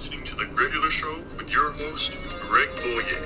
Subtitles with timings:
[0.00, 3.20] listening to The Gregular Show with your host, Greg Boyer.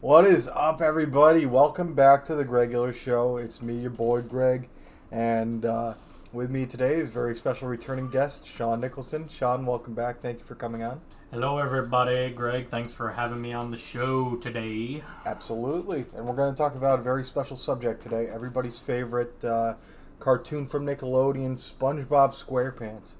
[0.00, 1.44] What is up, everybody?
[1.44, 3.36] Welcome back to the Gregular Show.
[3.36, 4.70] It's me, your boy Greg,
[5.12, 5.92] and uh,
[6.32, 9.28] with me today is very special returning guest, Shaun Nicholson.
[9.28, 10.20] Shaun, welcome back.
[10.20, 11.00] Thank you for coming on.
[11.30, 12.30] Hello, everybody.
[12.30, 15.02] Greg, thanks for having me on the show today.
[15.24, 18.26] Absolutely, and we're going to talk about a very special subject today.
[18.26, 19.74] Everybody's favorite uh,
[20.20, 23.14] cartoon from Nickelodeon, SpongeBob SquarePants,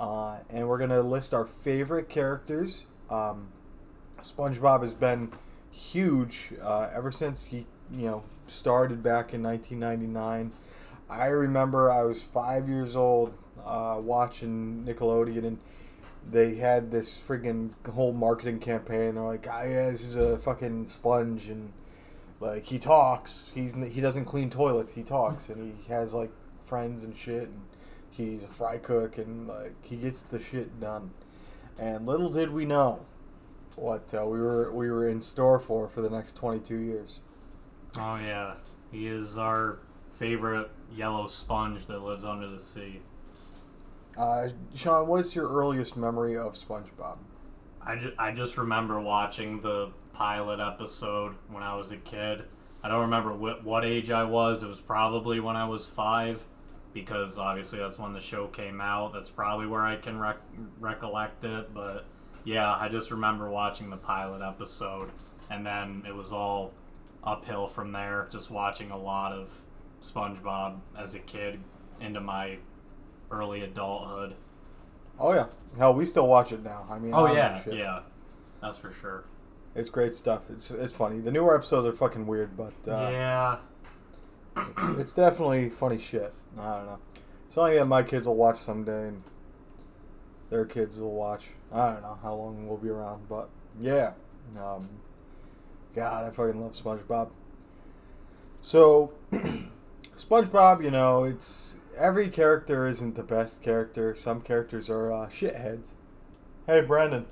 [0.00, 2.86] uh, and we're going to list our favorite characters.
[3.08, 3.48] Um,
[4.20, 5.32] SpongeBob has been
[5.70, 10.52] huge uh, ever since he you know started back in 1999
[11.08, 13.32] i remember i was five years old
[13.64, 15.58] uh, watching nickelodeon and
[16.30, 20.86] they had this friggin' whole marketing campaign they're like ah, yeah this is a fucking
[20.86, 21.72] sponge and
[22.40, 26.30] like he talks he's he doesn't clean toilets he talks and he has like
[26.64, 27.60] friends and shit and
[28.10, 31.10] he's a fry cook and like he gets the shit done
[31.78, 33.04] and little did we know
[33.78, 37.20] what uh, we were we were in store for for the next 22 years.
[37.96, 38.54] Oh, yeah.
[38.90, 39.78] He is our
[40.12, 43.00] favorite yellow sponge that lives under the sea.
[44.16, 47.18] Uh, Shaun, what is your earliest memory of SpongeBob?
[47.80, 52.42] I, ju- I just remember watching the pilot episode when I was a kid.
[52.82, 54.62] I don't remember what, what age I was.
[54.62, 56.44] It was probably when I was five,
[56.92, 59.12] because obviously that's when the show came out.
[59.12, 60.42] That's probably where I can rec-
[60.80, 61.72] recollect it.
[61.72, 62.04] But
[62.44, 65.10] yeah, I just remember watching the pilot episode,
[65.50, 66.72] and then it was all
[67.22, 68.28] uphill from there.
[68.30, 69.56] Just watching a lot of
[70.02, 71.60] SpongeBob as a kid
[72.00, 72.58] into my
[73.30, 74.34] early adulthood.
[75.18, 75.46] Oh yeah,
[75.76, 76.86] hell, we still watch it now.
[76.90, 78.00] I mean, Oh don't yeah, yeah,
[78.62, 79.24] that's for sure.
[79.74, 80.42] it's great stuff.
[80.50, 81.20] It's it's funny.
[81.20, 83.56] The newer episodes are fucking weird, but uh, yeah,
[84.56, 86.32] it's, it's definitely funny shit.
[86.58, 86.98] I don't know.
[87.48, 89.22] Something that my kids will watch someday, and
[90.50, 91.46] their kids will watch.
[91.72, 93.48] I don't know how long we'll be around, but
[93.80, 94.12] yeah.
[94.56, 94.88] Um,
[95.94, 97.30] God, I fucking love SpongeBob.
[98.62, 99.12] So,
[100.18, 104.14] SpongeBob, you know, it's every character isn't the best character.
[104.14, 105.94] Some characters are uh, shitheads.
[106.66, 107.26] Hey, Brandon,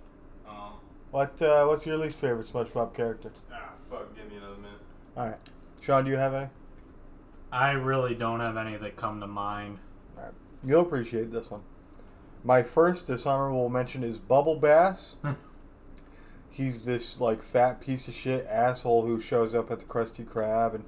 [0.48, 0.74] Oh,
[1.10, 3.32] what uh, what's your least favorite SpongeBob character?
[3.52, 4.80] ah, fuck, give me another minute.
[5.16, 5.38] All right,
[5.80, 6.48] Shaun, do you have any?
[7.50, 9.78] I really don't have any that come to mind.
[10.64, 11.62] You'll appreciate this one.
[12.42, 15.16] My first dishonorable mention is Bubble Bass.
[16.50, 20.74] He's this like fat piece of shit asshole who shows up at the Krusty Krab
[20.74, 20.84] and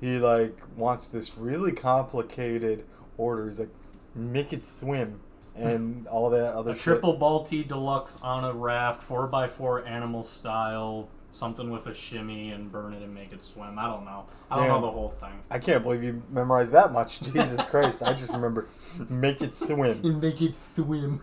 [0.00, 2.84] he like wants this really complicated
[3.16, 3.46] order.
[3.46, 3.70] He's like,
[4.14, 5.20] make it swim
[5.56, 6.82] and all that other A shit.
[6.84, 12.92] triple bossy deluxe on a raft, 4x4 animal style, something with a shimmy and burn
[12.94, 13.76] it and make it swim.
[13.78, 14.26] I don't know.
[14.50, 14.74] I don't Damn.
[14.80, 15.42] know the whole thing.
[15.50, 17.20] I can't believe you memorized that much.
[17.32, 18.02] Jesus Christ!
[18.02, 18.68] I just remember
[19.08, 20.20] make it swim.
[20.20, 21.20] make it swim.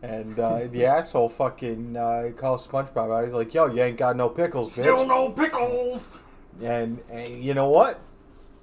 [0.00, 3.24] And uh, the asshole fucking uh, calls SpongeBob out.
[3.24, 6.08] He's like, "Yo, you ain't got no pickles, bitch." Still no pickles!
[6.62, 8.00] And, and you know what?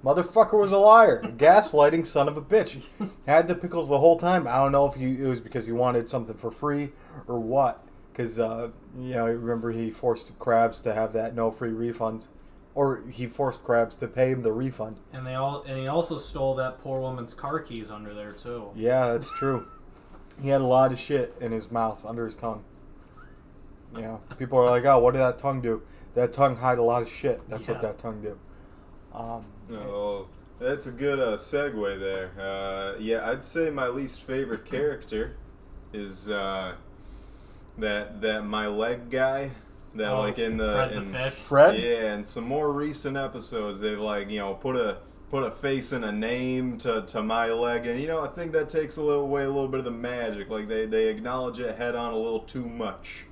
[0.04, 1.22] Motherfucker was a liar.
[1.36, 2.86] Gaslighting son of a bitch.
[3.26, 4.46] Had the pickles the whole time.
[4.46, 6.92] I don't know if he, it was because he wanted something for free
[7.26, 7.86] or what.
[8.12, 12.28] Because, uh, you know, remember he forced Krabs to have that no free refunds.
[12.74, 15.00] Or he forced Krabs to pay him the refund.
[15.12, 18.70] And they all and he also stole that poor woman's car keys under there too.
[18.76, 19.66] Yeah, that's true.
[20.40, 22.62] He had a lot of shit in his mouth, under his tongue.
[23.94, 25.82] You know, people are like, oh, what did that tongue do?
[26.16, 27.46] That tongue hide a lot of shit.
[27.48, 28.38] That's what that tongue do.
[29.14, 30.26] Um, Oh,
[30.58, 32.30] that's a good uh, segue there.
[32.40, 35.36] Uh, yeah, I'd say my least favorite character
[35.92, 36.74] is uh,
[37.78, 39.50] that that my leg guy.
[39.94, 41.34] That Oh, like in the Fred in, the fish.
[41.34, 41.78] Fred?
[41.78, 44.98] Yeah, and some more recent episodes, they've like you know put a
[45.30, 48.52] put a face and a name to, to my leg, and you know I think
[48.52, 50.48] that takes a little away a little bit of the magic.
[50.48, 53.24] Like they they acknowledge it head on a little too much.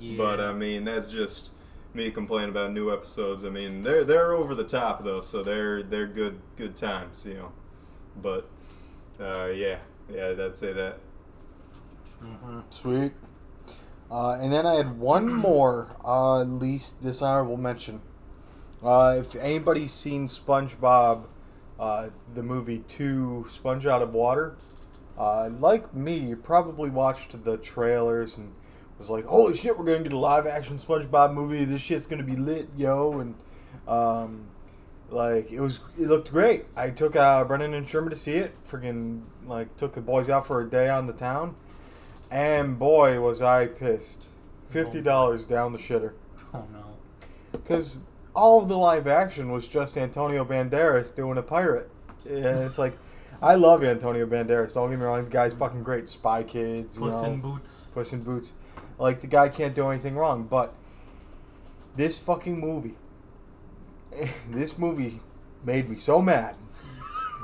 [0.00, 0.16] Yeah.
[0.16, 1.50] But I mean, that's just
[1.94, 3.44] me complaining about new episodes.
[3.44, 7.34] I mean, they're they're over the top though, so they're they're good good times, you
[7.34, 7.52] know.
[8.20, 8.48] But
[9.20, 9.78] uh, yeah,
[10.12, 10.98] yeah, I'd say that.
[12.22, 12.62] Mhm.
[12.70, 13.12] Sweet.
[14.10, 18.00] Uh, and then I had one more uh, least dishonorable mention.
[18.82, 21.24] Uh, if anybody's seen SpongeBob,
[21.78, 24.56] uh, the movie Two Sponge Out of Water,
[25.16, 28.52] uh, like me, you probably watched the trailers and
[29.02, 31.64] was like, "Holy shit, we're gonna get a live action SpongeBob movie!
[31.64, 33.34] This shit's gonna be lit, yo!" And
[33.88, 34.46] um,
[35.10, 36.64] Like it was, it looked great.
[36.76, 38.54] I took uh, Brennan and Sherman to see it.
[38.64, 41.54] Freaking like took the boys out for a day on the town,
[42.30, 44.28] and boy was I pissed.
[44.68, 46.12] Fifty dollars down the shitter
[46.54, 46.84] Oh no.
[47.52, 47.98] because
[48.34, 51.90] all of the live action was just Antonio Banderas doing a pirate,
[52.26, 52.96] and it's like.
[53.42, 54.72] I love Antonio Banderas.
[54.72, 56.08] Don't get me wrong, the guy's fucking great.
[56.08, 57.88] Spy Kids, you know, in Boots.
[57.92, 58.52] Puss in Boots.
[59.02, 60.72] Like the guy can't do anything wrong, but
[61.96, 62.94] this fucking movie,
[64.48, 65.18] this movie
[65.64, 66.54] made me so mad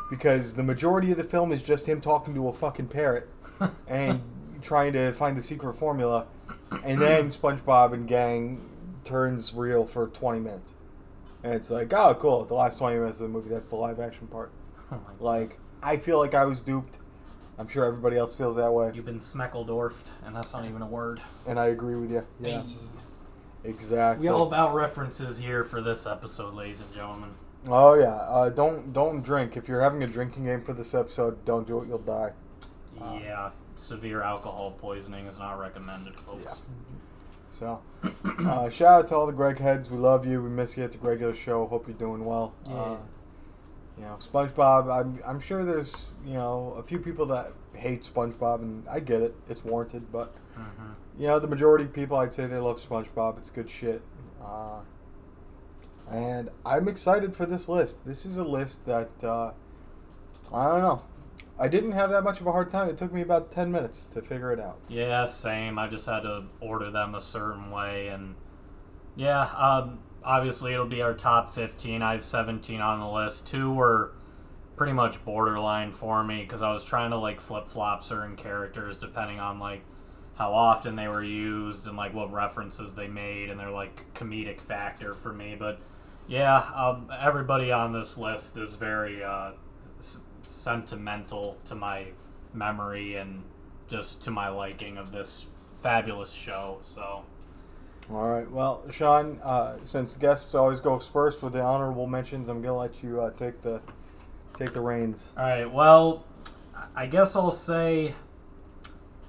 [0.08, 3.28] because the majority of the film is just him talking to a fucking parrot
[3.88, 4.22] and
[4.62, 6.28] trying to find the secret formula,
[6.84, 8.60] and then SpongeBob and gang
[9.02, 10.74] turns real for twenty minutes,
[11.42, 12.44] and it's like, oh, cool.
[12.44, 14.52] The last twenty minutes of the movie, that's the live action part.
[14.90, 15.00] Oh.
[15.20, 16.96] Like, I feel like I was duped.
[17.58, 20.86] I'm sure everybody else feels that way, You've been Smeckledorfed, and that's not even a
[20.86, 21.20] word.
[21.46, 22.24] and I agree with you.
[22.40, 22.76] Yeah, Hey.
[23.64, 24.22] exactly.
[24.24, 27.30] We all about references here for this episode, ladies and gentlemen.
[27.66, 29.56] Oh yeah, uh, don't don't drink.
[29.56, 31.88] If you're having a drinking game for this episode, don't do it.
[31.88, 32.32] You'll die.
[33.00, 36.62] Uh, yeah, severe alcohol poisoning is not recommended, folks.
[37.50, 37.80] So,
[38.24, 39.90] uh, shout out to all the Greg heads.
[39.90, 40.40] We love you.
[40.42, 41.66] We miss you at the gregular show.
[41.66, 42.52] Hope you're doing well.
[42.68, 42.96] Yeah.
[43.98, 44.92] You know, SpongeBob.
[44.92, 49.22] I'm I'm sure there's you know a few people that hate SpongeBob, and I get
[49.22, 49.34] it.
[49.48, 53.38] It's warranted, but hmm you know the majority of people, I'd say they love SpongeBob.
[53.38, 54.02] It's good shit.
[54.40, 54.80] Uh,
[56.08, 58.06] and I'm excited for this list.
[58.06, 59.50] This is a list that uh,
[60.52, 61.02] I don't know.
[61.58, 62.88] I didn't have that much of a hard time.
[62.88, 64.78] It took me about ten minutes to figure it out.
[64.88, 65.76] Yeah, same.
[65.76, 68.36] I just had to order them a certain way, and
[69.16, 72.02] yeah, um, obviously it'll be our top 15.
[72.02, 73.46] I have 17 on the list.
[73.46, 74.12] Two were
[74.76, 78.98] pretty much borderline for me because I was trying to like flip flop certain characters
[78.98, 79.82] depending on like
[80.36, 84.60] how often they were used and like what references they made and their like comedic
[84.60, 85.56] factor for me.
[85.58, 85.80] But
[86.28, 89.52] yeah, um, everybody on this list is very uh,
[89.98, 92.06] s- sentimental to my
[92.54, 93.42] memory and
[93.88, 95.48] just to my liking of this
[95.82, 96.78] fabulous show.
[96.82, 97.24] So
[98.10, 98.50] All right.
[98.50, 103.02] Well, Shaun, uh, since guests always goes first with the honorable mentions, I'm gonna let
[103.02, 103.80] you uh, take the
[104.54, 105.32] take the reins.
[105.36, 105.70] All right.
[105.70, 106.24] Well,
[106.96, 108.14] I guess I'll say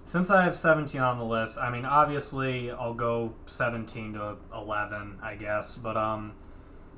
[0.06, 1.58] since I have 17 on the list.
[1.58, 5.78] I mean, obviously I'll go 17 to 11, I guess.
[5.78, 6.34] But um,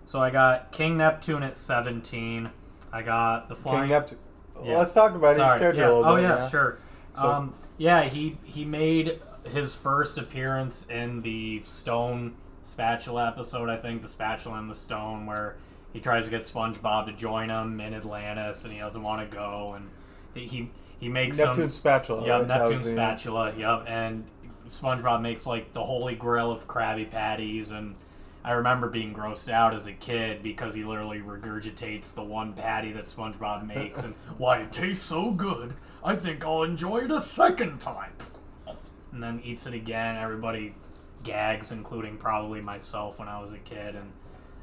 [0.06, 2.50] so I got King Neptune at 17.
[2.94, 3.90] I got the King flying.
[3.90, 4.20] Neptune.
[4.64, 4.78] Yeah.
[4.78, 5.88] Let's talk about his character Yeah.
[5.88, 6.24] a little Oh bit.
[6.24, 6.78] yeah, sure.
[7.14, 13.70] So- um, yeah, he he made his first appearance in the Stone spatula episode.
[13.70, 15.56] I think the spatula and the stone, where
[15.94, 19.36] he tries to get SpongeBob to join him in Atlantis, and he doesn't want to
[19.36, 19.90] go, and
[20.34, 22.26] he he makes Neptune some spatula.
[22.26, 22.48] Yep, right?
[22.48, 23.54] Neptune the- spatula.
[23.58, 24.26] Yep, and
[24.70, 27.96] SpongeBob makes like the holy grail of Krabby Patties, and
[28.44, 32.92] I remember being grossed out as a kid because he literally regurgitates the one patty
[32.94, 35.74] that SpongeBob makes, and why it tastes so good.
[36.04, 38.14] I think I'll enjoy it a second time.
[39.12, 40.16] And then eats it again.
[40.16, 40.76] Everybody
[41.24, 43.96] gags, including probably myself when I was a kid.
[43.96, 44.12] And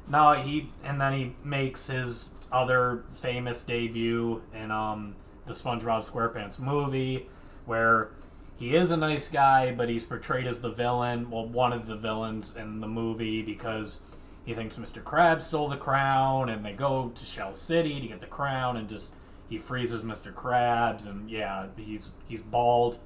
[0.07, 5.15] no, he and then he makes his other famous debut in um,
[5.45, 7.27] the SpongeBob SquarePants movie,
[7.65, 8.11] where
[8.57, 11.29] he is a nice guy, but he's portrayed as the villain.
[11.29, 14.01] Well, one of the villains in the movie because
[14.45, 15.01] he thinks Mr.
[15.03, 18.89] Krabs stole the crown, and they go to Shell City to get the crown, and
[18.89, 19.13] just
[19.47, 20.33] he freezes Mr.
[20.33, 22.99] Krabs, and yeah, he's he's bald,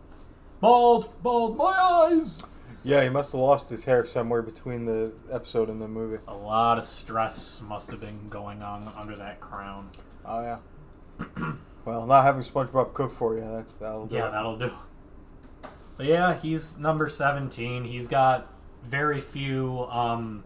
[0.63, 2.41] bald, bald, my eyes.
[2.85, 6.19] Yeah, he must have lost his hair somewhere between the episode and the movie.
[6.27, 9.89] A lot of stress must have been going on under that crown.
[10.25, 10.57] Oh yeah.
[11.85, 14.31] well, not having SpongeBob cook for you, that's that'll do Yeah, it.
[14.31, 14.71] that'll do.
[15.97, 17.83] But yeah, he's number 17.
[17.83, 18.51] He's got
[18.85, 20.43] very few um,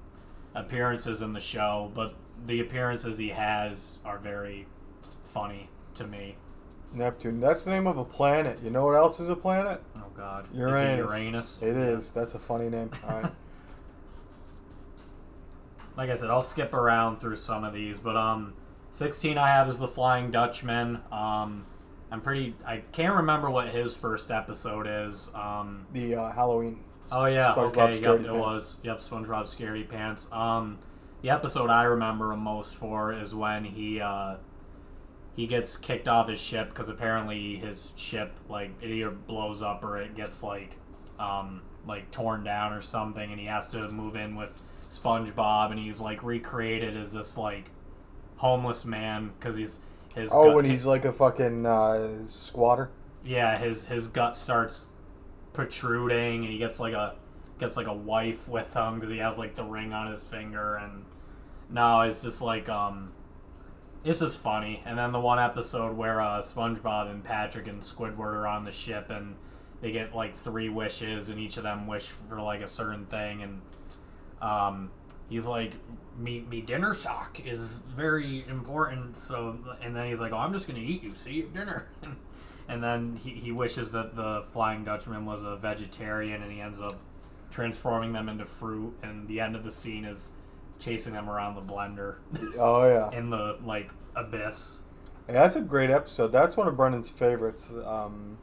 [0.56, 4.68] appearances in the show, but the appearances he has are very
[5.24, 6.38] funny to me.
[6.94, 7.40] Neptune.
[7.40, 8.60] That's the name of a planet.
[8.64, 9.82] You know what else is a planet?
[9.98, 10.82] Oh God, Uranus.
[10.82, 11.60] Is it Uranus?
[11.62, 12.12] It is.
[12.12, 12.92] That's a funny name.
[13.08, 13.32] All right.
[15.96, 18.54] Like I said, I'll skip around through some of these, but um,
[18.92, 21.00] 16 I have is the Flying Dutchman.
[21.12, 21.66] Um,
[22.12, 22.54] I'm pretty.
[22.66, 25.32] I can't remember what his first episode is.
[25.34, 26.82] Um, the uh, Halloween.
[27.12, 28.40] Oh yeah, SpongeBob okay, yep, Scaredy it Pants.
[28.40, 28.76] was.
[28.84, 30.30] Yep, SpongeBob Scary Pants.
[30.32, 30.78] Um,
[31.24, 34.36] the episode I remember him most for is when he uh,
[35.38, 39.84] he gets kicked off his ship because apparently his ship like it either blows up
[39.86, 40.76] or it gets like
[41.20, 45.80] um, like torn down or something, and he has to move in with SpongeBob, and
[45.80, 47.72] he's like recreated as this like
[48.38, 49.80] homeless man because he's
[50.16, 52.92] his Oh, gut- when he's like a fucking uh, squatter.
[53.24, 54.88] yeah, his his gut starts
[55.54, 57.16] protruding, and he gets like a
[57.60, 60.76] gets like a wife with him because he has like the ring on his finger,
[60.76, 61.06] and
[61.70, 63.12] now it's just like um,
[64.08, 64.82] it's just funny.
[64.86, 68.72] And then the one episode where uh, SpongeBob and Patrick and Squidward are on the
[68.72, 69.36] ship and
[69.82, 73.44] they get like three wishes and each of them wish for like a certain thing
[73.44, 73.62] and
[74.42, 74.92] um,
[75.30, 75.74] he's like
[76.18, 79.20] me me dinner sock is very important.
[79.20, 81.12] So and then he's like oh i'm just gonna eat you.
[81.16, 81.88] See at dinner.
[82.70, 86.82] And then he, he wishes that the flying dutchman was a vegetarian and he ends
[86.82, 87.00] up
[87.50, 88.94] transforming them into fruit.
[89.02, 90.34] And the end of the scene is
[90.80, 92.16] chasing them around the blender
[92.58, 93.12] Oh yeah.
[93.18, 94.80] in the like abyss
[95.28, 96.28] Yeah, that's a great episode.
[96.30, 97.74] That's one of Brendan's favorites.
[97.86, 98.38] Um,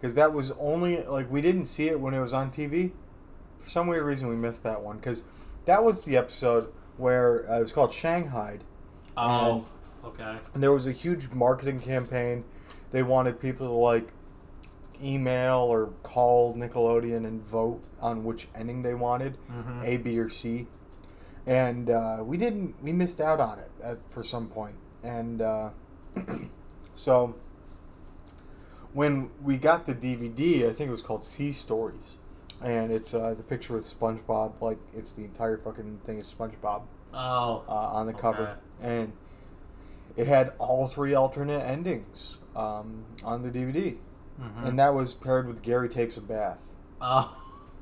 [0.00, 2.92] because that was only like we didn't see it when it was on TV.
[3.60, 5.24] For some weird reason, we missed that one because
[5.64, 8.58] that was the episode where uh, it was called Shanghai,
[9.16, 9.64] oh
[10.04, 12.44] okay and there was a huge marketing campaign.
[12.90, 14.12] They wanted people to like
[15.02, 19.84] email or call Nickelodeon and vote on which ending they wanted, Mhm.
[19.84, 20.66] A, B, or C.
[21.46, 22.82] And uh, we didn't.
[22.82, 25.70] We missed out on it at, for some point, and uh,
[26.94, 27.34] so
[28.92, 32.16] when we got the DVD, I think it was called Sea Stories,
[32.62, 36.82] and it's uh, the picture with SpongeBob, like it's the entire fucking thing is SpongeBob
[37.12, 39.12] oh uh, on the cover, and
[40.16, 43.98] it had all three alternate endings um, on the DVD,
[44.40, 44.68] Mhm.
[44.68, 46.72] and that was paired with Gary takes a bath.
[47.00, 47.36] oh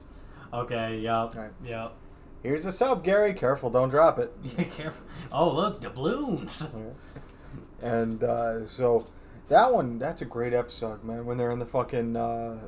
[0.53, 1.51] okay yep Right.
[1.65, 1.95] yep
[2.43, 3.35] Here's the sub, Gary.
[3.35, 4.33] Careful, don't drop it.
[4.43, 6.63] yeah careful oh look doubloons
[7.83, 9.07] And uh, so
[9.49, 11.27] that one, that's a great episode, man.
[11.27, 12.59] When they're in the fucking uh,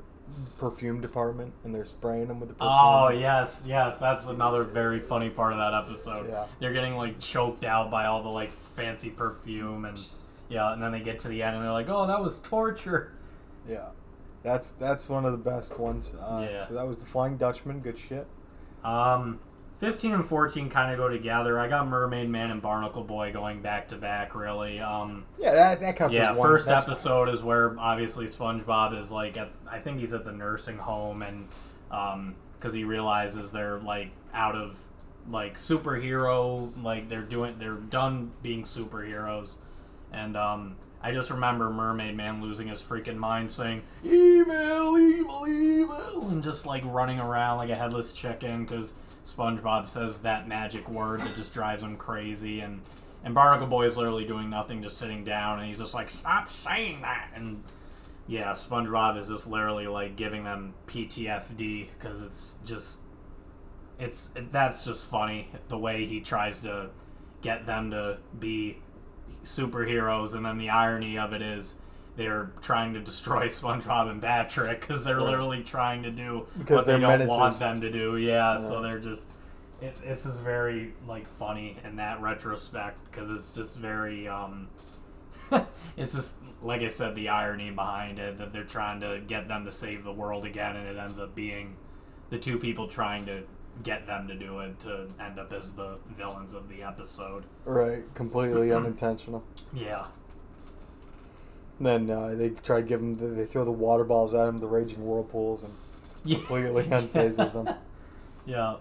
[0.59, 2.73] perfume department and they're spraying them with the perfume.
[2.73, 6.29] Oh yes, yes, that's another very funny part of that episode.
[6.29, 6.47] Yeah.
[6.59, 10.01] They're getting like choked out by all the like fancy perfume and
[10.49, 13.13] yeah, and then they get to the end and they're like, "Oh, that was torture."
[13.69, 13.87] Yeah,
[14.43, 16.15] that's that's one of the best ones.
[16.15, 16.67] Uh, Yeah.
[16.67, 17.81] So that was the Flying Dutchman.
[17.81, 18.27] Good shit.
[18.83, 19.39] Um,
[19.79, 21.59] fifteen and fourteen kind of go together.
[21.59, 24.35] I got Mermaid Man and Barnacle Boy going back to back.
[24.35, 24.81] Really.
[24.81, 26.31] Um, Yeah, that, that counts yeah.
[26.33, 26.49] as one.
[26.49, 29.51] First That's- episode is where obviously SpongeBob is like at.
[29.71, 31.49] I think he's at the nursing home and
[31.91, 34.79] um, because he realizes they're like out of
[35.31, 39.57] like superhero like they're doing they're done being superheroes
[40.13, 46.29] and um I just remember Mermaid Man losing his freaking mind saying evil evil evil
[46.29, 48.93] and just like running around like a headless chicken because
[49.25, 52.83] SpongeBob says that magic word that just drives him crazy and
[53.25, 56.49] and Barnacle Boy is literally doing nothing just sitting down and he's just like stop
[56.49, 57.31] saying that!
[57.35, 57.63] And
[58.27, 63.01] yeah SpongeBob is just literally like giving them PTSD because it's just
[63.99, 66.91] it's that's just funny the way he tries to
[67.43, 68.79] get them to be
[69.45, 71.77] superheroes and then the irony of it is
[72.17, 75.25] they're trying to destroy SpongeBob and Patrick because they're Right.
[75.27, 78.17] literally trying to do Because what they don't want them to do.
[78.17, 79.31] Yeah, so they're just
[79.83, 84.69] it, this is very like funny in that retrospect because it's just very um
[85.97, 89.65] it's just like I said the irony behind it that they're trying to get them
[89.67, 91.77] to save the world again and it ends up being
[92.31, 93.43] the two people trying to
[93.83, 97.45] get them to do it to end up as the villains of the episode.
[97.65, 99.43] Right, completely unintentional.
[99.75, 100.07] Yeah.
[101.79, 103.15] And then uh, they try to give them.
[103.15, 105.73] The, they throw the water balls at him, the raging whirlpools, and
[106.25, 106.39] Yeah.
[106.39, 107.69] completely unfazes them.
[108.47, 108.77] Yeah.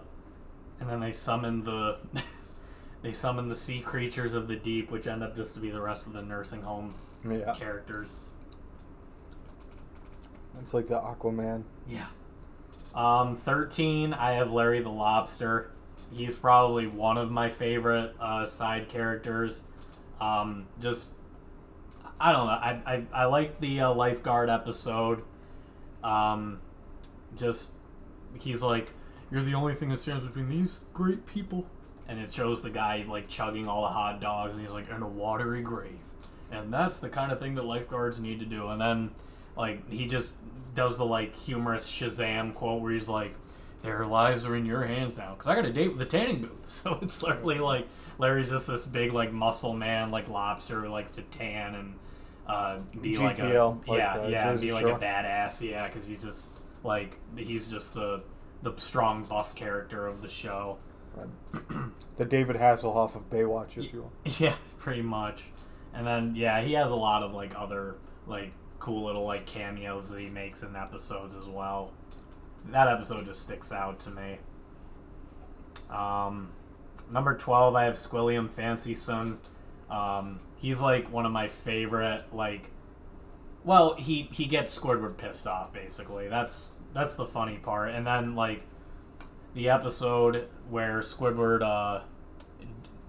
[0.78, 1.96] And then they summon the
[3.02, 5.80] they summon the sea creatures of the deep, which end up just to be the
[5.80, 6.94] rest of the nursing home
[7.26, 8.08] Yeah, characters.
[10.60, 11.62] it's like the Aquaman.
[11.88, 12.06] Yeah.
[12.94, 14.12] Um, thirteen.
[14.14, 15.70] I have Larry the Lobster.
[16.12, 19.62] He's probably one of my favorite uh, side characters.
[20.20, 21.10] Um, just
[22.20, 22.52] I don't know.
[22.52, 25.22] I I, I like the uh, lifeguard episode.
[26.02, 26.60] Um,
[27.36, 27.72] just
[28.40, 28.90] he's like,
[29.30, 31.66] you're the only thing that stands between these great people,
[32.08, 35.02] and it shows the guy like chugging all the hot dogs, and he's like, in
[35.02, 35.98] a watery grave,
[36.50, 38.68] and that's the kind of thing that lifeguards need to do.
[38.68, 39.10] And then
[39.56, 40.36] like he just
[40.74, 43.34] does the like humorous Shazam quote where he's like,
[43.84, 46.40] "Their lives are in your hands now." Because I got a date with the tanning
[46.40, 47.86] booth, so it's literally like
[48.18, 51.94] Larry's just this big like muscle man, like lobster who likes to tan and
[52.46, 54.96] uh, be like a like, yeah uh, yeah Jersey be like Shore.
[54.96, 56.50] a badass yeah because he's just
[56.82, 58.22] like he's just the
[58.62, 60.78] the strong buff character of the show.
[62.16, 64.12] The David Hasselhoff of Baywatch, if you will.
[64.38, 65.42] Yeah, pretty much.
[65.92, 70.10] And then yeah, he has a lot of like other like cool little like cameos
[70.10, 71.92] that he makes in episodes as well.
[72.70, 74.38] That episode just sticks out to me.
[75.90, 76.50] Um,
[77.10, 79.36] number twelve, I have Squilliam Fancyson.
[79.90, 82.70] Um, he's like one of my favorite like.
[83.64, 86.28] Well, he he gets Squidward pissed off basically.
[86.28, 87.90] That's that's the funny part.
[87.90, 88.64] And then like
[89.54, 92.02] the episode where Squidward uh,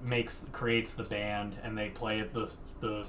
[0.04, 3.06] makes creates the band and they play at the the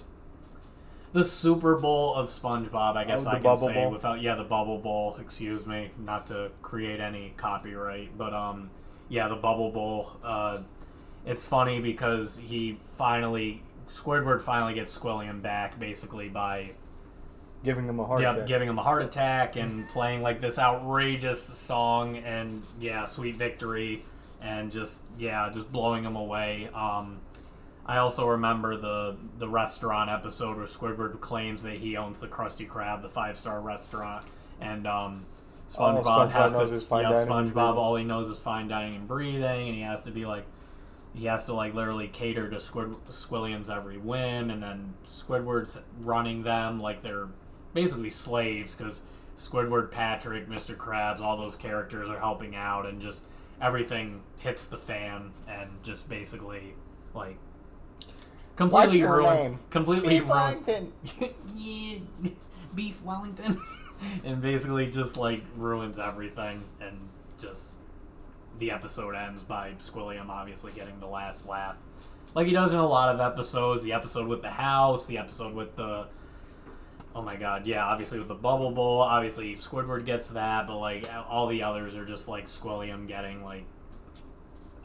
[1.12, 2.96] the Super Bowl of SpongeBob.
[2.96, 3.90] I guess Oh, I can Bubble say Bowl?
[3.90, 5.16] without yeah the Bubble Bowl.
[5.20, 8.70] Excuse me, not to create any copyright, but um
[9.08, 10.12] yeah the Bubble Bowl.
[10.22, 10.58] Uh,
[11.24, 16.72] it's funny because he finally Squidward finally gets Squilliam back basically by
[17.64, 18.46] Giving him a heart yeah, attack.
[18.46, 24.04] giving him a heart attack and playing like this outrageous song and yeah, sweet victory
[24.40, 26.68] and just yeah, just blowing him away.
[26.74, 27.18] Um,
[27.86, 32.68] I also remember the the restaurant episode where Squidward claims that he owns the Krusty
[32.68, 34.24] Krab, the five star restaurant,
[34.60, 35.24] and um,
[35.72, 39.06] SpongeBob, SpongeBob has to his fine yeah, SpongeBob all he knows is fine dining and
[39.08, 40.44] breathing, and he has to be like
[41.14, 46.42] he has to like literally cater to Squid Squilliam's every whim, and then Squidward's running
[46.42, 47.28] them like they're
[47.72, 49.02] basically slaves because
[49.38, 50.76] Squidward, Patrick, Mr.
[50.76, 53.22] Krabs, all those characters are helping out, and just
[53.60, 56.74] everything hits the fan, and just basically
[57.14, 57.38] like
[58.56, 59.58] completely What's ruins, name?
[59.70, 60.66] completely Beef ruins.
[60.66, 60.92] Wellington.
[62.74, 63.60] beef Wellington,
[64.24, 67.08] and basically just like ruins everything, and
[67.38, 67.72] just
[68.58, 71.76] the episode ends by Squilliam obviously getting the last laugh,
[72.34, 73.82] like he does in a lot of episodes.
[73.82, 76.08] The episode with the house, the episode with the
[77.14, 81.08] oh my god, yeah, obviously with the bubble bowl, obviously Squidward gets that, but like
[81.28, 83.64] all the others are just like Squilliam getting like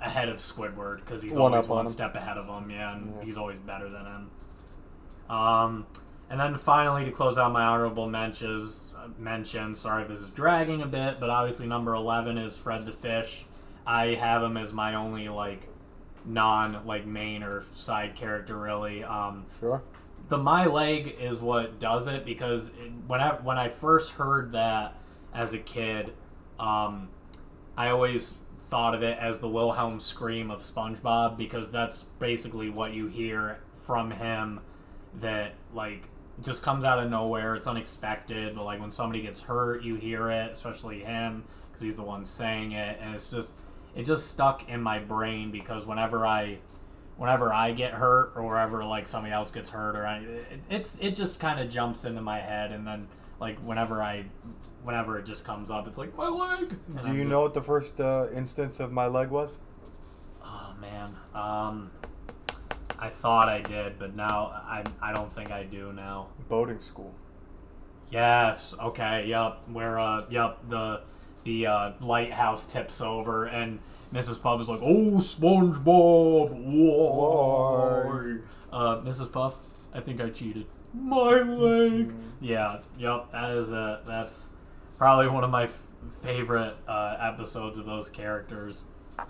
[0.02, 3.10] ahead of Squidward because he's One always on one step ahead of him, yeah, and
[3.16, 3.24] Yeah.
[3.24, 4.30] he's always better than him.
[5.30, 5.86] Um,
[6.30, 9.76] and then finally to close out my honorable mentions, uh, mention.
[9.76, 13.46] Sorry if this is dragging a bit, but obviously number eleven is Fred the Fish.
[13.86, 15.68] I have him as my only like
[16.26, 19.04] non like main or side character really.
[19.04, 19.82] Um, Sure.
[20.30, 24.52] the my leg is what does it because it, when I when I first heard
[24.54, 24.96] that
[25.34, 26.14] as a kid,
[26.60, 27.10] um,
[27.78, 28.36] I always
[28.72, 33.60] thought of it as the Wilhelm scream of SpongeBob because that's basically what you hear
[33.78, 34.62] from him
[35.20, 36.04] that like
[36.42, 37.56] just comes out of nowhere.
[37.56, 41.98] It's unexpected, but like when somebody gets hurt, you hear it, especially him because he's
[41.98, 43.54] the one saying it, and it's just
[43.94, 46.60] it just stuck in my brain because whenever I
[47.18, 50.98] whenever I get hurt or wherever like somebody else gets hurt or I, it, it's
[51.00, 54.26] it just kind of jumps into my head and then like whenever I
[54.84, 56.76] whenever it just comes up it's like my leg.
[56.88, 59.60] And Do I'm you just- know what the first uh, instance of my leg was?
[60.44, 61.92] Oh man, um,
[63.00, 66.28] I thought I did, but now I I don't think I do now.
[66.50, 67.14] Boating school.
[68.12, 68.76] Yes.
[68.80, 69.26] Okay.
[69.28, 69.60] Yep.
[69.72, 71.02] Where uh yep the
[71.44, 73.80] the uh, lighthouse tips over and
[74.14, 74.42] Mrs.
[74.42, 78.38] Puff is like, "Oh, SpongeBob, why?"
[78.72, 79.32] Uh, Mrs.
[79.32, 79.56] Puff,
[79.94, 80.66] I think I cheated.
[80.94, 82.14] My leg.
[82.42, 82.80] Yeah.
[82.98, 83.32] Yep.
[83.32, 84.50] That is a that's
[85.02, 85.82] probably one of my f-
[86.22, 88.84] favorite uh, episodes of those characters.
[89.18, 89.26] Oh,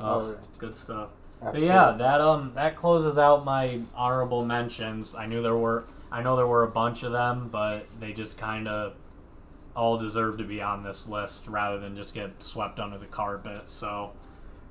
[0.00, 0.36] Oh, yeah.
[0.58, 1.10] good stuff.
[1.40, 5.14] But yeah, that um that closes out my honorable mentions.
[5.14, 8.36] I knew there were I know there were a bunch of them, but they just
[8.36, 8.94] kind of
[9.76, 13.68] all deserve to be on this list rather than just get swept under the carpet.
[13.68, 14.10] So,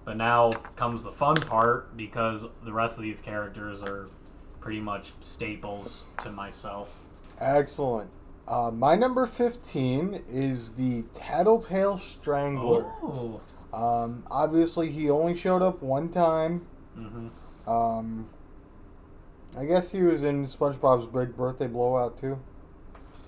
[0.04, 4.08] but now comes the fun part because the rest of these characters are
[4.60, 6.94] pretty much staples to myself.
[7.40, 8.10] Excellent.
[8.48, 12.86] Uh, my number 15 is the Tattletale Strangler.
[13.02, 13.42] Oh.
[13.74, 16.68] Um, obviously, he only showed up one time.
[16.98, 17.70] Mm-hmm.
[17.70, 18.30] Um,
[19.58, 22.40] I guess he was in SpongeBob's Big Birthday Blowout too.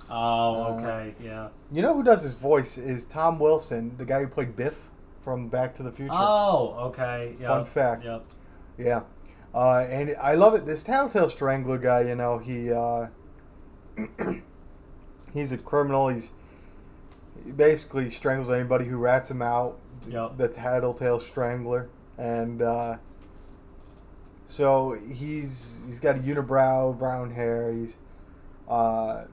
[0.10, 1.50] Oh, Uh, okay, yeah.
[1.72, 4.90] You know who does his voice is Tom Wilson, the guy who played Biff
[5.22, 6.14] from Back to the Future.
[6.14, 7.36] Oh, okay.
[7.40, 7.48] Yep.
[7.50, 8.06] Fun fact.
[8.06, 8.26] Yep.
[8.78, 9.02] Yeah.
[9.54, 10.66] Uh, and I love it.
[10.66, 13.08] This Tattletale Strangler guy, you know, he uh,
[15.38, 16.10] he's a criminal.
[16.10, 16.32] He's
[17.46, 19.78] he basically strangles anybody who rats him out.
[20.10, 20.38] Yep.
[20.38, 22.98] The Tattletale Strangler, and uh,
[24.46, 27.72] so he's he's got a unibrow, brown hair.
[27.72, 27.98] He's
[28.68, 29.26] uh,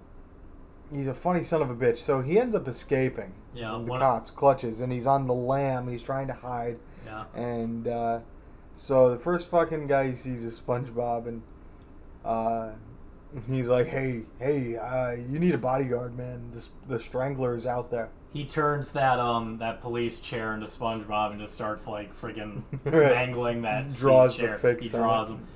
[0.93, 1.99] he's a funny son of a bitch.
[1.99, 3.33] So he ends up escaping.
[3.55, 5.87] Yeah, The cops clutches, and he's on the lam.
[5.89, 6.79] He's trying to hide.
[7.07, 7.25] Yeah.
[7.35, 8.21] And uh,
[8.75, 11.43] so the first fucking guy he sees is SpongeBob, and
[12.25, 12.71] uh,
[13.49, 16.51] he's like, "Hey, hey, uh, you need a bodyguard, man.
[16.53, 21.31] This the Strangler is out there." He turns that um that police chair into SpongeBob
[21.31, 22.93] and just starts like friggin' Right.
[23.15, 24.77] mangling that seat Draws chair.
[24.81, 25.47] he draws them.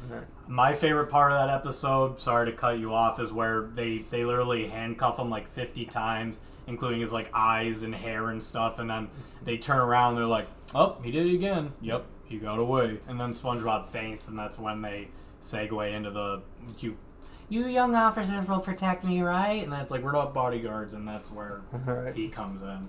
[0.47, 4.25] My favorite part of that episode, sorry to cut you off, is where they they
[4.25, 8.89] literally handcuff him like 50 times, including his like eyes and hair and stuff, and
[8.89, 9.09] then
[9.45, 11.73] they turn around and they're like, "Oh, he did it again.
[11.81, 15.09] Yep, he got away." And then SpongeBob faints, and that's when they
[15.43, 16.43] segue into the
[16.79, 16.97] you.
[17.49, 19.63] You young officers will protect me, right?
[19.63, 22.15] And that's like we're not bodyguards, and that's where Right.
[22.15, 22.89] he comes in.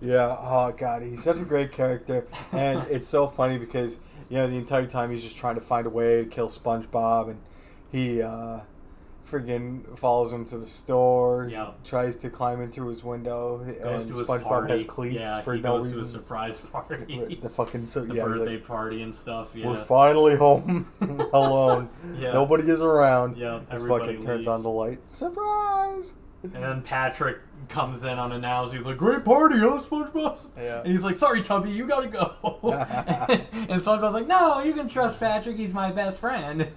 [0.00, 4.46] Yeah, oh god, he's such a great character, and it's so funny because you know
[4.48, 7.38] the entire time he's just trying to find a way to kill SpongeBob, and
[7.92, 8.60] he uh,
[9.26, 11.72] friggin' follows him to the store, Yeah.
[11.84, 14.72] tries to climb in through his window, Goes and SpongeBob party.
[14.72, 16.04] has cleats yeah, for he no goes to a reason.
[16.06, 17.38] surprise party.
[17.42, 19.50] The fucking so the yeah, birthday like, party and stuff.
[19.54, 19.66] Yeah.
[19.66, 20.86] we're finally home
[21.32, 21.88] alone.
[22.18, 22.32] Yeah.
[22.32, 23.36] Nobody is around.
[23.36, 24.98] Yeah, Just everybody fucking turns on the light.
[25.10, 26.14] Surprise!
[26.42, 28.74] And then Patrick comes in unannounced.
[28.74, 30.80] He's like, "Great party, huh, SpongeBob?" Yeah.
[30.82, 32.34] And he's like, "Sorry, Tubby, you gotta go."
[32.72, 35.56] and SpongeBob's like, "No, you can trust Patrick.
[35.56, 36.62] He's my best friend."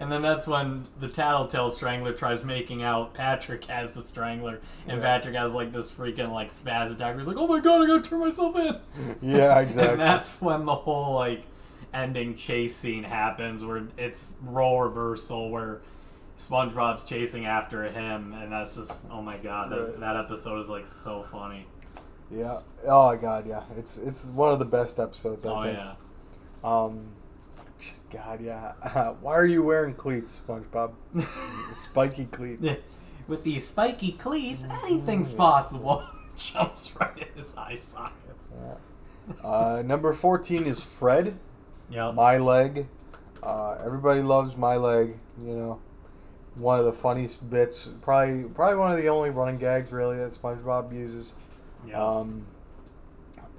[0.00, 3.14] and then that's when the Tattletale Strangler tries making out.
[3.14, 5.04] Patrick has the Strangler, and Yeah.
[5.04, 7.16] Patrick has like this freaking like spaz attack.
[7.18, 8.76] He's like, "Oh my god, I gotta turn myself in."
[9.20, 9.92] Yeah, exactly.
[9.92, 11.44] And that's when the whole like
[11.94, 15.82] ending chase scene happens, where it's role reversal, where
[16.48, 20.00] SpongeBob's chasing after him, and that's just oh my god, that, Right.
[20.00, 21.66] that episode is like so funny.
[22.30, 22.60] Yeah.
[22.86, 23.62] Oh my god, yeah.
[23.76, 25.44] It's it's one of the best episodes.
[25.46, 25.78] I oh think.
[25.78, 25.94] yeah,
[26.64, 27.06] Um,
[27.78, 28.72] just God, yeah.
[29.20, 30.92] why are you wearing cleats, SpongeBob?
[31.74, 32.62] Spiky cleats.
[32.62, 32.76] Yeah.
[33.28, 35.36] with these spiky cleats, anything's Yeah.
[35.36, 36.02] possible.
[36.36, 38.46] Jumps right in his eye sockets.
[38.54, 39.46] Yeah.
[39.48, 41.38] Uh, number fourteen is Fred.
[41.90, 42.10] Yeah.
[42.10, 42.88] My leg.
[43.42, 45.18] Uh, everybody loves my leg.
[45.44, 45.80] You know,
[46.54, 47.88] one of the funniest bits.
[48.02, 51.34] Probably probably one of the only running gags really that SpongeBob uses.
[51.86, 51.96] Yep.
[51.96, 52.46] Um,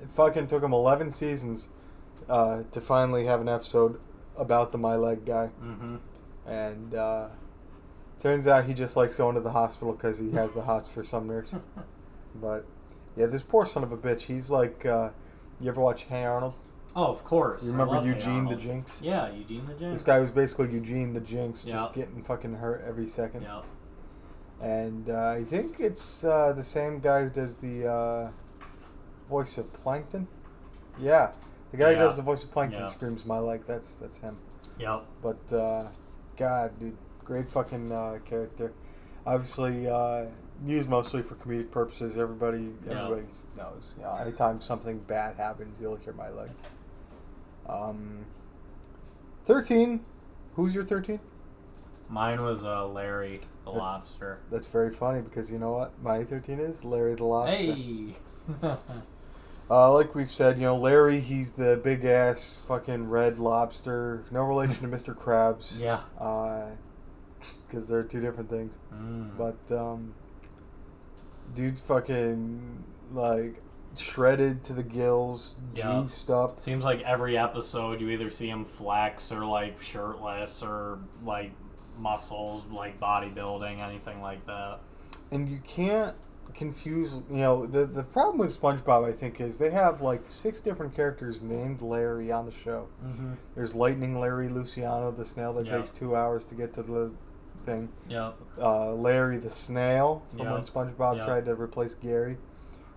[0.01, 1.69] it fucking took him 11 seasons
[2.29, 3.99] uh, to finally have an episode
[4.37, 5.49] about the My Leg guy.
[5.61, 5.95] mm-hmm.
[6.45, 7.27] And uh,
[8.19, 11.03] turns out he just likes going to the hospital because he has the hots for
[11.03, 11.55] some nurse.
[12.35, 12.65] But
[13.15, 14.21] yeah, this poor son of a bitch.
[14.21, 15.09] He's like, uh,
[15.61, 16.55] you ever watch Hey Arnold?
[16.95, 17.63] Oh, of course.
[17.63, 19.01] You remember Eugene the Jinx?
[19.01, 19.93] Yeah, Eugene the Jinx.
[19.93, 21.77] This guy was basically Eugene the Jinx, Yeah.
[21.77, 23.41] just getting fucking hurt every second.
[23.43, 23.63] Yep.
[24.61, 28.31] And uh, I think it's uh, the same guy who does the uh,
[29.27, 30.27] voice of Plankton.
[30.99, 31.31] Yeah,
[31.71, 32.85] the guy who does the voice of Plankton Yeah.
[32.87, 34.37] screams "My leg." That's that's him.
[34.79, 35.05] Yep.
[35.21, 35.87] But uh,
[36.37, 38.71] God, dude, great fucking uh, character.
[39.25, 40.25] Obviously, uh,
[40.65, 42.17] used mostly for comedic purposes.
[42.17, 43.03] Everybody, Yeah.
[43.05, 43.27] everybody
[43.57, 43.95] knows.
[43.97, 46.51] You know, anytime something bad happens, you'll hear "My leg."
[47.67, 48.25] Um,
[49.45, 50.05] thirteen.
[50.55, 51.19] Who's your thirteen?
[52.09, 54.39] Mine was uh, Larry the Uh, lobster.
[54.51, 57.55] That's very funny because you know what my thirteen is Larry the Lobster.
[57.55, 58.15] Hey.
[59.71, 64.25] Uh, like we've said, you know, Larry, he's the big ass fucking red lobster.
[64.29, 65.15] No relation to Mr.
[65.17, 65.79] Krabs.
[65.81, 66.01] yeah.
[67.65, 68.77] Because they're two different things.
[68.93, 69.37] Mm.
[69.37, 70.13] But, um,
[71.55, 73.62] dude's fucking, like,
[73.95, 76.01] shredded to the gills, Yeah.
[76.01, 76.59] juiced up.
[76.59, 81.51] Seems like every episode you either see him flex or like shirtless or like
[81.97, 84.79] muscles, like bodybuilding, anything like that.
[85.31, 86.15] And you can't
[86.53, 90.59] confuse, you know, the, the problem with SpongeBob, I think, is they have, like, six
[90.59, 92.87] different characters named Larry on the show.
[93.03, 93.33] Mm-hmm.
[93.55, 95.77] There's Lightning Larry Luciano, the snail that Yeah.
[95.77, 97.11] takes two hours to get to the
[97.65, 97.89] thing.
[98.07, 98.35] Yep.
[98.61, 100.53] uh, Larry the Snail from Yeah.
[100.53, 101.25] when SpongeBob Yeah.
[101.25, 102.37] tried to replace Gary.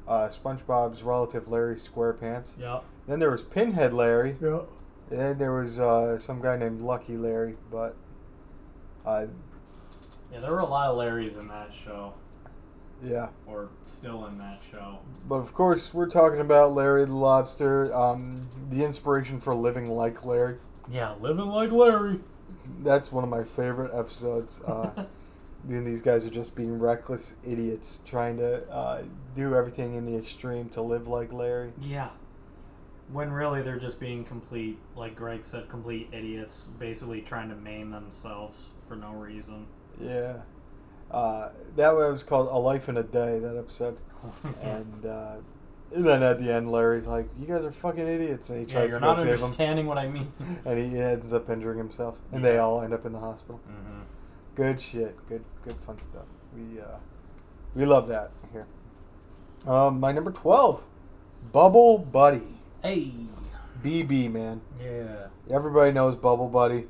[0.07, 2.59] Uh, SpongeBob's relative Larry SquarePants.
[2.61, 2.85] Yep.
[3.09, 4.37] Then there was Pinhead Larry.
[4.40, 4.69] Yep.
[5.11, 7.57] And then there was uh, some guy named Lucky Larry.
[7.71, 7.97] But
[9.05, 9.27] uh,
[10.33, 12.14] Yeah, there were a lot of Larrys in that show,
[13.05, 13.29] yeah.
[13.47, 14.99] or still in that show.
[15.29, 20.25] But of course, we're talking about Larry the Lobster, um, the inspiration for living like
[20.25, 20.57] Larry.
[20.90, 22.21] Yeah, living like Larry.
[22.83, 24.61] That's one of my favorite episodes.
[24.61, 25.05] Uh,
[25.69, 29.03] and these guys are just being reckless idiots trying to uh,
[29.35, 31.73] do everything in the extreme to live like Larry.
[31.81, 32.11] Yeah.
[33.13, 37.91] When really they're just being complete, like Greg said, complete idiots, basically trying to maim
[37.91, 39.67] themselves for no reason.
[40.01, 40.39] Yeah.
[41.11, 43.97] Uh, that was called A Life in a Day, that episode.
[44.63, 45.37] And, uh,
[45.95, 48.51] and then at the end, Larry's like, You guys are fucking idiots.
[48.51, 49.33] And he yeah, tries you're to go not save him.
[49.35, 50.33] understanding what I mean.
[50.65, 52.19] And he ends up injuring himself.
[52.33, 53.61] And they all end up in the hospital.
[53.67, 54.01] hmm
[54.57, 55.14] Good shit.
[55.29, 56.25] Good, good fun stuff.
[56.57, 56.97] We, uh,
[57.75, 58.66] we love that here.
[59.66, 60.85] Um, my number 12,
[61.53, 62.57] Bubble Buddy.
[62.83, 63.12] Hey.
[63.83, 64.62] BB, man.
[64.83, 65.27] Yeah.
[65.51, 66.87] Everybody knows Bubble Buddy.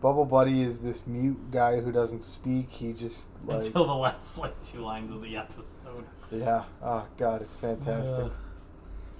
[0.00, 2.70] Bubble Buddy is this mute guy who doesn't speak.
[2.70, 6.04] He just like Until the last like two lines of the episode.
[6.30, 6.64] yeah.
[6.80, 8.26] Oh god, it's fantastic.
[8.26, 8.30] Uh,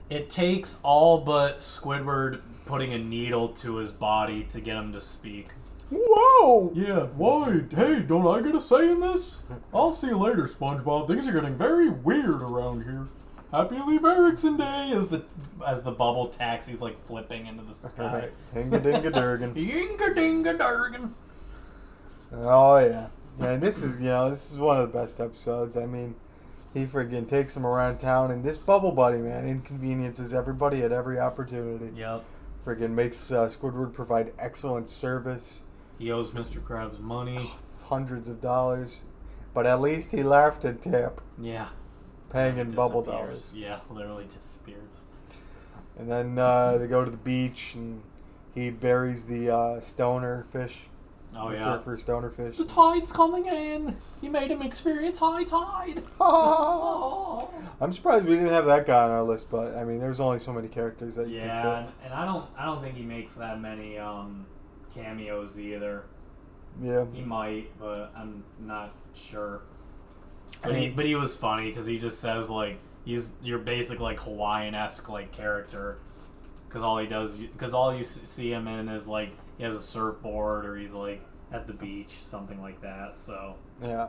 [0.09, 5.01] it takes all but Squidward putting a needle to his body to get him to
[5.01, 5.49] speak.
[5.91, 6.73] Whoa!
[6.75, 7.61] Yeah, why?
[7.71, 9.39] Hey, don't I get a say in this?
[9.73, 11.09] I'll see you later, SpongeBob.
[11.09, 13.07] Things are getting very weird around here.
[13.51, 15.25] Happy Leif Erikson Day as the
[15.67, 18.29] as the bubble taxi's like flipping into the sky.
[18.55, 19.55] Hinga dinga durgan.
[19.55, 21.13] Yinga dinga dargan.
[22.33, 23.07] Oh yeah.
[23.41, 25.79] And this is you know this is one of the best episodes.
[25.79, 26.15] I mean,
[26.75, 31.19] He friggin' takes him around town, and this Bubble Buddy man inconveniences everybody at every
[31.19, 31.97] opportunity.
[31.97, 32.25] Yep.
[32.67, 35.63] Friggin' makes uh, Squidward provide excellent service,
[35.99, 36.61] He owes Mr.
[36.63, 37.51] Krabs money.
[37.87, 39.05] hundreds of dollars,
[39.55, 41.69] but at least he laughed at tip, Yeah.
[42.31, 43.53] paying in bubble dollars.
[43.55, 44.91] Yeah, literally disappears.
[45.99, 48.03] And then uh, they go to the beach, and
[48.55, 50.81] he buries the uh, stoner fish,
[51.35, 51.65] Oh the yeah.
[51.65, 52.57] surfer stoner fish.
[52.57, 53.97] The tide's coming in.
[54.23, 56.03] You made him experience high tide.
[56.21, 57.49] Oh.
[57.81, 60.39] I'm surprised we didn't have that guy on our list, but I mean, there's only
[60.41, 63.05] so many characters that you Yeah, can and, and I don't I don't think he
[63.05, 64.47] makes that many um,
[64.95, 66.05] cameos either.
[66.83, 67.07] Yeah.
[67.13, 69.63] He might, but I'm not sure.
[70.63, 74.21] But he but he was funny because he just says like he's your basic like
[74.21, 75.99] Hawaiian esque like character.
[76.69, 79.81] Because all he does, because all you see him in is like he has a
[79.81, 83.17] surfboard or he's like at the beach, something like that.
[83.17, 84.09] So Yeah.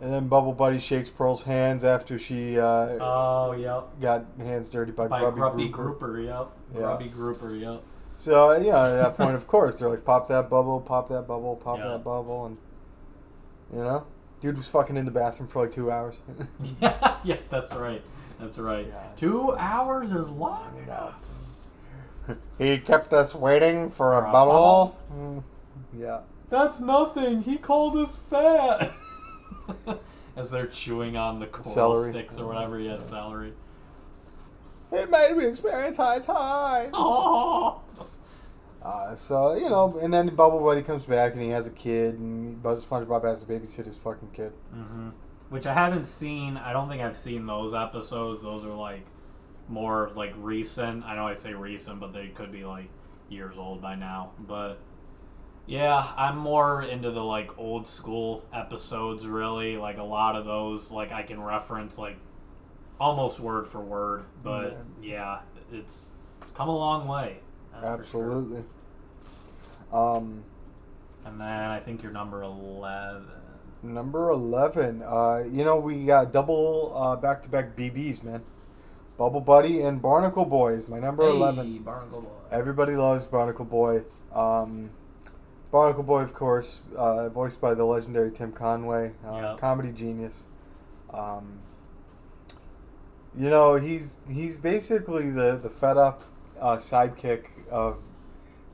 [0.00, 4.92] And then Bubble Buddy shakes Pearl's hands after she uh, oh yep, got hands dirty
[4.92, 6.06] by, by Grubby, Grubby Grouper.
[6.06, 6.80] Grouper, yep, Yeah.
[6.80, 7.82] Grubby Grouper, yep.
[8.18, 11.26] So uh, yeah, at that point, of course, they're like, "Pop that bubble, pop that
[11.28, 11.88] bubble, pop Yeah.
[11.92, 12.58] that bubble," and
[13.72, 14.06] you know,
[14.40, 16.18] dude was fucking in the bathroom for like two hours.
[16.82, 18.02] Yeah, yeah, that's right.
[18.40, 18.86] That's right.
[18.88, 19.08] Yeah.
[19.16, 21.14] Two hours is long enough.
[22.58, 24.98] he kept us waiting for a For a bubble.
[25.16, 25.42] Mm,
[25.96, 26.20] yeah.
[26.50, 27.42] That's nothing.
[27.42, 28.92] He called us fat.
[30.36, 32.10] As they're chewing on the coral Celery.
[32.10, 32.78] sticks or whatever.
[32.80, 33.52] Yes, celery.
[34.90, 36.90] It made me experience high tide.
[36.94, 37.82] Oh.
[38.82, 42.18] Uh, so you know, and then Bubble Buddy comes back and he has a kid,
[42.18, 44.52] and Buzz SpongeBob has to babysit his fucking kid.
[44.74, 45.10] Mm-hmm.
[45.50, 46.56] Which I haven't seen.
[46.56, 48.42] I don't think I've seen those episodes.
[48.42, 49.04] Those are like
[49.68, 51.04] more like recent.
[51.04, 52.88] I know I say recent, but they could be like
[53.28, 54.32] years old by now.
[54.38, 54.78] But
[55.66, 59.26] yeah, I'm more into the like old school episodes.
[59.26, 62.16] Really, like a lot of those, like I can reference like
[63.00, 64.24] almost word for word.
[64.42, 65.40] But yeah,
[65.72, 67.38] it's it's come a long way.
[67.72, 68.22] that's for sure.
[68.32, 68.64] Absolutely.
[69.92, 70.44] Um,
[71.24, 73.26] And then I think you're number eleven.
[73.82, 75.02] number eleven.
[75.02, 78.42] Uh, you know we got double uh, back-to-back BBs, man.
[79.16, 81.78] Bubble Buddy and Barnacle Boy is my number eleven.
[81.78, 82.28] Barnacle Boy.
[82.50, 84.02] Everybody loves Barnacle Boy.
[84.32, 84.90] Um,
[85.70, 89.58] Barnacle Boy, of course, uh, voiced by the legendary Tim Conway, uh, Yep.
[89.58, 90.44] comedy genius.
[91.12, 91.58] Um,
[93.36, 96.22] you know, he's he's basically the the fed up
[96.60, 97.98] uh, sidekick of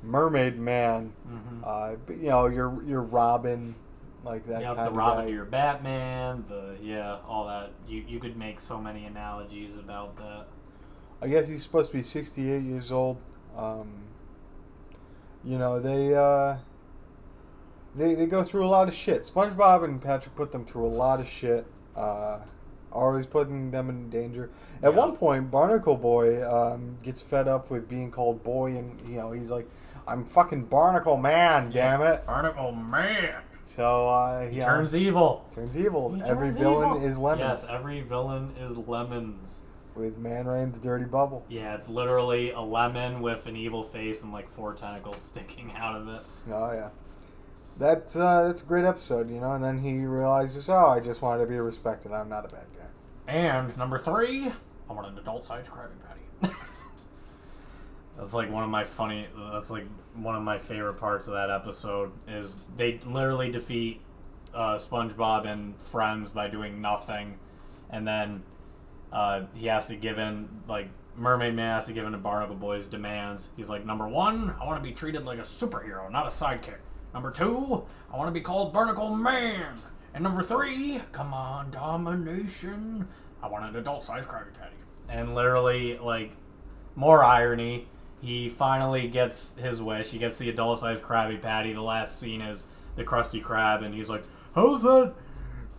[0.02, 1.12] Mermaid Man.
[1.26, 3.74] hmm Uh, but, you know, your your Robin,
[4.24, 5.30] like that kind the of Robin guy.
[5.30, 7.70] your Batman, the yeah, all that.
[7.88, 10.46] You you could make so many analogies about that.
[11.22, 13.16] I guess he's supposed to be 68 years old.
[13.56, 13.88] Um,
[15.42, 16.56] you know, they, uh,
[17.94, 19.22] they they go through a lot of shit.
[19.22, 21.66] SpongeBob and Patrick put them through a lot of shit.
[21.96, 22.40] Uh,
[22.94, 24.50] always putting them in danger.
[24.83, 24.98] At Yeah.
[24.98, 29.33] one point, Barnacle Boy um, gets fed up with being called boy, and you know
[29.33, 29.68] he's like,
[30.07, 33.42] "I'm fucking Barnacle Man, damn it!" Barnacle man.
[33.64, 35.46] So uh, He yeah, turns evil.
[35.54, 36.12] turns evil.
[36.14, 37.09] He Every turns villain evil.
[37.09, 37.40] is lemons.
[37.62, 39.61] Yes, every villain is lemons.
[39.94, 41.44] with Man Ray and the Dirty Bubble.
[41.48, 45.96] Yeah, it's literally a lemon with an evil face and like four tentacles sticking out
[45.96, 46.20] of it.
[46.52, 46.88] Oh yeah,
[47.78, 49.52] that's uh, that's a great episode, you know.
[49.52, 52.12] And then he realizes, oh, I just wanted to be respected.
[52.12, 52.73] I'm not a bad guy.
[53.26, 54.52] And number three,
[54.88, 56.54] I want an adult sized Krabby Patty.
[58.18, 59.26] that's like one of my funny.
[59.52, 64.00] That's like one of my favorite parts of that episode is they literally defeat
[64.52, 67.38] uh, SpongeBob and friends by doing nothing,
[67.90, 68.42] and then
[69.12, 72.56] uh, he has to give in like Mermaid Man has to give in to Barnacle
[72.56, 73.48] Boy's demands.
[73.56, 76.78] He's like, number one, I want to be treated like a superhero, not a sidekick.
[77.12, 79.80] Number two, I want to be called Barnacle Man.
[80.14, 83.09] And number three, come on, domination.
[83.42, 84.77] I want an adult sized Krabby Patty.
[85.09, 86.31] And literally, like,
[86.94, 87.88] more irony.
[88.22, 90.12] He finally gets his wish.
[90.12, 91.72] He gets the adult sized Krabby Patty.
[91.72, 94.22] The last scene is the Krusty Krab, and he's like,
[94.55, 95.14] How's that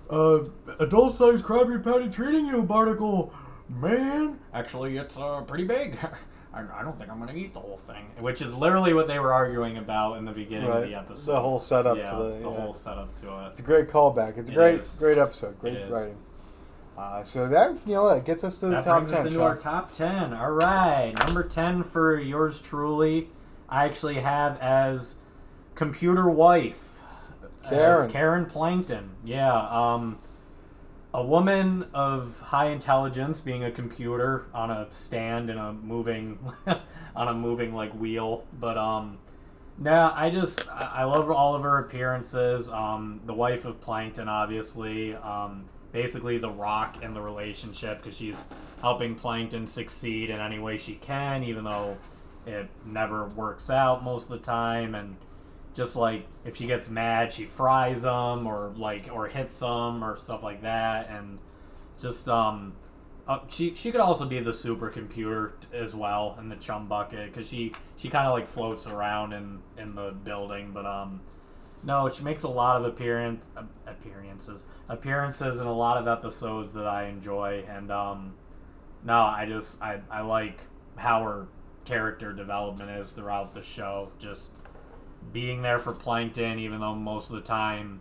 [0.09, 0.39] uh,
[0.79, 3.33] adult sized Krabby Patty treating you, Barnacle
[3.69, 4.39] Man?
[4.53, 5.97] Actually, it's uh, pretty big.
[6.55, 8.05] I, I don't think I'm going to eat the whole thing.
[8.19, 10.87] Which is literally what they were arguing about in the beginning of Right.
[10.89, 11.33] the episode.
[11.33, 12.55] The whole setup yeah, to the, the yeah.
[12.61, 13.47] whole setup to it.
[13.49, 14.37] It's a great callback.
[14.37, 14.95] It's a It great is.
[14.95, 15.59] great episode.
[15.59, 16.17] Great writing.
[16.97, 19.19] Uh, so that you know that gets us to the That top brings ten.
[19.19, 19.47] us into Shaun.
[19.47, 20.33] our top 10.
[20.33, 21.13] All right.
[21.25, 23.29] Number 10 for yours truly.
[23.67, 25.15] I actually have as
[25.75, 26.99] computer wife.
[27.67, 28.09] Karen.
[28.11, 29.09] Karen Plankton.
[29.25, 29.53] Yeah.
[29.67, 30.19] Um,
[31.15, 36.37] a woman of high intelligence being a computer on a stand in a moving
[37.15, 38.43] on a moving like wheel.
[38.59, 39.19] But um
[39.85, 42.69] i just i I love all of her appearances.
[42.69, 45.15] Um the wife of plankton obviously.
[45.15, 48.43] Um basically the rock in the relationship because she's
[48.81, 51.95] helping Plankton succeed in any way she can, even though
[52.45, 54.93] it never works out most of the time.
[54.93, 55.15] And
[55.75, 60.17] just like if she gets mad, she fries them or like or hits them or
[60.17, 61.37] stuff like that, and
[61.99, 62.73] just um.
[63.27, 67.49] Uh, she she could also be the supercomputer as well in the chum bucket because
[67.49, 71.21] she she kind of like floats around in in the building, but um,
[71.83, 76.73] no, she makes a lot of appearance uh, appearances appearances in a lot of episodes
[76.73, 78.35] that I enjoy, and um,
[79.03, 80.59] no, I just I I like
[80.95, 81.47] how her
[81.83, 84.11] character development is throughout the show.
[84.19, 84.51] Just
[85.31, 87.99] being there for Plankton, even though most of the time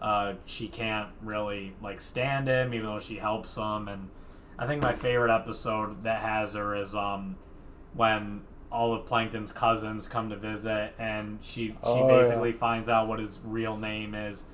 [0.00, 3.88] uh, she can't really like stand him, even though she helps him.
[3.88, 4.10] And
[4.58, 7.36] I think my favorite episode that has her is um
[7.94, 12.22] when all of Plankton's cousins come to visit, and she she Oh, yeah.
[12.22, 14.44] basically finds out what his real name is.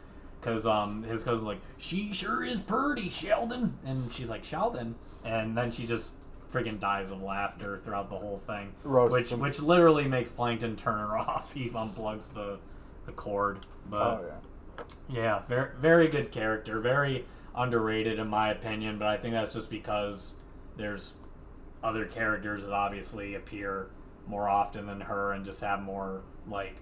[0.42, 5.56] Cause um his cousin's like she sure is pretty Sheldon and she's like Sheldon and
[5.56, 6.10] then she just
[6.52, 9.40] freaking dies of laughter throughout the whole thing Roasts which him.
[9.40, 11.52] which literally makes Plankton turn her off.
[11.54, 12.58] He unplugs the
[13.06, 13.60] the cord.
[13.88, 14.84] But Oh yeah.
[15.08, 17.24] yeah, very very good character, very
[17.56, 18.98] underrated in my opinion.
[18.98, 20.34] But I think that's just because
[20.76, 21.14] there's
[21.82, 23.88] other characters that obviously appear
[24.26, 26.76] more often than her and just have more like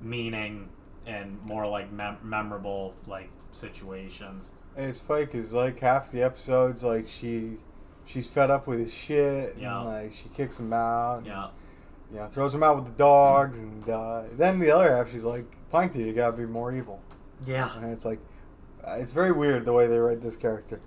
[0.00, 0.68] meaning
[1.06, 4.50] and more like mem- memorable like situations.
[4.76, 7.56] And it's funny because like half the episodes, like she,
[8.08, 9.52] she's fed up with his shit.
[9.54, 9.78] And, Yeah.
[9.82, 11.24] like she kicks him out.
[11.26, 11.48] Yeah,
[12.12, 15.24] You know, throws him out with the dogs, and uh, then the other half, she's
[15.24, 17.00] like, Plankton, you gotta be more evil.
[17.46, 17.68] yeah.
[17.76, 18.18] And it's like,
[18.86, 20.80] uh, it's very weird the way they write this character.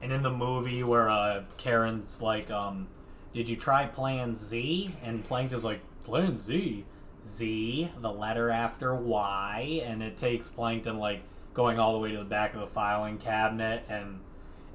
[0.00, 2.86] And in the movie where uh, Karen's like, um,
[3.32, 6.84] "Did you try Plan Z?" and Plankton's like, "Plan Z,
[7.26, 12.18] Z, the letter after Y," and it takes Plankton like going all the way to
[12.18, 14.20] the back of the filing cabinet, and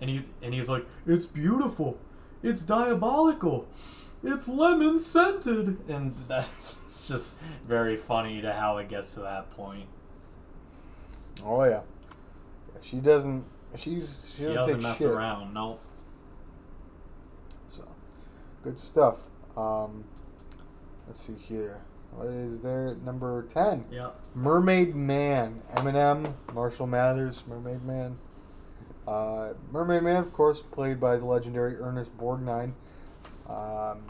[0.04, 1.98] and he and he's like, "It's beautiful,
[2.44, 3.68] it's diabolical,
[4.22, 6.76] it's lemon scented," and that's
[7.08, 9.88] just very funny to how it gets to that point.
[11.42, 11.70] Oh yeah.
[12.74, 13.46] yeah she doesn't.
[13.78, 15.08] She's she, She doesn't mess shit.
[15.08, 15.54] around.
[15.54, 15.80] No.
[17.70, 17.88] So,
[18.62, 19.22] good stuff.
[19.56, 20.04] Um,
[21.08, 21.80] let's see here.
[22.12, 22.98] What is there?
[23.06, 23.86] Number ten.
[23.90, 24.20] Yep.
[24.36, 28.18] Mermaid Man, Eminem, Marshall Mathers, Mermaid Man.
[29.08, 32.74] Uh, Mermaid Man, of course, played by the legendary Ernest Borgnine.
[33.48, 34.04] Um,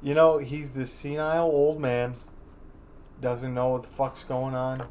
[0.00, 2.14] you know, he's this senile old man,
[3.20, 4.86] doesn't know what the fuck's going on.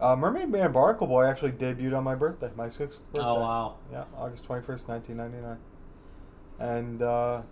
[0.00, 3.26] Uh, Mermaid Man Barnacle Boy actually debuted on my birthday, my sixth birthday.
[3.28, 3.76] Oh wow.
[3.90, 5.58] Yeah, August 21st, 1999.
[6.60, 7.42] And, uh,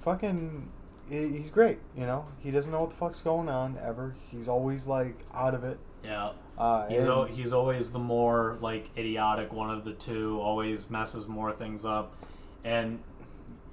[0.00, 0.68] fucking,
[1.08, 2.26] he's great, you know?
[2.40, 4.14] He doesn't know what the fuck's going on ever.
[4.30, 5.78] He's always, like, out of it.
[6.04, 6.32] Yeah.
[6.56, 10.40] Uh, He's, o- he's always the more like idiotic one of the two.
[10.40, 12.14] Always messes more things up,
[12.64, 12.98] and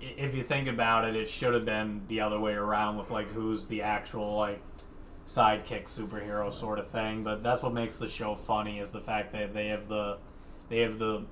[0.01, 3.27] if you think about it, it should have been the other way around with like
[3.27, 4.61] who's the actual like
[5.27, 7.23] sidekick superhero sort of thing.
[7.23, 10.17] But that's what makes the show funny is the fact that they have the
[10.69, 11.25] they have the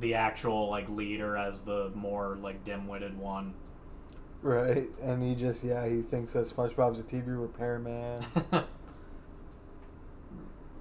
[0.00, 3.54] the actual like leader as the more like dim-witted one.
[4.42, 8.24] Right, and he just, yeah, he thinks that SpongeBob's a TV repairman.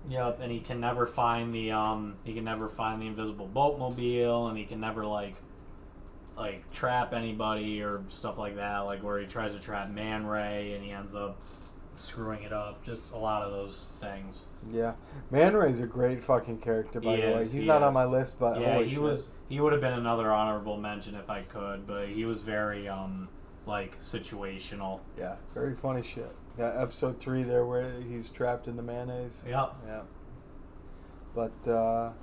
[0.08, 4.50] Yep, and he can never find the um he can never find the invisible boatmobile
[4.50, 5.36] and he can never like
[6.38, 10.74] like trap anybody or stuff like that, like where he tries to trap Man Ray
[10.74, 11.42] and he ends up
[11.96, 12.86] screwing it up.
[12.86, 14.42] Just a lot of those things.
[14.72, 14.94] yeah.
[15.32, 17.38] Man Ray's a great fucking character, by He the way.
[17.40, 19.02] He's he not on my list, but yeah, he shit.
[19.02, 22.88] was he would have been another honorable mention if I could, but he was very
[22.88, 23.28] um
[23.66, 25.00] like situational.
[25.18, 26.36] Yeah, very funny shit.
[26.58, 29.44] Yeah, episode three there where he's trapped in the mayonnaise.
[29.48, 29.76] Yep.
[29.88, 30.02] Yeah.
[31.34, 32.14] But uh,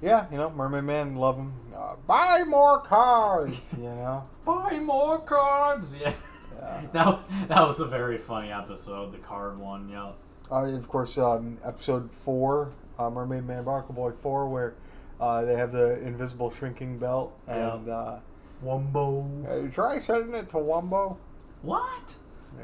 [0.00, 1.54] yeah, you know, Mermaid Man, love him.
[1.74, 4.24] Uh, buy more cards, you know.
[4.44, 5.94] Buy more cards.
[6.00, 6.08] Yeah.
[6.10, 6.16] Yeah.
[6.92, 10.12] That, that was a very funny episode, the card one, yeah.
[10.52, 14.74] Uh, of course, um, episode four, uh, Mermaid Man, Barnacle Boy four, where
[15.20, 17.74] uh, they have the invisible shrinking belt, Yeah.
[17.76, 18.16] and uh,
[18.64, 19.46] Wumbo.
[19.46, 21.16] hey, try sending it to Wumbo.
[21.62, 22.14] What?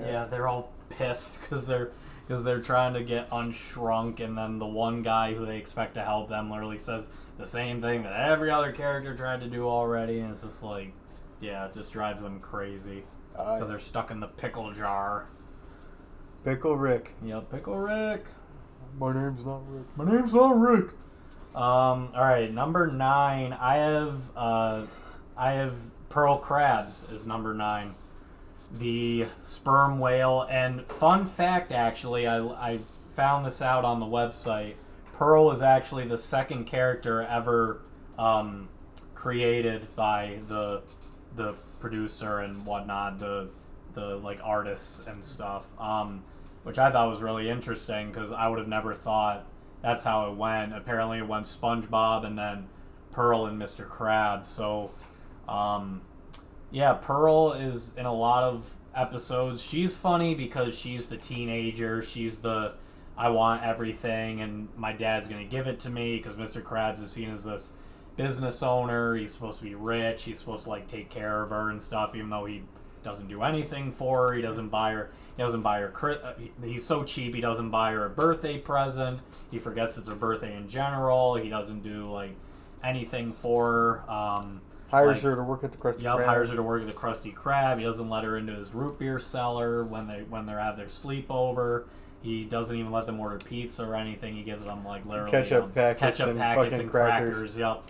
[0.00, 1.90] Yeah, they're all pissed because they're
[2.26, 6.02] because they're trying to get unshrunk, and then the one guy who they expect to
[6.02, 10.18] help them literally says the same thing that every other character tried to do already,
[10.18, 10.92] and it's just like,
[11.40, 15.28] yeah, it just drives them crazy because Uh, they're stuck in the pickle jar.
[16.42, 17.12] Pickle Rick.
[17.24, 18.24] Yep, pickle Rick.
[18.98, 19.86] My name's not Rick.
[19.96, 20.86] My name's not Rick.
[21.54, 22.10] Um.
[22.14, 23.52] All right, number nine.
[23.52, 24.82] I have uh,
[25.36, 25.74] I have
[26.08, 27.94] Pearl Krabs as number nine.
[28.72, 30.46] The sperm whale.
[30.48, 32.80] And fun fact, actually, I I
[33.14, 34.74] found this out on the website.
[35.14, 37.80] Pearl was actually the second character ever
[38.18, 38.68] um,
[39.14, 40.82] created by the
[41.34, 43.48] the producer and whatnot, the
[43.94, 46.22] the like artists and stuff, um,
[46.62, 49.46] which I thought was really interesting because I would have never thought
[49.82, 50.74] that's how it went.
[50.74, 52.68] Apparently, it went SpongeBob and then
[53.12, 53.88] Pearl and Mr.
[53.88, 54.46] Krabs.
[54.46, 54.90] So,
[55.48, 56.02] um,
[56.70, 59.62] yeah, Pearl is in a lot of episodes.
[59.62, 62.02] She's funny because she's the teenager.
[62.02, 62.74] She's the
[63.16, 66.62] I want everything, and my dad's gonna give it to me because Mr.
[66.62, 67.72] Krabs is seen as this
[68.16, 69.14] business owner.
[69.14, 70.24] He's supposed to be rich.
[70.24, 72.62] He's supposed to like take care of her and stuff, even though he
[73.02, 74.34] doesn't do anything for her.
[74.34, 75.10] He doesn't buy her.
[75.36, 76.20] He doesn't buy her.
[76.22, 77.34] uh, he- He's so cheap.
[77.34, 79.20] He doesn't buy her a birthday present.
[79.50, 81.36] He forgets it's her birthday in general.
[81.36, 82.34] He doesn't do like
[82.82, 83.72] anything for
[84.06, 84.10] her.
[84.10, 84.60] Um,
[84.90, 86.26] Hires like- her to work at the Krusty Yup, Krab.
[86.26, 87.78] hires her to work at the Krusty Krab.
[87.78, 90.86] He doesn't let her into his root beer cellar when they when they have their
[90.86, 91.84] sleepover.
[92.22, 94.34] He doesn't even let them order pizza or anything.
[94.36, 97.34] He gives them like literally Ketchup um, packets ketchup and packets fucking and crackers.
[97.36, 97.56] crackers.
[97.56, 97.82] Yep.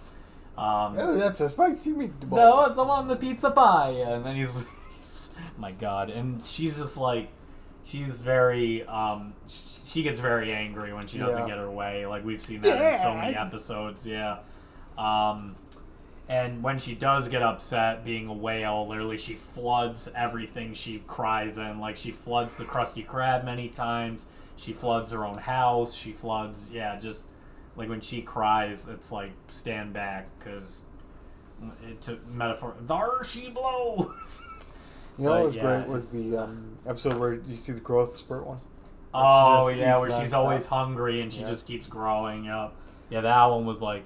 [0.58, 2.30] Um, Oh, that's a spicy meatball.
[2.36, 4.62] no, it's on the pizza pie, and then he's,
[5.58, 7.28] my God, and she's just like,
[7.84, 9.34] she's very, um,
[9.86, 11.46] she gets very angry when she doesn't Yeah.
[11.48, 12.06] get her way.
[12.06, 14.06] Like we've seen that in so many episodes.
[14.06, 14.38] Yeah.
[14.96, 15.56] Um,
[16.28, 21.58] and when she does get upset, being a whale, literally she floods everything she cries
[21.58, 21.78] in.
[21.80, 24.26] Like she floods the Krusty Krab many times.
[24.56, 25.94] She floods her own house.
[25.94, 27.26] She floods, yeah, just
[27.76, 30.80] like when she cries, it's like stand back because
[31.88, 32.74] it took metaphor.
[32.80, 34.40] There she blows.
[35.18, 38.14] You know what was yeah, great was the um, episode where you see the growth
[38.14, 38.60] spurt one.
[39.14, 40.34] Oh yeah, where she's nonstop.
[40.34, 41.46] always hungry and she Yeah.
[41.48, 42.74] just keeps growing up.
[43.08, 44.02] Yeah, that one was like,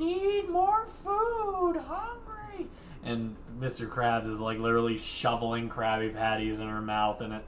[0.00, 2.66] need more food, hungry.
[3.04, 3.88] And Mr.
[3.88, 7.44] Krabs is like literally shoveling Krabby Patties in her mouth, and it.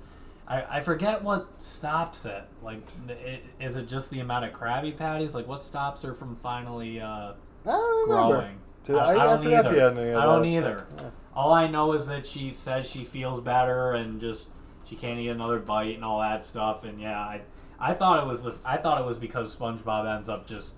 [0.46, 2.42] I, I forget what stops it.
[2.62, 5.34] Like, it, is it just the amount of Krabby Patties?
[5.34, 7.34] Like, what stops her from finally uh, I
[7.64, 8.36] don't remember.
[8.36, 8.58] growing?
[8.84, 9.74] Did- I, I, don't forgot either.
[9.74, 10.14] the ending.
[10.16, 10.86] I don't either.
[10.98, 11.10] Yeah.
[11.34, 14.48] All I know is that she says she feels better and just
[14.84, 16.84] she can't eat another bite and all that stuff.
[16.84, 17.42] And yeah, I
[17.78, 20.76] I thought it was the I thought it was because SpongeBob ends up just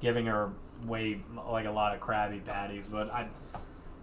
[0.00, 0.50] giving her
[0.86, 3.28] way like a lot of Krabby Patties, but I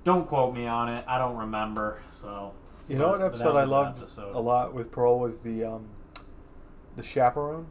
[0.04, 1.04] don't quote me on it.
[1.08, 2.02] I don't remember.
[2.10, 2.54] So
[2.88, 4.36] You know what episode I loved episode.
[4.36, 5.86] a lot with Pearl was the um,
[6.96, 7.68] the chaperone.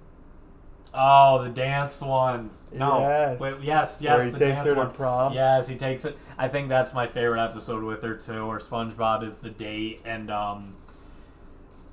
[0.93, 2.51] Oh, the dance one.
[2.73, 3.39] No, Yes.
[3.41, 4.17] wait, yes, yes.
[4.17, 4.91] Where he the takes dance her to one.
[4.93, 5.33] prom.
[5.33, 6.17] Yes, he takes it.
[6.39, 10.31] I think that's my favorite episode with her too, where SpongeBob is the date, and
[10.31, 10.75] um,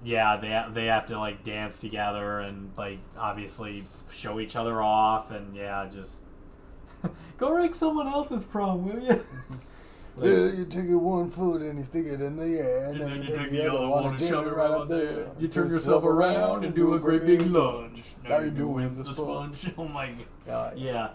[0.03, 5.31] yeah, they they have to like dance together and like obviously show each other off,
[5.31, 6.21] and yeah, just
[7.37, 9.23] go wreck someone else's prom, will you?
[10.19, 13.21] Yeah, you take it one foot and you stick it in the air, and, then,
[13.21, 15.27] you take the other one and jam it right up there.
[15.37, 18.03] You turn yourself around and do a great big lunge.
[18.27, 19.71] Now you're doing the sponge.
[19.77, 20.25] Oh my god.
[20.47, 20.77] God.
[20.79, 21.09] Yeah.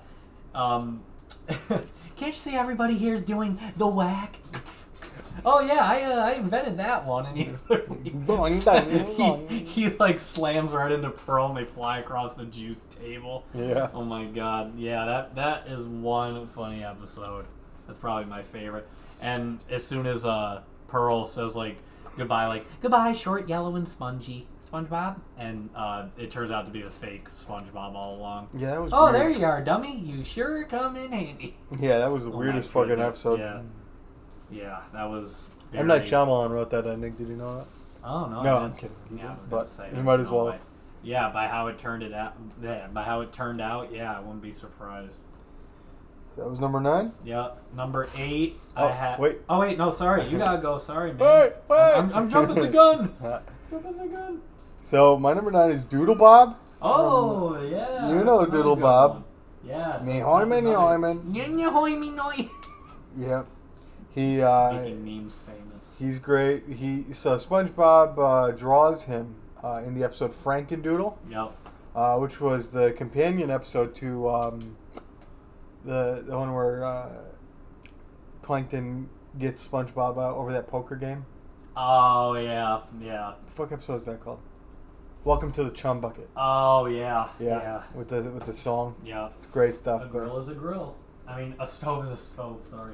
[0.55, 1.03] Um,
[1.69, 4.37] can't you see everybody here is doing the whack?
[5.45, 7.45] Oh yeah, I, uh, I invented that one, and he,
[8.27, 9.47] dong.
[9.49, 13.45] he, he like slams right into Pearl, and they fly across the juice table.
[13.55, 13.89] Yeah.
[13.95, 17.47] Oh my god, yeah, that that is one funny episode.
[17.87, 18.87] That's probably my favorite.
[19.21, 21.79] And as soon as uh Pearl says like
[22.17, 26.81] goodbye, like goodbye, short, yellow, and spongy SpongeBob, and uh, it turns out to be
[26.81, 28.49] the fake SpongeBob all along.
[28.57, 28.93] Yeah, that was.
[28.95, 29.15] Oh, weird.
[29.17, 29.99] there you are, dummy.
[29.99, 31.57] You sure come in handy.
[31.79, 33.39] Yeah, that was the Oh weirdest fucking episode.
[33.41, 33.61] yeah.
[34.53, 35.49] Yeah, that was.
[35.75, 37.13] M Night very- Shyamalan wrote that ending.
[37.15, 37.67] Did you know that?
[38.05, 38.97] Oh no, No, I I'm kidding.
[39.11, 40.47] He Yeah, I was but gonna say you might as oh, well.
[40.47, 40.59] way.
[41.05, 42.35] Yeah, by how it turned it out.
[42.63, 43.93] Yeah, by how it turned out.
[43.93, 45.15] Yeah, I wouldn't be surprised.
[46.35, 47.13] So that was number nine.
[47.25, 47.59] Yep.
[47.77, 48.59] Number eight.
[48.77, 49.19] Oh, I had.
[49.19, 49.39] wait.
[49.49, 50.27] Oh wait, no, sorry.
[50.29, 50.79] You gotta go.
[50.79, 51.19] Sorry, man.
[51.21, 51.79] Wait, wait.
[51.79, 53.15] I'm, I'm, I'm jumping the gun.
[53.71, 54.41] jumping the gun.
[54.83, 56.57] So my number nine is Doodle Bob.
[56.81, 58.09] Oh yeah.
[58.09, 59.13] You know Doodle Bob.
[59.13, 59.25] one.
[59.65, 60.03] Yes.
[60.03, 61.21] Me that's hoy me another- hoy man.
[61.21, 62.51] Nya, nya, hoy me.
[63.17, 63.47] Yep.
[64.15, 65.85] He uh, Making memes famous.
[65.99, 66.65] he's great.
[66.69, 71.57] He so SpongeBob uh, draws him uh, in the episode Frankendoodle, Yep.
[71.97, 74.77] uh, which was the companion episode to um,
[75.85, 77.09] the the one where uh,
[78.43, 79.09] Plankton
[79.39, 81.25] gets SpongeBob uh, over that poker game.
[81.75, 83.33] Oh yeah, yeah.
[83.47, 84.41] The fuck episode is that called?
[85.25, 86.29] Welcome to the Chum Bucket.
[86.37, 88.97] Oh yeah, Yeah, yeah, with the with the song.
[89.05, 89.29] yeah.
[89.37, 90.01] It's great A stuff.
[90.03, 90.97] but- grill is a grill.
[91.27, 92.63] I mean, a stove is a stove.
[92.69, 92.93] Sorry.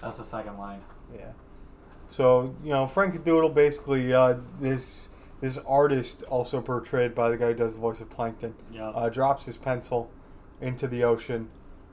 [0.00, 0.80] That's the second line.
[1.14, 1.32] Yeah.
[2.08, 7.54] So you know, Frankendoodle basically uh, this this artist, also portrayed by the guy who
[7.54, 8.90] does the voice of Plankton, Yeah.
[8.90, 10.10] uh, drops his pencil
[10.60, 11.48] into the ocean,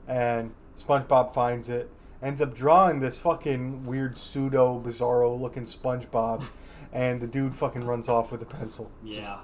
[0.06, 1.90] and SpongeBob finds it.
[2.20, 6.44] Ends up drawing this fucking weird pseudo bizarro looking SpongeBob,
[6.92, 8.90] and the dude fucking runs off with the pencil.
[9.06, 9.38] Just yeah.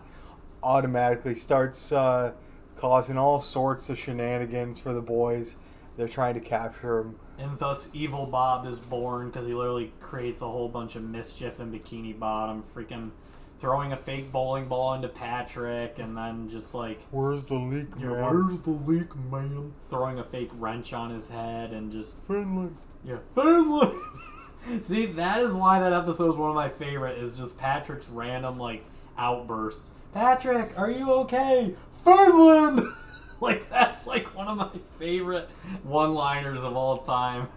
[0.62, 2.32] automatically starts uh,
[2.76, 5.56] causing all sorts of shenanigans for the boys.
[5.96, 7.18] They're trying to capture him.
[7.38, 11.58] And thus, Evil Bob is born because he literally creates a whole bunch of mischief
[11.60, 13.10] in Bikini Bottom, freaking
[13.60, 18.10] throwing a fake bowling ball into Patrick, and then just like Where's the leak, man?
[18.10, 19.72] where's the leak, man?
[19.90, 22.76] Throwing a fake wrench on his head and just Finland.
[23.04, 23.92] yeah, Finland.
[24.82, 27.18] See, that is why that episode is one of my favorite.
[27.18, 28.84] Is just Patrick's random like
[29.18, 29.90] outbursts.
[30.12, 31.74] Patrick, are you okay?
[32.04, 32.80] Finland.
[33.40, 35.48] like that's like one of my favorite
[35.82, 37.48] one-liners of all time.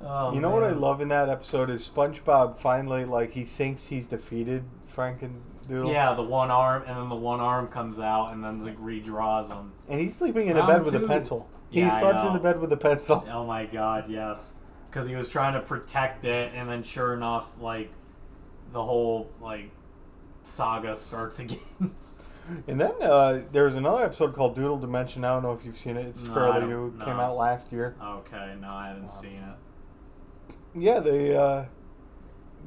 [0.00, 3.88] Oh, you know what I love in that episode is SpongeBob finally like he thinks
[3.88, 4.64] he's defeated
[4.94, 5.92] Frankendoodle.
[5.92, 9.48] Yeah, the one arm, and then the one arm comes out, and then like redraws
[9.48, 9.72] him.
[9.88, 11.48] And he's sleeping in a Round bed with a pencil.
[11.70, 13.26] He Yeah, I slept in the bed with a pencil.
[13.30, 14.52] Oh my god, yes.
[14.88, 17.92] Because he was trying to protect it, and then sure enough, like,
[18.72, 19.70] the whole, like,
[20.42, 21.58] saga starts again.
[22.66, 25.24] And then uh, there's another episode called Doodle Dimension.
[25.24, 26.06] I don't know if you've seen it.
[26.06, 26.86] It's No, I fairly don't- new.
[26.88, 27.04] It no.
[27.04, 27.94] Came out last year.
[28.02, 30.54] okay, no, I haven't seen it.
[30.74, 31.64] Yeah, they uh,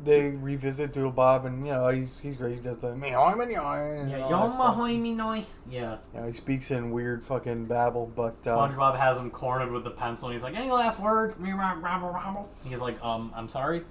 [0.04, 2.56] they revisit Doodle Bob, and you know he's he's great.
[2.56, 4.76] He does the meow meow and Yeah, all yo, that stuff.
[4.76, 5.46] mahoy noi.
[5.70, 5.98] Yeah.
[6.14, 9.84] You know, he speaks in weird fucking babble, but uh, SpongeBob has him cornered with
[9.84, 12.50] the pencil, and he's like, "Any last words?" Me, rah, rabble, rabble.
[12.68, 13.84] He's like, "Um, I'm sorry."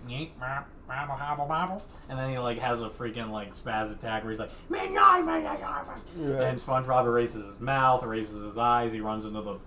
[2.09, 5.21] And then he like has a freaking like spaz attack where he's like, "Me, noi,
[5.23, 5.83] me, noi, noi."
[6.19, 6.43] Yeah.
[6.43, 8.93] And SpongeBob erases his mouth, erases his eyes.
[8.93, 9.59] He runs into the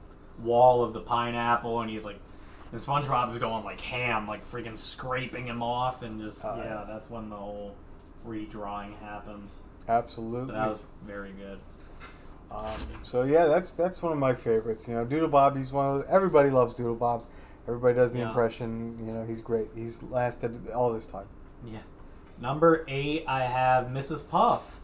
[0.42, 2.20] wall of the pineapple, and he's like,
[2.72, 6.64] and SpongeBob is going like ham, like freaking scraping him off, and just Oh, yeah,
[6.64, 6.86] yeah.
[6.88, 7.76] that's when the whole
[8.28, 9.54] redrawing happens.
[9.88, 10.54] absolutely.
[10.54, 11.60] That was very good.
[12.52, 12.66] Um,
[13.02, 14.88] so yeah, that's that's one of my favorites.
[14.88, 15.56] You know, Doodle Bob.
[15.58, 17.26] He's one of everybody loves Doodle Bob.
[17.68, 18.28] Everybody does the Yeah.
[18.30, 18.98] impression.
[19.06, 19.70] You know, he's great.
[19.76, 21.28] He's lasted all this time.
[21.66, 21.80] Yeah.
[22.40, 24.28] Number eight, I have Mrs.
[24.28, 24.80] Puff.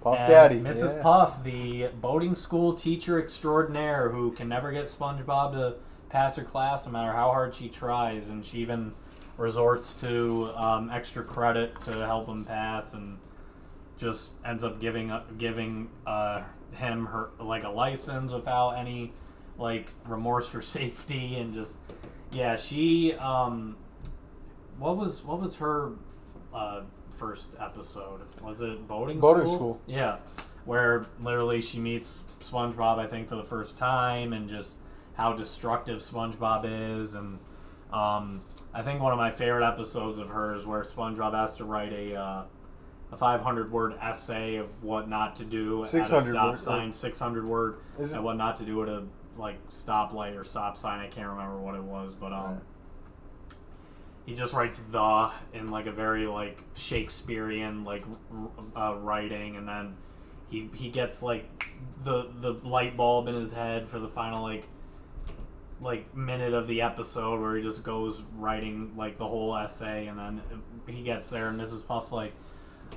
[0.00, 0.96] Puff And Daddy, Mrs.
[0.96, 1.02] yeah.
[1.02, 5.74] Puff, the boarding school teacher extraordinaire who can never get SpongeBob to
[6.08, 8.92] pass her class no matter how hard she tries, and she even
[9.36, 13.18] resorts to um, extra credit to help him pass, and
[13.96, 19.12] just ends up giving giving uh, him her like a license without any
[19.58, 21.78] like remorse for safety, and just
[22.34, 23.76] yeah, she um,
[24.78, 25.92] what was what was her
[26.52, 28.20] uh, first episode?
[28.42, 29.56] Was it boating Boating school?
[29.56, 29.80] school.
[29.86, 30.18] Yeah,
[30.64, 34.76] where literally she meets SpongeBob, I think, for the first time, and just
[35.14, 37.38] how destructive SpongeBob is, and
[37.92, 41.92] um, I think one of my favorite episodes of hers where SpongeBob has to write
[41.92, 42.42] a uh,
[43.12, 46.92] a 500 word essay of what not to do at a 600 stop word, sign,
[46.92, 49.04] 600 word, and what not to do at a
[49.38, 51.00] like stoplight or stop sign.
[51.00, 52.60] I can't remember what it was, but um.
[54.26, 58.04] He just writes the in like a very like Shakespearean like
[58.74, 59.96] uh, writing, and then
[60.48, 61.68] he he gets like
[62.02, 64.66] the the light bulb in his head for the final like
[65.80, 70.18] like minute of the episode where he just goes writing like the whole essay, and
[70.18, 70.40] then
[70.86, 71.86] he gets there, and Mrs.
[71.86, 72.32] Puff's like,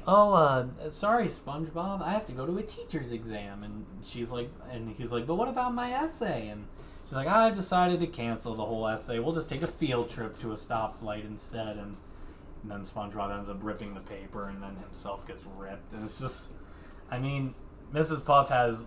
[0.06, 4.50] "Oh, uh, sorry, SpongeBob, I have to go to a teacher's exam," and she's like,
[4.72, 6.66] and he's like, "But what about my essay?" and
[7.08, 9.20] She's like, I've decided to cancel the whole essay.
[9.20, 11.78] We'll just take a field trip to a stoplight instead.
[11.78, 11.96] And,
[12.64, 15.94] and then SpongeBob ends up ripping the paper, and then himself gets ripped.
[15.94, 16.52] And it's just,
[17.10, 17.56] I mean,
[17.94, 18.26] Mrs.
[18.26, 18.84] Puff has,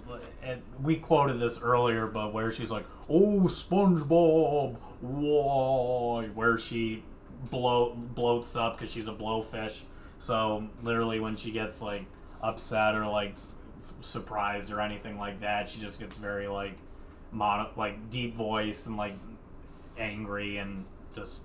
[0.82, 7.02] we quoted this earlier, but where she's like, "Oh, SpongeBob, whoa," where she
[7.50, 9.80] blow bloats up because she's a blowfish.
[10.20, 12.04] So literally, when she gets like
[12.42, 13.34] upset or like
[14.02, 16.76] surprised or anything like that, she just gets very like
[17.32, 19.14] mono, like deep voice and like
[19.98, 21.42] angry and just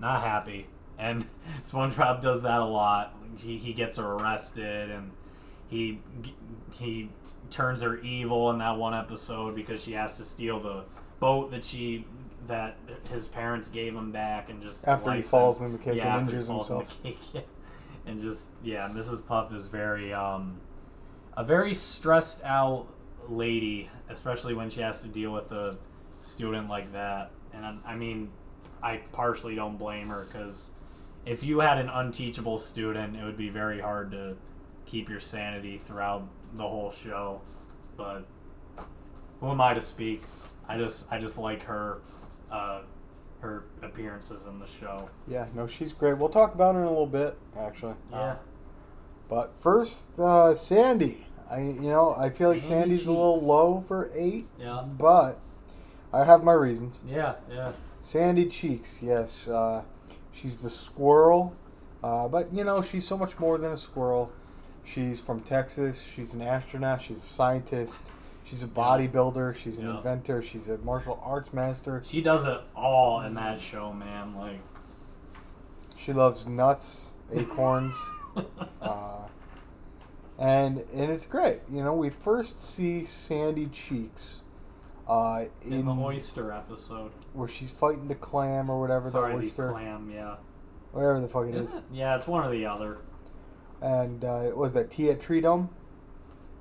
[0.00, 0.66] not happy.
[0.98, 1.26] And
[1.62, 3.14] SpongeBob does that a lot.
[3.38, 5.12] He, he gets her arrested and
[5.68, 6.00] he
[6.72, 7.10] he
[7.48, 10.82] turns her evil in that one episode because she has to steal the
[11.20, 12.04] boat that she
[12.48, 12.76] that
[13.12, 16.28] his parents gave him back and just After he falls in the cake yeah, and
[16.28, 16.70] injures falls
[17.04, 17.14] in
[18.06, 19.26] and just yeah, Mrs.
[19.26, 20.60] Puff is very um
[21.36, 22.86] a very stressed out
[23.28, 25.78] lady, especially when she has to deal with a
[26.18, 27.30] student like that.
[27.52, 28.30] And I, I mean,
[28.82, 30.70] I partially don't blame her because
[31.26, 34.36] if you had an unteachable student, it would be very hard to
[34.86, 37.40] keep your sanity throughout the whole show.
[37.96, 38.26] But
[39.40, 40.22] who am I to speak?
[40.68, 42.00] I just I just like her
[42.50, 42.82] uh,
[43.40, 45.08] her appearances in the show.
[45.26, 46.18] Yeah, no, she's great.
[46.18, 47.94] We'll talk about her in a little bit, actually.
[48.10, 48.36] Yeah.
[49.28, 51.26] But first, uh, Sandy.
[51.50, 54.82] I, you know, I feel like Sandy Sandy's a little low for eight, Yeah.
[54.86, 55.40] but
[56.12, 57.02] I have my reasons.
[57.08, 57.72] Yeah, yeah.
[58.00, 59.82] Sandy Cheeks, yes, uh,
[60.32, 61.56] she's the squirrel,
[62.04, 64.30] uh, but you know, she's so much more than a squirrel.
[64.84, 66.00] She's from Texas.
[66.00, 67.02] She's an astronaut.
[67.02, 68.12] She's a scientist.
[68.44, 69.54] She's a bodybuilder.
[69.54, 69.96] She's an Yeah.
[69.98, 70.42] inventor.
[70.42, 72.02] She's a martial arts master.
[72.04, 74.34] She does it all in that show, man.
[74.36, 74.60] Like,
[75.96, 77.94] She loves nuts, acorns,
[78.82, 79.26] uh,
[80.38, 81.60] and and it's great.
[81.70, 84.42] You know, we first see Sandy Cheeks
[85.06, 87.12] uh, in in the oyster episode.
[87.34, 90.10] where she's fighting the clam or whatever Sorry, the the oyster, clam.
[90.10, 90.36] Yeah.
[90.92, 91.74] whatever the fuck it Is is.
[91.74, 91.84] it?
[91.92, 92.98] Yeah, it's one or the other.
[93.82, 95.68] And uh, was that Tea at Tree Dome?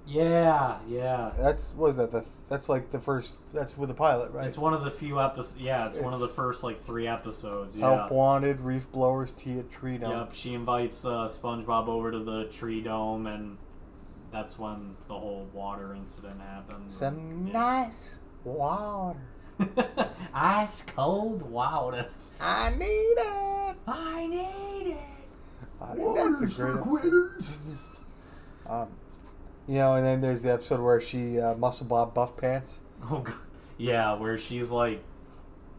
[0.09, 1.31] Yeah, yeah.
[1.37, 4.47] That's what was that the that's like the first that's with the pilot right?
[4.47, 5.61] It's one of the few episodes.
[5.61, 7.77] Yeah, it's, one of the first like three episodes.
[7.77, 7.95] Yeah.
[7.95, 10.11] Help wanted, reef blowers, tea at Tree Dome.
[10.11, 10.33] Yep.
[10.33, 13.57] She invites uh, SpongeBob over to the tree dome, and
[14.31, 16.95] that's when the whole water incident happens.
[16.95, 17.53] Some Yeah.
[17.53, 19.19] nice water.
[20.33, 22.07] Ice cold water.
[22.39, 23.75] I need it.
[23.87, 24.99] I need it.
[25.81, 26.79] I a great.
[26.79, 27.59] quitters.
[28.69, 28.89] Um,
[29.69, 32.81] you know, and then there's the episode where she uh, muscle Bob buff pants.
[33.09, 33.35] Oh, God.
[33.77, 35.03] yeah, where she's like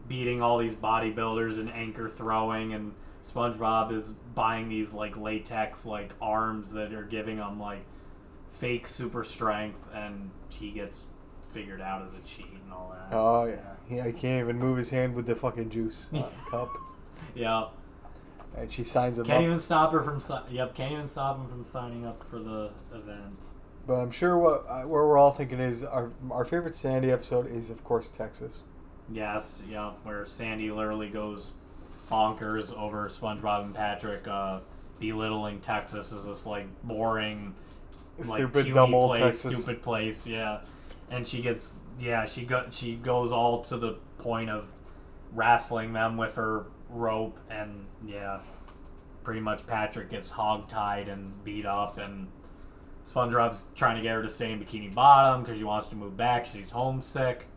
[0.07, 2.93] beating all these bodybuilders and anchor throwing, and
[3.27, 7.83] SpongeBob is buying these like latex like arms that are giving him like
[8.53, 11.05] fake super strength, and he gets
[11.51, 13.13] figured out as a cheat and all that.
[13.15, 13.57] Oh yeah,
[13.89, 14.05] yeah.
[14.07, 16.69] He can't even move his hand with the fucking juice uh, cup,
[17.35, 17.65] Yeah,
[18.57, 19.43] and she signs him can't up.
[19.47, 20.19] even stop her from.
[20.21, 23.37] Si- yep, can't even stop him from signing up for the event.
[23.91, 27.45] But I'm sure what uh, where we're all thinking is our our favorite Sandy episode
[27.45, 28.63] is of course Texas.
[29.11, 31.51] Yes, yeah, where Sandy literally goes
[32.09, 34.59] bonkers over SpongeBob and Patrick uh,
[35.01, 37.53] belittling Texas as this like boring,
[38.21, 39.61] Stupid, puny dumb old place, Texas.
[39.61, 40.25] stupid place.
[40.25, 40.61] Yeah,
[41.09, 44.71] and she gets yeah she go she goes all to the point of
[45.33, 48.39] wrestling them with her rope and yeah,
[49.25, 52.29] pretty much Patrick gets hog-tied and beat up and.
[53.07, 56.15] SpongeBob's trying to get her to stay in Bikini Bottom because she wants to move
[56.15, 56.45] back.
[56.45, 57.47] She's homesick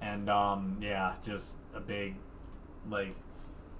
[0.00, 2.16] and um, yeah, just a big,
[2.88, 3.14] like,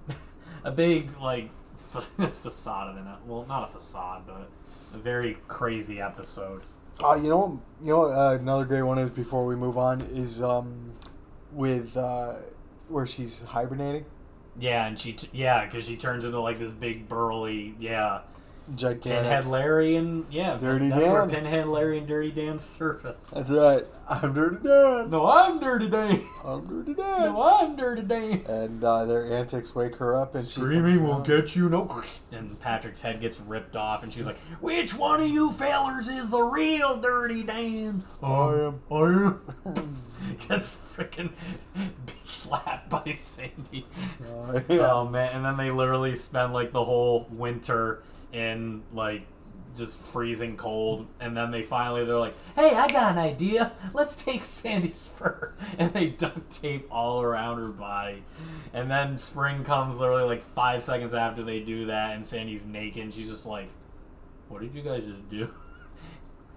[0.63, 2.03] a big like fa-
[2.33, 3.09] facade of it.
[3.25, 4.49] Well, not a facade, but
[4.93, 6.61] a very crazy episode.
[7.03, 10.41] Uh, you know, you know, uh, another great one is before we move on is
[10.43, 10.93] um,
[11.51, 12.33] with uh,
[12.87, 14.05] where she's hibernating,
[14.59, 18.21] Yeah, and she t- yeah, because she turns into like this big burly yeah
[18.75, 19.03] gigantic.
[19.03, 23.25] Pinhead Larry and yeah Dirty that's where Pinhead Larry and Dirty Dan surface.
[23.33, 23.85] That's right.
[24.07, 25.09] I'm Dirty Dan.
[25.09, 26.23] No, I'm Dirty Dan.
[26.43, 27.21] I'm Dirty Dan.
[27.21, 28.45] No, I'm Dirty Dan.
[28.47, 31.89] And uh, their antics wake her up, and she Screaming comes will get you, no.
[32.31, 36.29] And Patrick's head gets ripped off, and she's like, "Which one of you fellers is
[36.29, 38.81] the real Dirty Dan?" I am.
[38.91, 39.41] I am.
[40.47, 41.31] gets freaking
[41.77, 43.85] bitch slapped by Sandy.
[44.27, 44.91] Uh, yeah.
[44.91, 45.35] Oh man!
[45.35, 48.03] And then they literally spend like the whole winter
[48.33, 49.25] in like
[49.75, 53.71] just freezing cold, and then they finally they're like, "Hey, I got an idea.
[53.93, 58.23] Let's take Sandy's fur," and they duct tape all around her body.
[58.73, 63.03] And then spring comes literally like five seconds after they do that, and Sandy's naked.
[63.03, 63.69] And she's just like,
[64.49, 65.49] "What did you guys just do?"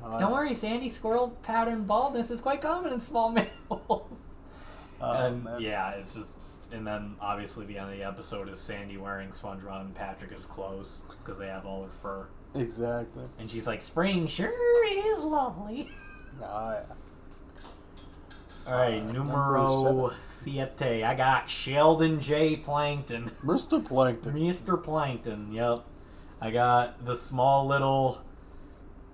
[0.05, 0.91] Uh, Don't worry, Sandy.
[0.91, 4.18] Squirrel pattern baldness is quite common in small mammals.
[5.01, 5.61] Oh, and man.
[5.61, 6.35] yeah, it's just.
[6.77, 10.99] And then obviously the end of the episode is Sandy wearing SpongeBob and Patrick's clothes
[11.09, 12.27] because they have all their fur.
[12.55, 13.24] Exactly.
[13.39, 14.53] And she's like, "Spring sure
[14.87, 15.91] is lovely."
[16.43, 16.83] Ah, yeah.
[18.66, 20.83] All right, Uh, numero siete.
[21.03, 22.57] I got Sheldon J.
[22.57, 23.31] Plankton.
[23.43, 23.83] Mr.
[23.83, 24.35] Plankton.
[24.35, 24.83] Mr.
[24.83, 25.85] Plankton, yep.
[26.39, 28.20] I got the small little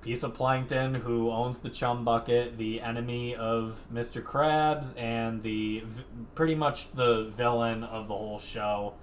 [0.02, 4.22] piece of plankton who owns the chum bucket, the enemy of Mr.
[4.22, 5.84] Krabs, and the
[6.34, 8.94] pretty much the villain of the whole show.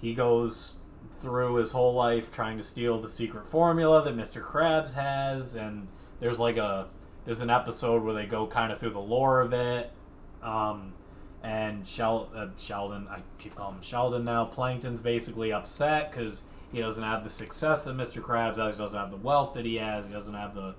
[0.00, 0.76] He goes
[1.20, 4.42] through his whole life trying to steal the secret formula that Mr.
[4.42, 5.86] Krabs has, and
[6.18, 6.88] there's like a
[7.24, 9.92] there's an episode where they go kind of through the lore of it.
[10.42, 10.94] Um,
[11.42, 14.44] and Shel- uh, Sheldon, I keep calling him Sheldon now.
[14.46, 16.42] Plankton's basically upset because
[16.72, 18.22] he doesn't have the success that Mr.
[18.22, 18.76] Krabs has.
[18.76, 20.06] He doesn't have the wealth that he has.
[20.06, 20.74] He doesn't have the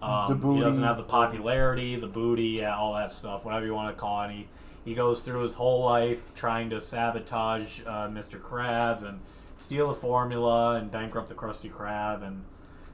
[0.00, 3.74] um, The He doesn't have the popularity, the booty, yeah, all that stuff, whatever you
[3.74, 4.32] want to call it.
[4.32, 4.48] He
[4.84, 8.40] he goes through his whole life trying to sabotage uh, Mr.
[8.40, 9.20] Krabs and
[9.58, 12.44] steal the formula and bankrupt the Krusty Krab and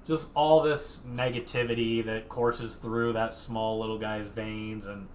[0.06, 5.08] just all this negativity that courses through that small little guy's veins and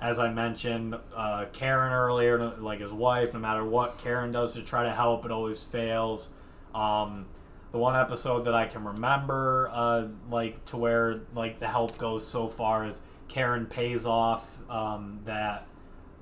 [0.00, 4.62] as I mentioned, uh, Karen earlier, like his wife, no matter what Karen does to
[4.62, 6.28] try to help, it always fails.
[6.78, 7.26] Um,
[7.72, 12.26] the one episode that I can remember, uh, like to where like the help goes
[12.26, 15.66] so far is Karen pays off um, that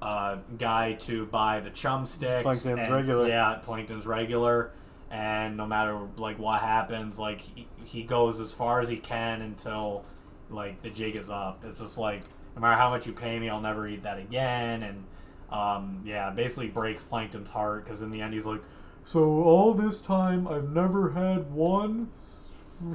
[0.02, 2.42] uh, guy to buy the chum sticks.
[2.42, 3.28] Plankton's and- regular.
[3.28, 4.72] Yeah, Plankton's regular,
[5.10, 9.42] and no matter like what happens, like he, he goes as far as he can
[9.42, 10.04] until
[10.50, 11.64] like the jig is up.
[11.64, 12.22] It's just like
[12.54, 14.82] no matter how much you pay me, I'll never eat that again.
[14.82, 15.04] And
[15.50, 18.62] um, yeah, basically breaks Plankton's heart because in the end he's like,
[19.06, 22.08] so all this time I've never had one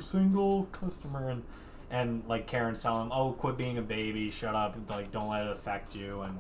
[0.02, 1.44] single customer and
[1.90, 5.46] and like Karen's telling him, oh, quit being a baby, shut up, like don't let
[5.46, 6.22] it affect you.
[6.22, 6.38] And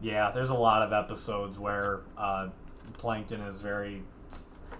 [0.00, 2.48] yeah, there's a lot of episodes where uh,
[2.94, 4.02] Plankton is very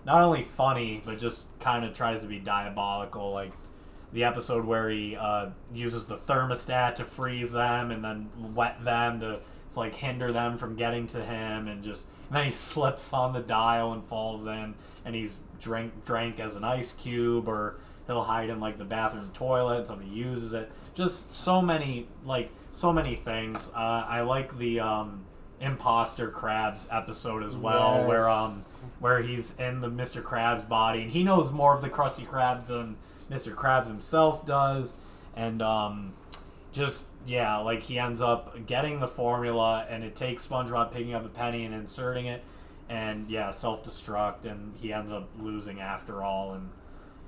[0.04, 3.52] not only funny but just kind of tries to be diabolical, like
[4.12, 9.20] the episode where he uh, uses the thermostat to freeze them and then wet them
[9.20, 9.38] to,
[9.72, 13.32] to like hinder them from getting to him and just and then he slips on
[13.32, 14.74] the dial and falls in
[15.04, 17.76] and he's drink drank as an ice cube or
[18.06, 22.50] he'll hide in like the bathroom toilet and somebody uses it just so many like
[22.72, 25.24] so many things uh, i like the um,
[25.60, 28.64] imposter crabs episode as well where um
[29.00, 30.22] where he's in the Mr.
[30.22, 32.96] Krabs body, and he knows more of the Krusty Krab than
[33.30, 33.54] Mr.
[33.54, 34.94] Krabs himself does,
[35.36, 36.14] and um,
[36.72, 41.24] just yeah, like he ends up getting the formula, and it takes SpongeBob picking up
[41.24, 42.42] a penny and inserting it,
[42.88, 46.70] and yeah, self destruct, and he ends up losing after all, and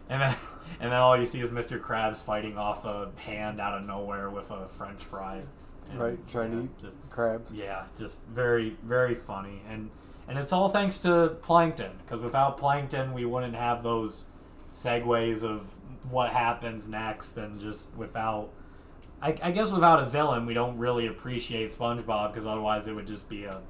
[0.08, 0.36] and then
[0.80, 1.78] and then all you see is Mr.
[1.80, 5.42] Krabs fighting off a hand out of nowhere with a French fry.
[5.90, 7.52] And, Right, trying yeah, to eat just crabs.
[7.52, 9.90] yeah, just very very funny, and
[10.28, 14.26] and it's all thanks to Plankton because without Plankton, we wouldn't have those
[14.72, 15.68] segues of
[16.08, 18.50] what happens next, and just without.
[19.22, 23.06] I, I guess without a villain, we don't really appreciate SpongeBob because otherwise it would
[23.06, 23.60] just be a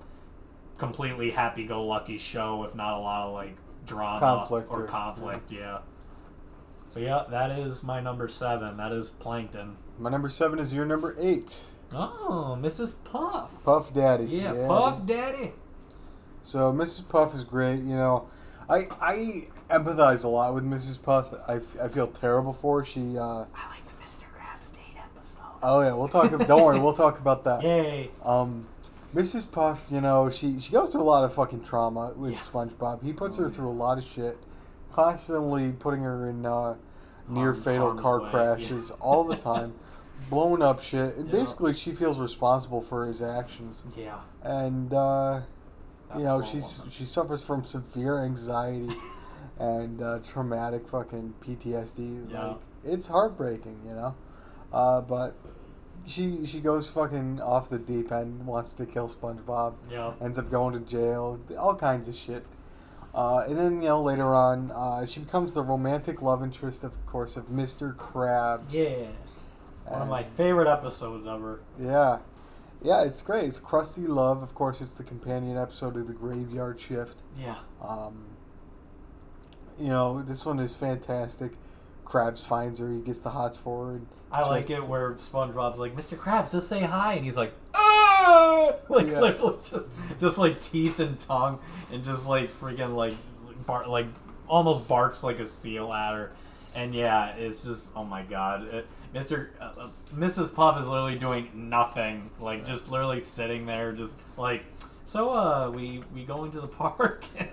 [0.78, 5.50] completely happy-go-lucky show with not a lot of like drama Conflict or or- conflict.
[5.50, 5.78] Yeah.
[6.92, 8.76] But yeah, that is my number seven.
[8.76, 9.76] That is Plankton.
[9.98, 11.58] My number seven is your number eight.
[11.92, 12.94] Oh, Mrs.
[13.04, 13.50] Puff.
[13.64, 14.24] Puff Daddy.
[14.24, 15.52] Yeah, Puff Daddy.
[16.42, 17.08] So Mrs.
[17.08, 17.80] Puff is great.
[17.80, 18.28] You know,
[18.68, 21.00] I I empathize a lot with Mrs.
[21.02, 21.32] Puff.
[21.48, 22.84] I, I feel terrible for her.
[22.86, 23.16] She.
[23.18, 24.24] Uh, I like the Mr.
[24.34, 25.42] Krabs date episode.
[25.62, 26.30] Oh yeah, we'll talk.
[26.46, 27.62] Don't worry, we'll talk about that.
[27.62, 28.10] Yay.
[28.24, 28.66] Um,
[29.14, 29.50] Mrs.
[29.50, 32.38] Puff, you know, she she goes through a lot of fucking trauma with Yeah.
[32.38, 33.02] SpongeBob.
[33.02, 34.38] He puts her through a lot of shit,
[34.92, 36.76] constantly putting her in uh,
[37.28, 38.96] near fatal car way, crashes yeah.
[39.00, 39.74] all the time,
[40.28, 41.32] blowing up shit, and Yeah.
[41.40, 43.84] basically she feels responsible for his actions.
[43.96, 44.20] Yeah.
[44.42, 45.40] And uh,
[46.16, 48.94] you know, she's she suffers from severe anxiety
[49.58, 52.30] and uh, traumatic fucking PTSD.
[52.30, 52.46] Yeah.
[52.46, 54.14] Like it's heartbreaking, you know.
[54.72, 55.34] Uh, but
[56.06, 60.12] she she goes fucking off the deep end, wants to kill SpongeBob, Yeah.
[60.20, 62.46] ends up going to jail, all kinds of shit.
[63.14, 67.04] Uh, and then you know later on, uh, she becomes the romantic love interest, of
[67.06, 67.94] course, of Mr.
[67.94, 68.66] Krabs.
[68.70, 69.08] Yeah.
[69.86, 71.60] One of my favorite episodes ever.
[71.78, 72.18] yeah.
[72.82, 73.44] Yeah, it's great.
[73.44, 74.42] It's Krusty Love.
[74.42, 77.20] Of course, it's the companion episode of the Graveyard Shift.
[77.38, 77.56] Yeah.
[77.82, 78.24] Um,
[79.78, 81.52] you know, this one is fantastic.
[82.06, 82.90] Krabs finds her.
[82.90, 84.00] He gets the hots for
[84.32, 86.16] I like it where SpongeBob's like, Mr.
[86.16, 89.20] Krabs, just say hi, and he's like, ah, like Yeah.
[89.20, 89.84] literally just,
[90.20, 91.58] just like teeth and tongue,
[91.92, 93.14] and just like freaking like
[93.66, 94.06] bar- like
[94.46, 96.32] almost barks like a seal at her,
[96.74, 99.48] and yeah, it's just oh my god, it, Mr.
[99.60, 100.54] Uh, uh, Mrs.
[100.54, 104.64] Puff is literally doing nothing, like just literally sitting there, just like.
[105.06, 107.48] So uh, we we go into the park and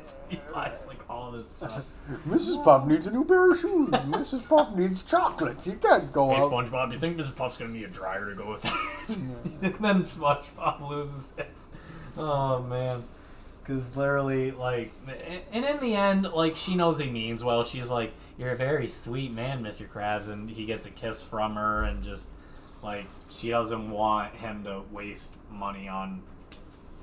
[0.53, 1.83] like all this stuff.
[2.27, 2.63] Mrs.
[2.63, 3.89] Puff needs a new pair of shoes.
[3.89, 4.47] Mrs.
[4.47, 5.65] Puff needs chocolates.
[5.65, 6.51] You can't go Hey out.
[6.51, 7.35] SpongeBob, you think Mrs.
[7.35, 9.17] Puff's gonna need a dryer to go with it?
[9.17, 11.51] and then SpongeBob loses it.
[12.17, 13.03] Oh man,
[13.61, 14.91] because literally, like,
[15.51, 17.63] and in the end, like, she knows he means well.
[17.63, 19.87] She's like, "You're a very sweet man, Mr.
[19.87, 22.29] Krabs," and he gets a kiss from her, and just
[22.81, 26.21] like she doesn't want him to waste money on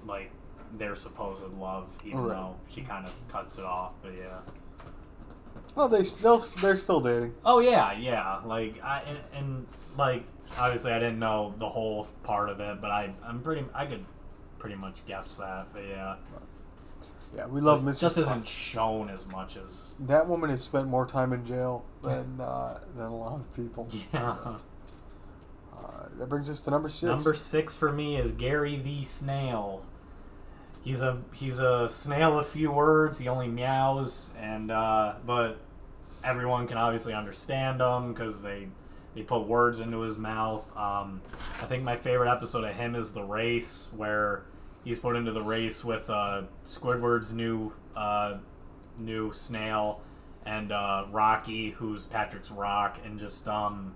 [0.07, 0.31] like
[0.79, 2.37] their supposed love, even Right.
[2.37, 3.95] though she kind of cuts it off.
[4.03, 4.39] But yeah.
[5.75, 7.35] Well, they still they're still dating.
[7.45, 8.41] Oh yeah, yeah.
[8.45, 9.66] Like I and, and
[9.97, 10.25] like
[10.59, 14.05] obviously I didn't know the whole part of it, but I I'm pretty I could
[14.59, 15.66] pretty much guess that.
[15.72, 16.16] But yeah,
[17.37, 18.01] Yeah, we love just, Mrs.
[18.01, 22.41] just isn't shown as much as That woman has spent more time in jail than
[22.41, 23.89] uh, than a lot of people.
[24.12, 24.37] yeah.
[25.77, 27.03] Uh, that brings us to number six.
[27.03, 29.85] Number six for me is Gary the Snail.
[30.85, 33.18] He's a he's a snail of few words.
[33.18, 35.59] He only meows, and uh, but
[36.22, 38.68] everyone can obviously understand him because they
[39.14, 40.64] they put words into his mouth.
[40.76, 41.22] Um,
[41.62, 44.45] I think my favorite episode of him is the race where
[44.85, 48.37] he's put into the race with uh, Squidward's new uh,
[48.99, 50.03] new snail
[50.45, 53.95] and uh, Rocky, who's Patrick's rock, and just um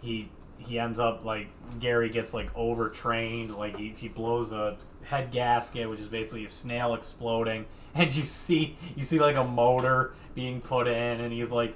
[0.00, 0.30] he
[0.66, 1.48] he ends up like
[1.78, 6.48] Gary gets like overtrained, like he, he blows a head gasket, which is basically a
[6.48, 11.50] snail exploding, and you see you see like a motor being put in, and he's
[11.50, 11.74] like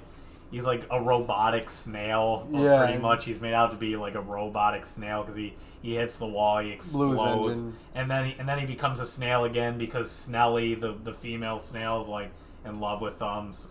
[0.51, 2.47] he's like a robotic snail.
[2.51, 2.85] Yeah.
[2.85, 3.25] pretty much.
[3.25, 6.59] He's made out to be like a robotic snail because he he hits the wall,
[6.59, 7.61] he explodes,
[7.93, 11.59] and then he, and then he becomes a snail again because Snellie, the the female
[11.59, 12.31] snail, is like
[12.65, 13.69] in love with Thumbs,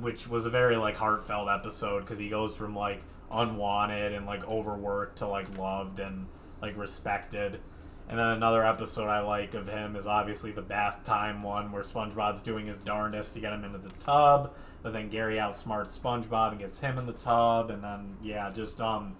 [0.00, 4.46] which was a very like heartfelt episode because he goes from like unwanted and like
[4.46, 6.26] overworked to like loved and
[6.60, 7.60] like respected.
[8.08, 11.82] And then another episode I like of him is obviously the bath time one where
[11.82, 14.52] SpongeBob's doing his darndest to get him into the tub,
[14.82, 18.80] but then Gary outsmarts SpongeBob and gets him in the tub, and then yeah, just
[18.80, 19.16] um,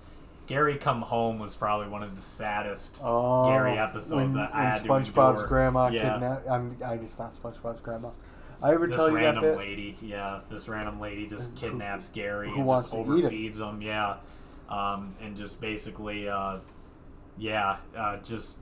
[0.46, 5.04] Gary come home was probably one of the saddest Oh, Gary episodes when, I when
[5.04, 6.12] SpongeBob's grandma Yeah.
[6.12, 6.48] kidnapped.
[6.50, 8.10] I'm, I guess not SpongeBob's grandma.
[8.62, 9.56] I ever This tell you that random bit?
[9.58, 13.06] lady, yeah, this random lady just Who- kidnaps Gary who and just eat him.
[13.06, 14.16] overfeeds him, yeah,
[14.68, 16.58] um, and just basically, uh,
[17.36, 18.58] yeah, uh, just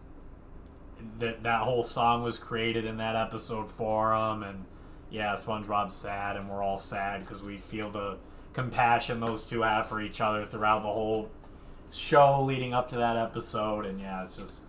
[1.18, 4.64] that that whole song was created in that episode for him, and
[5.11, 8.16] yeah, SpongeBob's sad, and we're all sad because we feel the
[8.53, 11.30] compassion those two have for each other throughout the whole
[11.92, 14.61] show leading up to that episode, and yeah, it's just.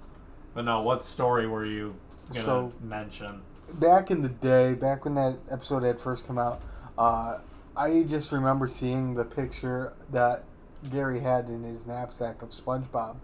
[0.54, 1.96] But no, what story were you
[2.30, 3.44] gonna So- mention?
[3.80, 6.62] Back in the day, back when that episode had first come out,
[6.98, 7.40] uh,
[7.76, 10.44] I just remember seeing the picture that
[10.92, 13.16] Gary had in his knapsack of SpongeBob,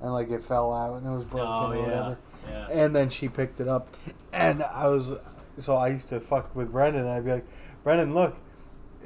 [0.00, 2.18] and like it fell out and it was broken Oh or yeah, whatever.
[2.48, 2.68] yeah.
[2.70, 3.96] And then she picked it up,
[4.32, 5.12] and I was
[5.58, 7.02] so I used to fuck with Brendan.
[7.02, 7.46] and I'd be like,
[7.82, 8.36] Brendan, look.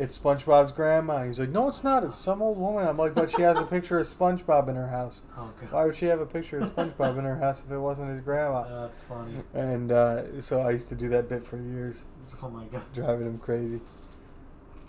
[0.01, 1.25] It's SpongeBob's grandma.
[1.25, 2.03] He's like, no, it's not.
[2.05, 2.89] It's some old woman.
[2.89, 5.23] I'm like, but she has a picture of SpongeBob in her house.
[5.37, 5.73] Oh god.
[5.73, 8.21] Why would she have a picture of SpongeBob in her house if it wasn't his
[8.21, 8.63] grandma?
[8.87, 9.35] That's funny.
[9.53, 12.83] And uh, so I used to do that bit for years, just Oh my god.
[12.95, 13.83] driving him crazy.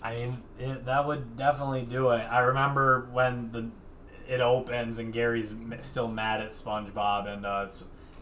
[0.02, 2.20] I mean, it, that would definitely do it.
[2.30, 3.68] I remember when the
[4.26, 7.66] it opens and Gary's still mad at SpongeBob, and uh,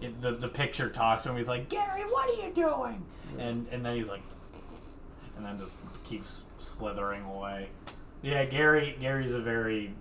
[0.00, 1.36] it, the the picture talks to him.
[1.36, 3.04] He's like, "Gary, what are you doing?"
[3.38, 4.22] And and then he's like,
[5.40, 7.68] and then just keeps slithering away.
[8.20, 8.94] Yeah, Gary.
[9.00, 9.94] Gary's a very.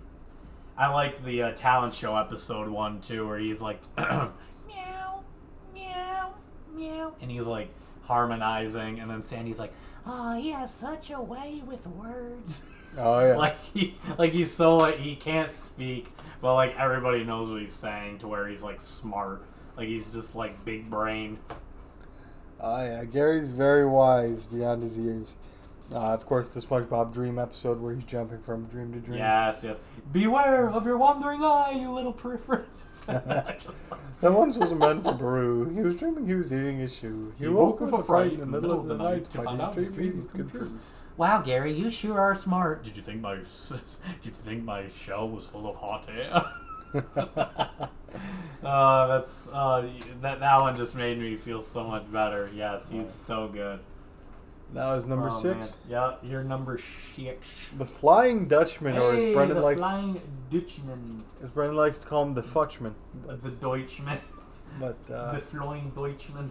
[0.76, 5.22] I like the uh, talent show episode one too, where he's like, meow,
[5.74, 6.34] meow,
[6.74, 7.70] meow, and he's like
[8.02, 9.72] harmonizing, and then Sandy's like,
[10.06, 12.66] oh, he has such a way with words.
[12.98, 16.08] Oh yeah, like he, like he's so like he can't speak,
[16.42, 19.42] but like everybody knows what he's saying to where he's like smart.
[19.74, 21.38] Like he's just like big brain.
[22.60, 23.04] Oh yeah.
[23.04, 25.36] Gary's very wise beyond his years.
[25.92, 29.18] Uh, of course, the SpongeBob Dream episode where he's jumping from dream to dream.
[29.18, 29.80] Yes, yes.
[30.12, 32.68] Beware of your wandering eye, you little pervert.
[34.20, 35.70] That once was a man from Peru.
[35.70, 37.32] He was dreaming he was eating his shoe.
[37.38, 39.90] He, woke with a fright in the middle of the night to find out his
[39.94, 40.78] dream come true.
[41.16, 42.84] Wow, Gary, you sure are smart.
[42.84, 43.46] Did you think my did
[44.22, 47.88] you think my shell was full of hot air?
[48.64, 49.88] uh, that's uh,
[50.20, 52.50] that that one just made me feel so much better.
[52.54, 53.80] Yes, he's so good.
[54.72, 55.78] That was number Oh, six.
[55.88, 55.90] man.
[56.22, 56.78] Yeah, you're number
[57.16, 57.48] six.
[57.76, 62.06] The Flying Dutchman, or as Hey, Brendan the likes, flying Dutchman, as Brendan likes to
[62.06, 62.94] call him, the Futchman.
[63.26, 64.20] the Deutschman,
[64.78, 66.50] But uh, the flying Deutschman.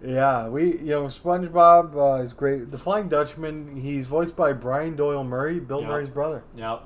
[0.00, 2.70] Yeah, we you know SpongeBob uh, is great.
[2.70, 5.88] The Flying Dutchman, he's voiced by Brian Doyle Murray, Bill Yep.
[5.88, 6.84] Murray's brother, Yep,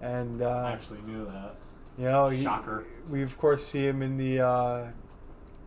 [0.00, 1.56] and I uh, actually knew that.
[1.98, 2.84] You know he, Shocker.
[3.08, 4.40] we of course see him in the.
[4.40, 4.86] Uh,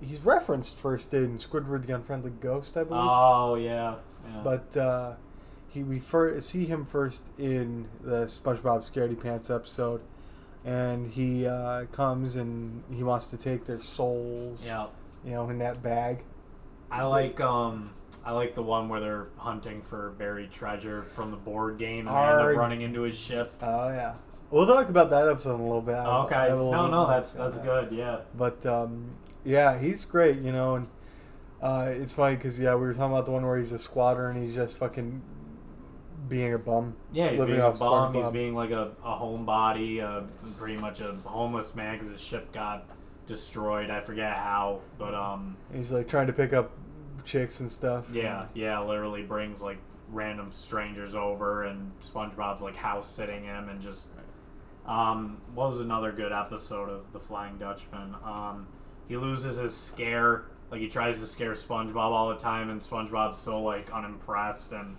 [0.01, 4.41] he's referenced first in Squidward the Unfriendly Ghost, I believe, Oh yeah, yeah.
[4.43, 5.13] but uh,
[5.69, 10.01] he we fir- see him first in the SpongeBob Scaredy Pants episode,
[10.65, 14.88] and he uh, comes and he wants to take their souls, yeah.
[15.25, 16.23] you know, in that bag.
[16.89, 17.93] I like um
[18.25, 22.15] I like the one where they're hunting for buried treasure from the board game and
[22.15, 23.53] they end up running into his ship.
[23.61, 24.15] Oh yeah.
[24.50, 25.95] We'll talk about that episode in a little bit.
[25.95, 26.50] I- I okay.
[26.52, 27.66] a little No, no, that's that's that.
[27.66, 27.91] good.
[27.91, 28.20] Yeah.
[28.36, 29.10] But um,
[29.43, 30.88] yeah, he's great, you know, and
[31.62, 34.30] uh, it's funny because yeah, we were talking about the one where he's a squatter
[34.30, 35.22] and he's just fucking
[36.30, 36.95] being a bum.
[37.12, 38.14] Yeah, he's being a bum.
[38.14, 40.24] He's being like a, a homebody, uh,
[40.58, 42.86] pretty much a homeless man because his ship got
[43.28, 43.89] destroyed.
[43.89, 46.72] I forget how, but um, He's like trying to pick up
[47.26, 48.10] chicks and stuff.
[48.14, 49.78] yeah, yeah, literally brings like
[50.10, 54.10] random strangers over, and SpongeBob's like house sitting him, and just
[54.88, 58.15] um, what was another good episode of The Flying Dutchman?
[58.23, 58.67] Um,
[59.07, 60.45] he loses his scare.
[60.71, 64.97] Like he tries to scare SpongeBob all the time, and SpongeBob's so like unimpressed, and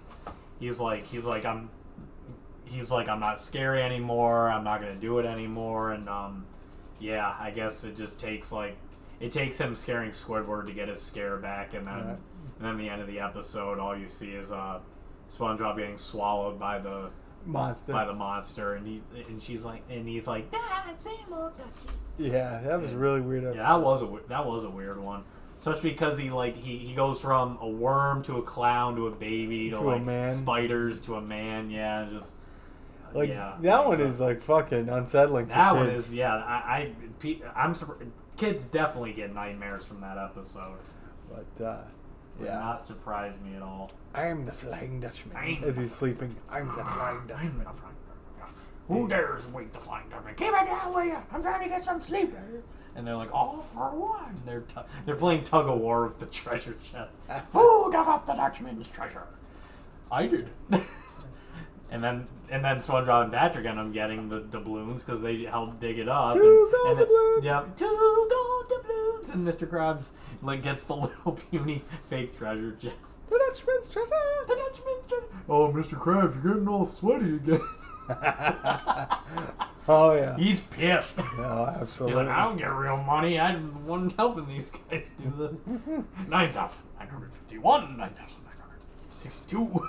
[0.59, 1.71] he's like he's like I'm
[2.65, 4.51] he's like I'm not scary anymore.
[4.51, 6.47] I'm not gonna do it anymore, and um,
[7.01, 8.77] yeah, I guess it just takes like
[9.21, 12.19] it takes him scaring Squidward to get his scare back, and then Right.
[12.59, 14.81] and then the end of the episode, all you see is uh,
[15.31, 17.11] SpongeBob getting swallowed by the
[17.49, 17.93] Monster.
[17.93, 21.91] by the monster, and he and she's like, and he's like, "Ah, same old Dutchie."
[22.19, 23.43] yeah, that was a really weird.
[23.45, 25.25] Yeah, that was a that was a weird one.
[25.59, 29.11] especially because he like he, he goes from a worm to a clown to a
[29.11, 30.33] baby to, To a like man.
[30.35, 31.71] spiders to a man.
[31.71, 32.35] Yeah, just
[33.15, 33.57] Like yeah.
[33.61, 35.87] that one is like fucking unsettling for that kids.
[35.87, 36.35] one is yeah.
[36.37, 36.93] I,
[37.25, 37.75] I I'm.
[38.37, 40.77] Kids definitely get nightmares from that episode.
[41.29, 41.79] But uh,
[42.39, 43.91] Would yeah, not surprise me at all.
[44.15, 45.37] I'm the Flying Dutchman.
[45.37, 47.67] I'm- As he's sleeping, I'm the Flying Dutchman.
[48.89, 50.35] Who dares wake the flying Dutchman?
[50.37, 51.21] Keep it down, will ya?
[51.31, 52.35] I'm trying to get some sleep.
[52.97, 54.41] And they're like, all for one.
[54.47, 57.17] They're tu- they're playing tug of war with the treasure chest.
[57.53, 59.27] Who dug up the Dutchman's treasure?
[60.11, 60.49] I did.
[61.91, 65.81] and then and then SpongeBob and Patrick end up getting the doubloons because they helped
[65.81, 66.33] dig it up.
[66.33, 67.45] Two and, gold and doubloons.
[67.45, 67.85] Yep, two
[68.31, 68.78] gold doubloons.
[69.31, 69.69] And Mr.
[69.69, 70.11] Krabs
[70.43, 72.95] like gets the little puny fake treasure chest.
[73.29, 74.11] The Dutchman's treasure.
[74.47, 75.27] The Dutchman's treasure.
[75.49, 75.99] Oh, Mr.
[75.99, 77.61] Krabs, you're getting all sweaty again.
[79.89, 80.35] oh yeah.
[80.39, 81.19] He's pissed.
[81.21, 83.39] Oh, He's like, I don't get real money.
[83.39, 85.59] I'm the one helping these guys do this.
[86.29, 89.87] 9,951, 9,962.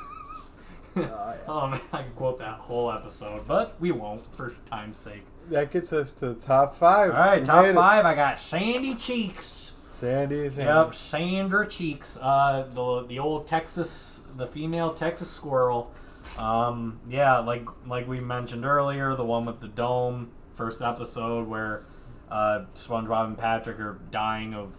[0.98, 1.36] yeah.
[1.48, 5.24] oh man, I can quote that whole episode, but we won't for time's sake.
[5.50, 7.12] That gets us to the top five.
[7.12, 7.76] All right, We top made it.
[7.76, 8.06] five.
[8.06, 9.72] I got Sandy Cheeks.
[9.92, 10.70] Sandy, Sandy.
[10.72, 12.18] Yep, Sandra Cheeks.
[12.22, 15.92] Uh, the the old Texas, the female Texas squirrel.
[16.38, 20.32] Um, yeah, like like we mentioned earlier, the one with the dome.
[20.54, 21.86] First episode where
[22.30, 24.76] uh, SpongeBob and Patrick are dying of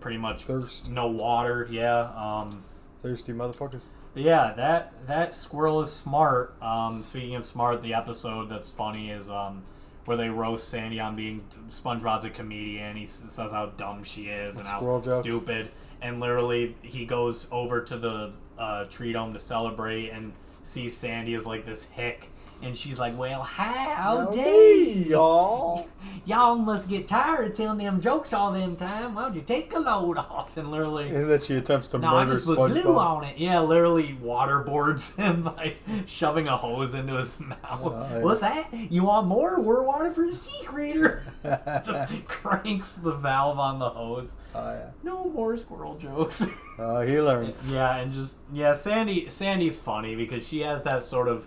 [0.00, 0.90] pretty much Thirst.
[0.90, 1.66] no water.
[1.70, 2.10] Yeah.
[2.14, 2.62] Um,
[3.00, 3.80] Thirsty motherfuckers.
[4.14, 6.60] But yeah, that that squirrel is smart.
[6.62, 9.62] Um, speaking of smart, the episode that's funny is um,
[10.04, 12.96] where they roast Sandy on being SpongeBob's a comedian.
[12.96, 15.26] He says how dumb she is and how jokes.
[15.26, 15.70] stupid.
[16.00, 20.32] And literally, he goes over to the uh, tree dome to celebrate and
[20.62, 22.28] sees Sandy as like this hick.
[22.62, 25.88] And she's like, "Well, howdy, y'all.
[26.24, 29.16] y'all must get tired of telling them jokes all them time.
[29.16, 32.16] Why don't you take a load off?" And literally, And then she attempts to no,
[32.16, 33.36] I murder just put glue on it.
[33.36, 35.74] Yeah, literally waterboards him by
[36.06, 37.58] shoving a hose into his mouth.
[37.64, 38.18] Oh, yeah.
[38.20, 38.72] What's that?
[38.72, 39.60] You want more?
[39.60, 41.24] We're water for the sea creator.
[41.44, 44.34] just cranks the valve on the hose.
[44.54, 44.90] Oh yeah.
[45.02, 46.46] No more squirrel jokes.
[46.78, 47.54] Oh, he learned.
[47.66, 49.28] yeah, and just yeah, Sandy.
[49.30, 51.46] Sandy's funny because she has that sort of.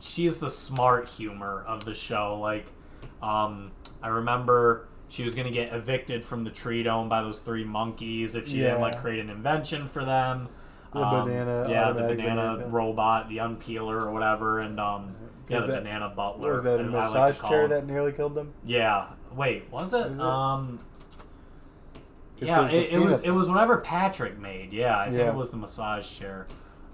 [0.00, 2.38] She's the smart humor of the show.
[2.40, 2.66] Like,
[3.22, 3.70] um,
[4.02, 8.34] I remember she was gonna get evicted from the tree dome by those three monkeys
[8.34, 10.48] if she didn't like create an invention for them.
[10.92, 12.68] Um, The banana- yeah, the banana banana.
[12.68, 15.14] robot, the unpeeler or whatever, and um,
[15.48, 16.52] yeah, the that- banana butler.
[16.54, 17.70] Was that a as I like massage chair him.
[17.70, 18.52] that nearly killed them?
[18.64, 19.06] Yeah.
[19.34, 20.18] Wait, was it?
[20.20, 20.78] Um.
[22.38, 24.72] Yeah, it, it was peanut it was whatever Patrick made.
[24.72, 25.28] Yeah, I think Yeah.
[25.30, 26.46] it was the massage chair.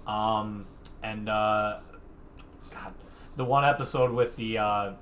[0.07, 0.65] Um,
[1.01, 1.79] and uh,
[3.35, 4.93] the one episode with the uh,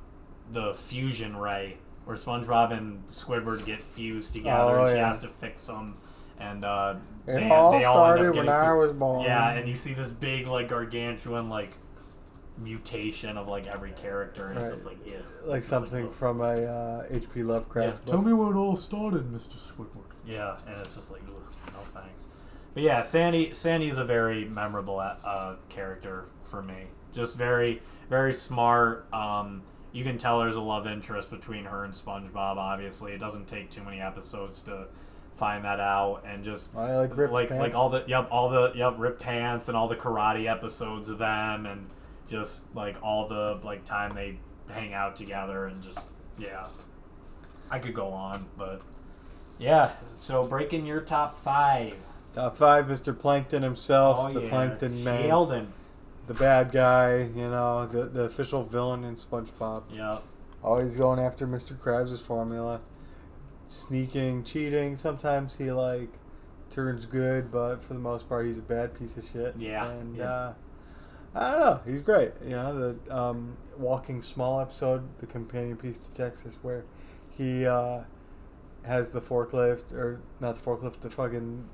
[0.51, 5.07] the fusion ray where SpongeBob and Squidward get fused together, Oh, and she yeah.
[5.07, 5.97] has to fix them.
[6.39, 6.95] And uh,
[7.27, 9.23] It they, all they all end started up when getting I was born.
[9.23, 11.71] Yeah, and you see this big like gargantuan like
[12.57, 16.11] mutation of like every character, and it's just like yeah, like something ugh.
[16.11, 17.43] from a uh, H.P.
[17.43, 18.11] Lovecraft book.
[18.13, 19.55] Tell me where it all started, Mr.
[19.57, 20.03] Squidward.
[20.25, 22.23] Yeah, and it's just like, ugh, no thanks.
[22.73, 26.85] But yeah, Sandy Sandy is a very memorable uh, character for me.
[27.13, 29.05] Just very very smart.
[29.13, 32.57] Um, you can tell there's a love interest between her and SpongeBob.
[32.57, 34.87] Obviously, it doesn't take too many episodes to
[35.35, 37.61] find that out, and just I like ripped like pants.
[37.61, 41.17] like all the yep all the yep rip pants and all the karate episodes of
[41.17, 41.89] them and
[42.29, 44.37] just like all the like time they
[44.73, 46.65] hang out together and just yeah
[47.69, 48.81] i could go on but
[49.59, 51.95] yeah so breaking your top five
[52.33, 53.17] Top five, Mr.
[53.17, 55.73] Plankton himself, oh the yeah Plankton man, sheldon
[56.31, 59.83] the bad guy, you know, the the official villain in SpongeBob.
[59.93, 60.23] yep
[60.63, 61.75] Always going after Mr.
[61.75, 62.81] Krabs' formula,
[63.67, 64.95] sneaking, cheating.
[64.95, 66.09] Sometimes he like
[66.69, 69.55] turns good, but for the most part, he's a bad piece of shit.
[69.57, 70.23] Yeah, and yeah.
[70.23, 70.53] Uh,
[71.33, 71.81] I don't know.
[71.85, 72.31] He's great.
[72.43, 76.85] You know, the um, Walking Small episode, the companion piece to Texas, where
[77.31, 78.03] he uh,
[78.85, 81.67] has the forklift, or not the forklift, the fucking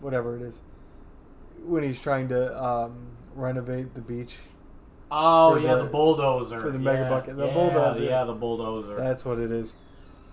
[0.00, 0.62] whatever it is,
[1.64, 4.36] when he's trying to um, renovate the beach.
[5.10, 8.02] oh yeah the- the bulldozer for the mega bucket, the yeah, bulldozer.
[8.04, 9.74] yeah the bulldozer That's what it is.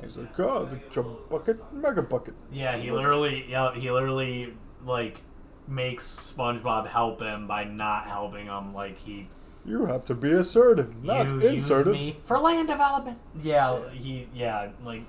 [0.01, 2.33] He's like, oh, the jump bucket, mega bucket.
[2.51, 4.53] Yeah, he literally, yeah, he literally
[4.85, 5.21] like
[5.67, 8.73] makes SpongeBob help him by not helping him.
[8.73, 9.29] Like he
[9.63, 11.93] You have to be assertive, not you insertive.
[11.93, 13.17] me for land development.
[13.41, 15.03] Yeah, he yeah like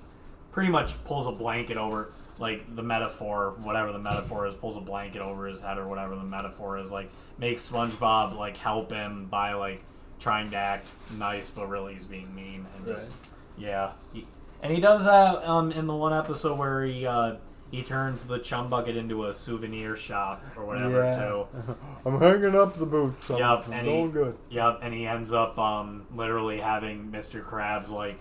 [0.53, 4.80] pretty much pulls a blanket over like the metaphor, whatever the metaphor is, pulls a
[4.80, 6.92] blanket over his head or whatever the metaphor is.
[6.92, 9.82] Like makes SpongeBob like help him by like
[10.18, 13.20] trying to act nice, but really he's being mean and just Right.
[13.59, 13.93] yeah.
[14.12, 14.26] He,
[14.62, 17.37] and he does that um, in the one episode where he uh,
[17.70, 21.16] he turns the chum bucket into a souvenir shop or whatever yeah.
[21.28, 21.47] too.
[22.07, 23.28] I'm hanging up the boots.
[23.30, 24.37] I'm, I'm and he- good.
[24.51, 27.45] Yep, and he ends up um, literally having Mr.
[27.45, 28.18] Krabs like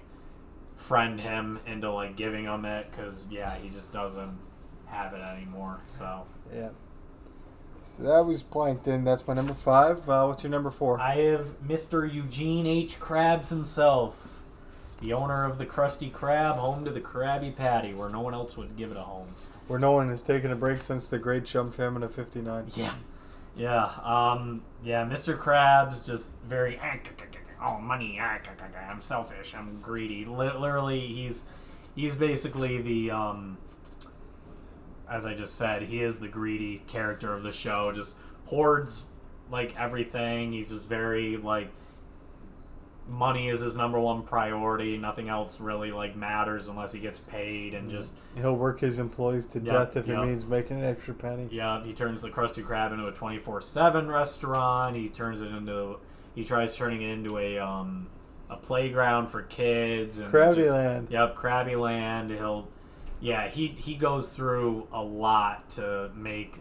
[0.75, 4.37] friend him into like giving him it because yeah, he just doesn't
[4.87, 5.79] have it anymore.
[5.97, 6.69] So Yeah.
[7.85, 9.05] So that was Plankton.
[9.05, 10.09] That's my number five.
[10.09, 10.99] Uh, what's your number four?
[10.99, 12.11] I have Mr.
[12.11, 12.99] Eugene H.
[12.99, 14.41] Krabs himself,
[15.01, 18.57] the owner of the Krusty Krab, home to the Krabby Patty, where no one else
[18.57, 19.27] would give it a home.
[19.67, 22.71] Where no one has taken a break since the Great Chum Famine of '59.
[22.75, 22.93] Yeah,
[23.55, 25.05] yeah, um, yeah.
[25.05, 25.37] Mr.
[25.37, 26.79] Krabs just very
[27.61, 28.19] oh money.
[28.21, 28.37] ah,
[28.89, 29.55] I'm selfish.
[29.55, 30.25] I'm greedy.
[30.25, 31.43] Literally, he's
[31.95, 33.57] he's basically the um,
[35.09, 37.91] as I just said, he is the greedy character of the show.
[37.91, 39.05] Just hoards
[39.51, 40.51] like everything.
[40.53, 41.69] He's just very like
[43.07, 44.97] money is his number one priority.
[44.97, 49.45] Nothing else really like matters unless he gets paid and just He'll work his employees
[49.47, 50.17] to Yep, death if yep.
[50.17, 51.47] it means making an extra penny.
[51.51, 54.95] Yeah, he turns the Krusty Krab into a 24/7 restaurant.
[54.95, 55.97] He turns it into
[56.33, 58.07] he tries turning it into a um
[58.49, 61.07] a playground for kids and Krabby just- Land.
[61.11, 62.31] Yep, Krabby Land.
[62.31, 62.67] He'll
[63.21, 66.55] yeah, he he goes through a lot to make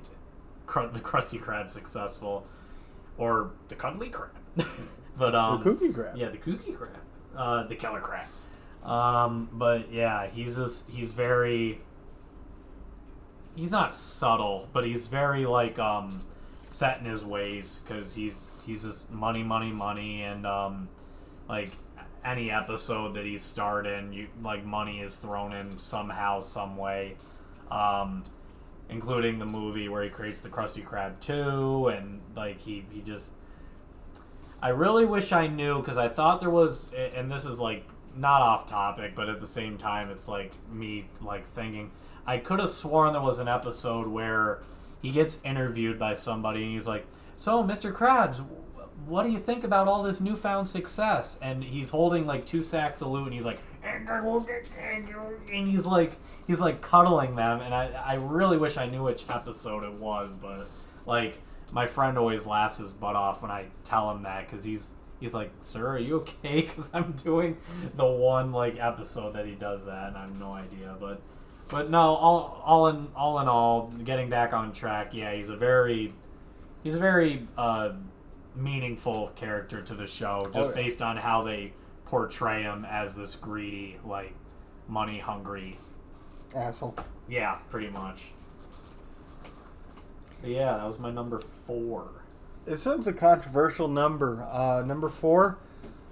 [0.66, 2.46] Kr- the Krusty Krab successful
[3.18, 4.30] or the Cuddly Crab.
[5.18, 6.16] but um the Cookie Crab.
[6.16, 6.96] yeah, the kooky crab,
[7.36, 8.26] uh, the killer crab.
[8.84, 11.80] Um, but yeah, he's just he's very.
[13.56, 16.22] He's not subtle, but he's very like um,
[16.66, 18.34] set in his ways because he's
[18.66, 20.88] he's just money, money, money, and um,
[21.48, 21.70] like
[22.24, 27.16] any episode that he's starred in, you like money is thrown in somehow, some way.
[27.70, 28.24] Um,
[28.90, 33.32] including the movie where he creates the Krusty Krab 2 and like he he just
[34.64, 37.84] I really wish I knew because I thought there was, and this is like
[38.16, 41.90] not off topic, but at the same time, it's like me like thinking
[42.26, 44.60] I could have sworn there was an episode where
[45.02, 47.06] he gets interviewed by somebody and he's like,
[47.36, 47.92] "So, Mr.
[47.92, 48.42] Krabs,
[49.06, 53.02] what do you think about all this newfound success?" And he's holding like two sacks
[53.02, 53.60] of loot, and he's like,
[55.52, 59.24] and he's like, he's like cuddling them, and I, I really wish I knew which
[59.28, 60.66] episode it was, but
[61.06, 61.38] like
[61.72, 65.34] my friend always laughs his butt off when I tell him that because he's he's
[65.34, 67.56] like, "Sir, are you okay?" Because I'm doing
[67.96, 70.96] the one like episode that he does that, and I have no idea.
[71.00, 71.20] But
[71.68, 75.14] but no, all all in all in all, getting back on track.
[75.14, 76.14] Yeah, he's a very
[76.82, 77.92] he's a very uh,
[78.54, 80.74] meaningful character to the show, just Oh, yeah.
[80.74, 81.72] based on how they
[82.06, 84.34] portray him as this greedy, like
[84.88, 85.78] money hungry.
[86.54, 86.94] Asshole.
[87.28, 88.22] Yeah, pretty much.
[90.40, 92.08] But yeah, that was my number four.
[92.64, 94.42] This one's a controversial number.
[94.50, 95.58] Uh, number four,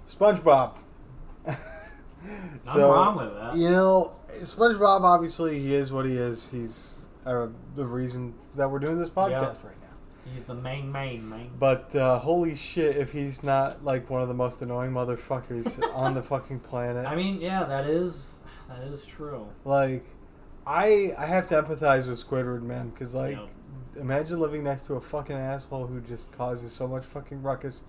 [0.07, 0.73] SpongeBob.
[1.45, 3.55] Nothing wrong with that.
[3.57, 5.01] You know, SpongeBob.
[5.01, 6.49] Obviously, he is what he is.
[6.51, 9.39] He's uh, the reason that we're doing this podcast Yeah.
[9.67, 9.82] right now.
[10.25, 11.49] He's the main main man.
[11.59, 16.13] But uh, holy shit, if he's not like one of the most annoying motherfuckers on
[16.13, 17.05] the fucking planet.
[17.05, 19.47] I mean, yeah, that is that is true.
[19.65, 20.05] like,
[20.65, 23.49] I I have to empathize with Squidward, man, because like, Yep.
[23.99, 27.83] imagine living next to a fucking asshole who just causes so much fucking ruckus,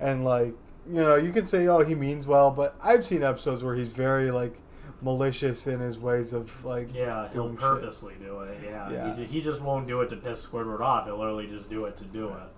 [0.00, 0.54] and like,
[0.88, 3.94] you know, you can say, oh, he means well, but I've seen episodes where he's
[3.94, 4.60] very like
[5.02, 7.60] malicious in his ways of like, Yeah, he'll doing shit.
[7.60, 8.58] purposely do it.
[8.64, 9.14] Yeah, Yeah.
[9.16, 11.06] He, he just won't do it to piss Squidward off.
[11.06, 12.48] He'll literally just do it to do it.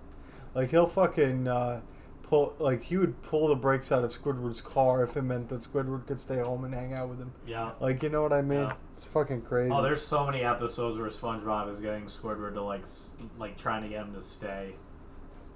[0.53, 1.81] Like he'll fucking uh,
[2.23, 5.59] pull like he would pull the brakes out of Squidward's car if it meant that
[5.59, 7.33] Squidward could stay home and hang out with him.
[7.45, 7.71] Yeah.
[7.79, 8.61] Like you know what I mean?
[8.61, 8.73] Yeah.
[8.93, 9.71] It's fucking crazy.
[9.73, 12.85] Oh, there's so many episodes where SpongeBob is getting Squidward to like,
[13.37, 14.75] like trying to get him to stay.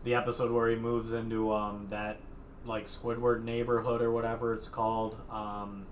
[0.03, 2.19] The episode where he moves into um that
[2.65, 5.15] like Squidward neighborhood or whatever it's called.
[5.31, 5.85] Um,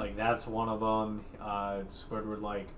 [0.00, 1.24] like that's one of them.
[1.40, 2.68] Uh, Squidward like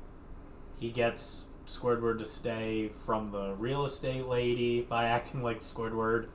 [0.79, 6.27] he gets Squidward to stay from the real estate lady by acting like Squidward.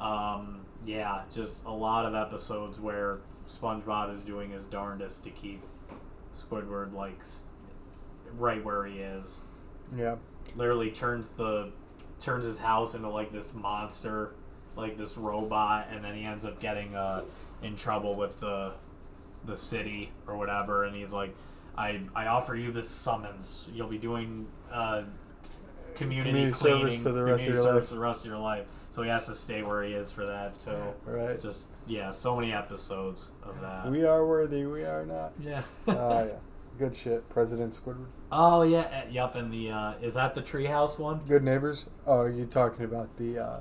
[0.00, 3.18] Um, yeah, just a lot of episodes where
[3.48, 5.62] SpongeBob is doing his darndest to keep
[6.34, 7.20] Squidward like
[8.38, 9.40] right where he is.
[9.94, 10.16] yeah.
[10.56, 11.70] Literally turns the
[12.20, 14.34] turns his house into like this monster,
[14.76, 17.22] like this robot, and then he ends up getting uh,
[17.62, 18.72] in trouble with the
[19.44, 21.34] the city or whatever, and he's like,
[21.76, 23.66] "I I offer you this summons.
[23.72, 25.02] You'll be doing uh,
[25.94, 28.26] community, Community service cleaning, for the rest of your service life." for the rest of
[28.26, 31.40] your life." So he has to stay where he is for that So Right.
[31.40, 33.90] Just yeah, so many episodes of that.
[33.90, 34.66] We are worthy.
[34.66, 35.32] We are not.
[35.40, 35.62] yeah.
[35.88, 36.36] Ah, yeah.
[36.78, 38.06] Good shit, President Squidward.
[38.30, 39.34] Oh yeah, uh, yep.
[39.34, 41.20] And the uh, is that the treehouse one?
[41.28, 41.88] Good neighbors.
[42.06, 43.38] Oh, are you talking about the?
[43.38, 43.60] uh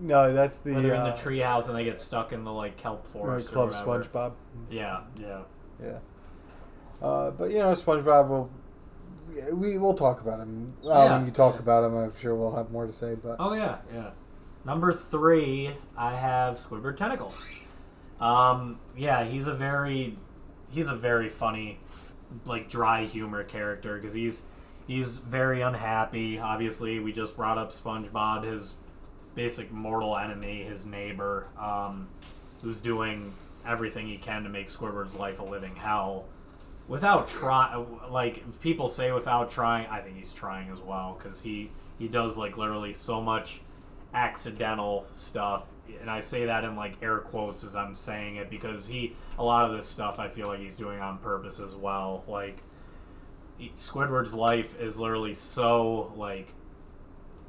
[0.00, 0.74] No, that's the.
[0.74, 3.08] Where they're in uh, the treehouse and they get stuck in the like kelp uh,
[3.08, 3.48] forest.
[3.48, 4.04] Club or whatever.
[4.04, 4.32] SpongeBob.
[4.70, 5.42] Yeah, yeah.
[5.82, 5.98] Yeah.
[7.02, 8.50] Uh, but you know, SpongeBob will
[9.54, 10.74] we we'll talk about him.
[10.84, 11.16] Uh, Yeah.
[11.16, 13.14] When you talk about him, I'm sure we'll have more to say.
[13.14, 14.10] But Oh yeah, yeah.
[14.64, 17.60] Number three, I have Squidward Tentacles.
[18.20, 20.18] Um, yeah, he's a very,
[20.70, 21.78] he's a very funny,
[22.44, 24.42] like dry humor character because he's
[24.86, 26.38] he's very unhappy.
[26.38, 28.74] Obviously, we just brought up SpongeBob, his
[29.38, 32.08] basic mortal enemy, his neighbor, um,
[32.60, 33.32] who's doing
[33.64, 36.24] everything he can to make Squidward's life a living hell.
[36.88, 37.76] Without try,
[38.10, 41.70] like people say, without trying, I think he's trying as well because he
[42.00, 43.60] he does like literally so much
[44.12, 45.66] accidental stuff
[46.00, 49.44] and i say that in like air quotes as i'm saying it because he a
[49.44, 52.62] lot of this stuff i feel like he's doing on purpose as well like
[53.76, 56.54] squidward's life is literally so like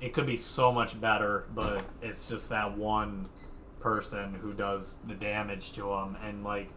[0.01, 3.27] it could be so much better but it's just that one
[3.79, 6.69] person who does the damage to him and like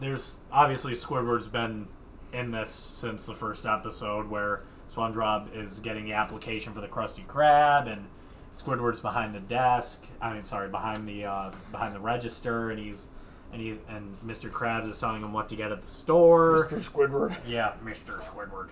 [0.00, 1.86] there's obviously Squidward's been
[2.32, 4.62] in this since the first episode where
[4.92, 8.08] SpongeBob is getting the application for the Krusty Krab and
[8.54, 10.04] Squidward's behind the desk.
[10.20, 13.08] I mean, sorry, behind the uh, behind the register, and he's
[13.52, 14.50] and he and Mr.
[14.50, 16.68] Krabs is telling him what to get at the store.
[16.68, 16.90] Mr.
[16.90, 17.36] Squidward.
[17.46, 18.20] Yeah, Mr.
[18.22, 18.68] Squidward.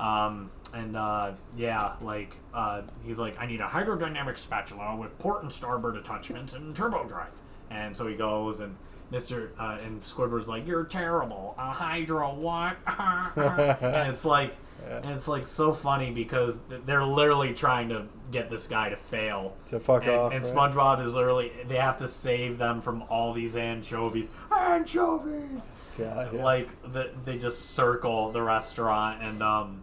[0.00, 5.42] Um, and uh, yeah, like uh, he's like, I need a hydrodynamic spatula with port
[5.42, 7.32] and starboard attachments and turbo drive.
[7.70, 8.76] And so he goes, and
[9.12, 9.50] Mr.
[9.58, 11.54] Uh, and Squidward's like, "You're terrible.
[11.58, 12.76] A hydro what?"
[13.36, 14.56] and it's like,
[14.88, 19.56] and it's like so funny because they're literally trying to get this guy to fail.
[19.66, 20.32] To fuck and, off.
[20.32, 20.54] and right?
[20.54, 24.30] SpongeBob is literally they have to save them from all these anchovies.
[24.50, 26.44] Anchovies God, yeah.
[26.44, 29.82] like the, they just circle the restaurant and um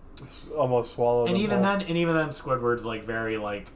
[0.56, 1.30] almost swallowed.
[1.30, 3.68] and even then and even then squidward's like very like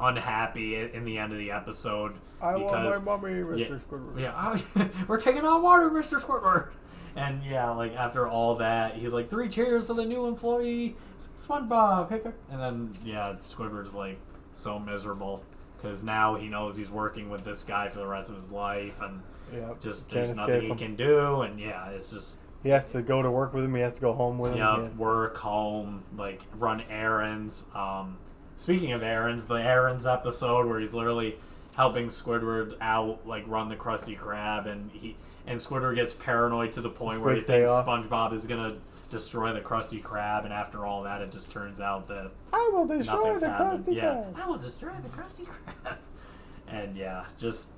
[0.00, 3.58] unhappy in the end of the episode I want because my mummy, Mr.
[3.58, 4.20] yeah, Squidward.
[4.20, 6.70] yeah oh, we're taking on water mr squidward
[7.16, 10.96] and yeah like after all that he's like three cheers for the new employee
[11.40, 14.18] spongebob hey, hey." and then yeah squidward's like
[14.52, 15.44] so miserable
[15.76, 19.00] because now he knows he's working with this guy for the rest of his life
[19.02, 19.20] and
[19.52, 20.78] Yeah, just there's nothing he him.
[20.78, 23.74] can do and yeah it's just He has to go to work with him.
[23.74, 24.58] He has to go home with him.
[24.58, 27.66] yeah, work, home, like run errands.
[27.74, 28.16] Um,
[28.56, 31.36] speaking of errands, the errands episode where he's literally
[31.76, 35.14] helping Squidward out, like run the Krusty Krab, and he
[35.46, 37.86] and Squidward gets paranoid to the point where he thinks off.
[37.86, 38.78] SpongeBob is gonna
[39.10, 42.86] destroy the Krusty Krab, and after all that, it just turns out that I will
[42.86, 43.84] destroy the happened.
[43.84, 44.42] Krusty yeah, Krab.
[44.42, 45.96] I will destroy the Krusty Krab.
[46.68, 47.68] and yeah, just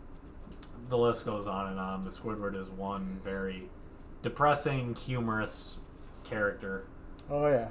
[0.89, 2.05] the list goes on and on.
[2.05, 3.69] But Squidward is one very
[4.27, 5.77] depressing, humorous
[6.25, 6.85] character.
[7.31, 7.69] Oh yeah.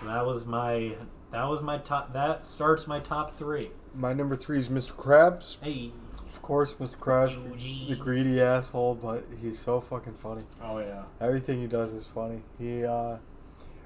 [0.00, 0.96] So that was my
[1.30, 2.12] that was my top.
[2.12, 3.70] That starts my top three.
[3.94, 4.92] My number three is Mr.
[4.92, 5.58] Krabs.
[5.62, 5.92] Hey.
[6.32, 6.96] Of course, Mr.
[6.96, 10.42] Krabs, the, the greedy asshole, but he's so fucking funny.
[10.60, 11.04] Oh yeah.
[11.20, 12.42] Everything he does is funny.
[12.58, 13.18] He, uh,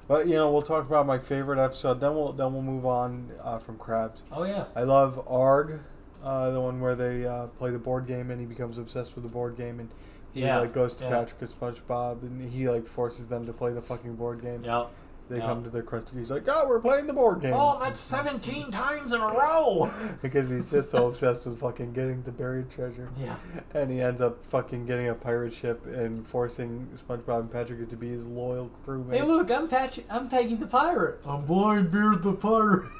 [0.09, 2.01] but you know, we'll talk about my favorite episode.
[2.01, 4.23] Then we'll then we'll move on uh, from Krabs.
[4.33, 4.65] Oh yeah.
[4.75, 5.81] I love Arg,
[6.23, 9.25] uh, the one where they uh, play the board game and he becomes obsessed with
[9.25, 9.91] the board game and
[10.35, 11.11] he Yeah, like goes to yeah.
[11.11, 14.65] Patrick and SpongeBob and he like forces them to play the fucking board game.
[14.65, 14.91] Yep.
[15.31, 15.47] They yeah.
[15.47, 16.19] come to the Krusty.
[16.19, 19.91] He's like, "Oh, we're playing the board game." Oh, that's seventeen times in a row.
[20.23, 23.09] because he's just so obsessed with fucking getting the buried treasure.
[23.19, 23.37] Yeah.
[23.73, 27.97] And he ends up fucking getting a pirate ship and forcing SpongeBob and Patrick to
[27.97, 29.15] be his loyal crewmates.
[29.15, 30.01] Hey, look, I'm Patch.
[30.11, 31.21] I'm Peggy the pirate.
[31.27, 32.91] I'm Blind Beard the pirate.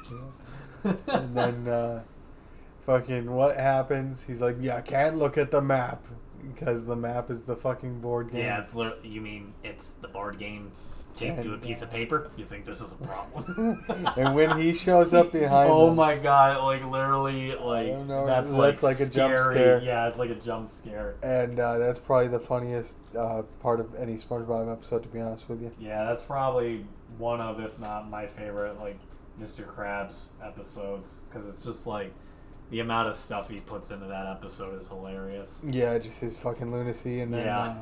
[0.83, 2.01] and then uh,
[2.81, 4.23] fucking what happens?
[4.23, 6.03] He's like, "Yeah, I can't look at the map
[6.53, 10.07] because the map is the fucking board game." Yeah, it's literally, you mean it's the
[10.07, 10.71] board game
[11.15, 12.29] taped to a piece of paper?
[12.37, 13.83] You think this is a problem?
[14.17, 18.51] and when he shows up behind oh them, my god, like literally, like know, that's
[18.51, 19.55] like, looks like a jump scary.
[19.55, 19.81] scare.
[19.81, 21.15] Yeah, it's like a jump scare.
[21.23, 25.49] and uh, that's probably the funniest uh, part of any SpongeBob episode, to be honest
[25.49, 25.71] with you.
[25.79, 26.85] Yeah, that's probably
[27.17, 28.99] one of, if not my favorite, like
[29.41, 29.65] Mr.
[29.65, 32.13] Krabs episodes because it's just like
[32.71, 35.49] the amount of stuff he puts into that episode is hilarious.
[35.63, 37.59] Yeah, just his fucking lunacy, and then Yeah.
[37.59, 37.75] uh,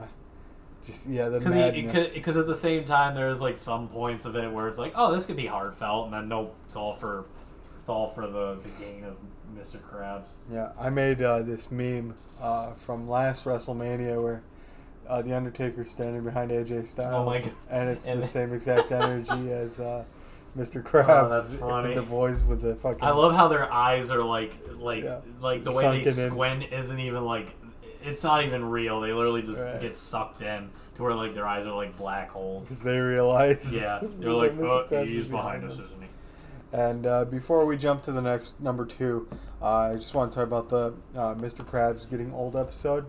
[0.85, 2.09] just yeah, the madness.
[2.09, 5.13] because at the same time there's like some points of it where it's like oh
[5.13, 7.23] this could be heartfelt and then nope it's all for
[7.79, 9.15] it's all for the, the gain of
[9.57, 9.77] Mr.
[9.81, 10.25] Krabs.
[10.51, 14.41] Yeah, I made uh, this meme uh, from last WrestleMania where
[15.07, 17.51] uh, the Undertaker's standing behind AJ Styles, Oh my God.
[17.69, 20.03] and it's And the same exact energy as uh,
[20.57, 20.83] Mr.
[20.83, 21.29] Krabs.
[21.29, 21.95] that's funny.
[21.95, 23.03] The boys with the fucking.
[23.03, 25.19] I love how their eyes are like like Yeah.
[25.41, 26.29] like the way they Sunken in.
[26.31, 27.53] squint isn't even like
[28.03, 29.01] it's not even real.
[29.01, 29.79] They literally just Right.
[29.81, 32.65] get sucked in to where like their eyes are like black holes.
[32.65, 33.73] because they realize.
[33.81, 36.07] Yeah, they're like, oh, he's is behind us, isn't he?
[36.71, 39.27] And uh, before we jump to the next number two,
[39.61, 41.63] uh, I just want to talk about the uh, Mr.
[41.65, 43.05] Krabs getting old episode.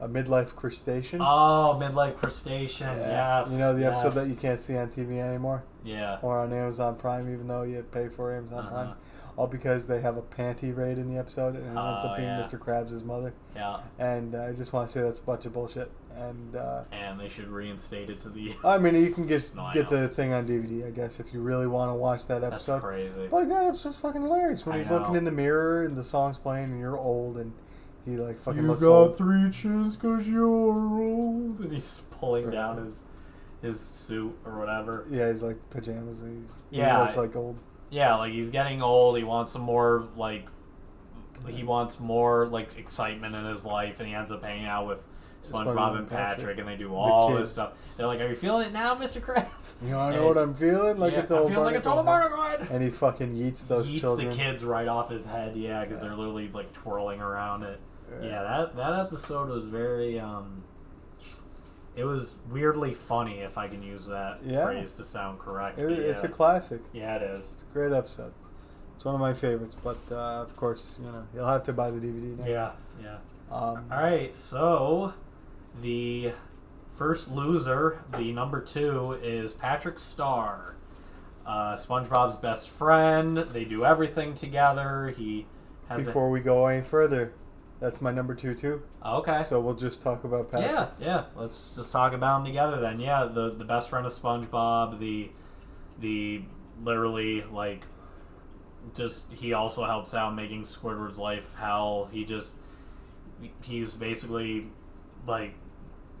[0.00, 1.20] A midlife crustacean.
[1.22, 2.96] Oh, midlife crustacean.
[2.98, 3.40] Yeah.
[3.42, 3.50] Yes.
[3.52, 3.92] You know the yes.
[4.04, 6.18] episode that you can't see on TV anymore, Yeah.
[6.22, 8.68] or on Amazon Prime, even though you pay for Amazon Uh-huh.
[8.70, 8.94] Prime,
[9.36, 12.16] all because they have a panty raid in the episode, and it ends Oh, up
[12.16, 12.42] being yeah.
[12.42, 12.58] Mr.
[12.58, 13.32] Krabs' mother.
[13.54, 13.78] Yeah.
[13.98, 15.90] And uh, I just want to say that's a bunch of bullshit.
[16.16, 18.52] And uh, And they should reinstate it to the.
[18.64, 21.40] I mean, you can just No, get the thing on DVD, I guess, if you
[21.40, 22.72] really want to watch that episode.
[22.74, 23.28] That's crazy.
[23.30, 26.02] But like that episode's fucking hilarious when I he's looking in the mirror and the
[26.02, 27.52] song's playing and you're old and
[28.04, 29.18] he like fucking You looks got old.
[29.18, 31.60] three chins because you're old.
[31.60, 32.52] And he's pulling Right.
[32.52, 33.02] down his
[33.60, 35.04] his suit or whatever.
[35.10, 36.20] Yeah, he's like pajamas.
[36.22, 36.96] And he's Yeah.
[36.96, 37.56] he looks like old.
[37.90, 39.16] Yeah, like he's getting old.
[39.16, 40.46] He wants some more like
[41.46, 44.98] he wants more like excitement in his life, and he ends up hanging out with
[45.48, 47.72] SpongeBob and Patrick, and they do all this stuff.
[47.96, 50.54] They're like, "Are you feeling it now, Mister Krabs?" You know, I know what I'm
[50.54, 52.66] feeling like yeah, a total I feel like a total barnacle.
[52.74, 54.30] And he fucking yeets those Yeets children.
[54.30, 57.80] the kids right off his head, yeah, because they're literally like twirling around it.
[58.22, 60.62] Yeah, that that episode was very um.
[61.96, 64.66] It was weirdly funny, if I can use that Yeah.
[64.66, 65.78] phrase to sound correct.
[65.80, 66.80] It- but It's a classic.
[66.92, 67.50] yeah, it is.
[67.52, 68.32] It's a great episode.
[68.94, 71.90] It's one of my favorites, but uh, of course, you know, you'll have to buy
[71.90, 72.46] the DVD now.
[72.46, 72.70] Yeah,
[73.02, 73.16] yeah.
[73.50, 75.14] Um, All right, so
[75.82, 76.32] the
[76.92, 80.74] first loser, the number two, is Patrick Star,
[81.46, 83.38] uh, SpongeBob's best friend.
[83.38, 85.14] They do everything together.
[85.16, 85.46] He
[85.88, 87.32] has Before we go any further,
[87.80, 88.82] that's my number two too.
[89.02, 89.42] Oh, okay.
[89.42, 90.70] So we'll just talk about Patrick.
[90.72, 91.24] Yeah, yeah.
[91.36, 93.00] Let's just talk about them together then.
[93.00, 95.30] Yeah, the the best friend of SpongeBob, the
[96.00, 96.42] the
[96.82, 97.82] literally like
[98.94, 102.08] just he also helps out making Squidward's life hell.
[102.10, 102.56] He just
[103.62, 104.66] he's basically
[105.26, 105.54] like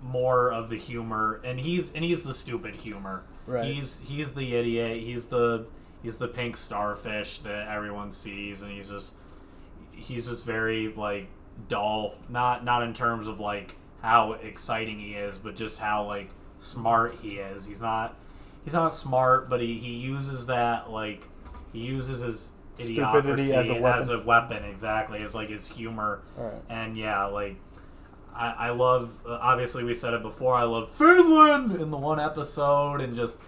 [0.00, 3.24] more of the humor and he's and he's the stupid humor.
[3.46, 3.64] Right.
[3.64, 5.02] He's he's the idiot.
[5.02, 5.66] He's the
[6.02, 9.14] he's the pink starfish that everyone sees and he's just
[9.90, 11.28] he's just very like
[11.68, 12.14] dull.
[12.28, 17.16] Not not in terms of like how exciting he is, but just how like smart
[17.22, 17.66] he is.
[17.66, 18.16] He's not
[18.64, 21.22] he's not smart, but he, he uses that like
[21.72, 24.02] he uses his Stupidity as a weapon.
[24.02, 26.62] as a weapon exactly as like his humor right.
[26.68, 27.56] and yeah like
[28.32, 32.20] I, I love uh, obviously we said it before I love Finland in the one
[32.20, 33.40] episode and just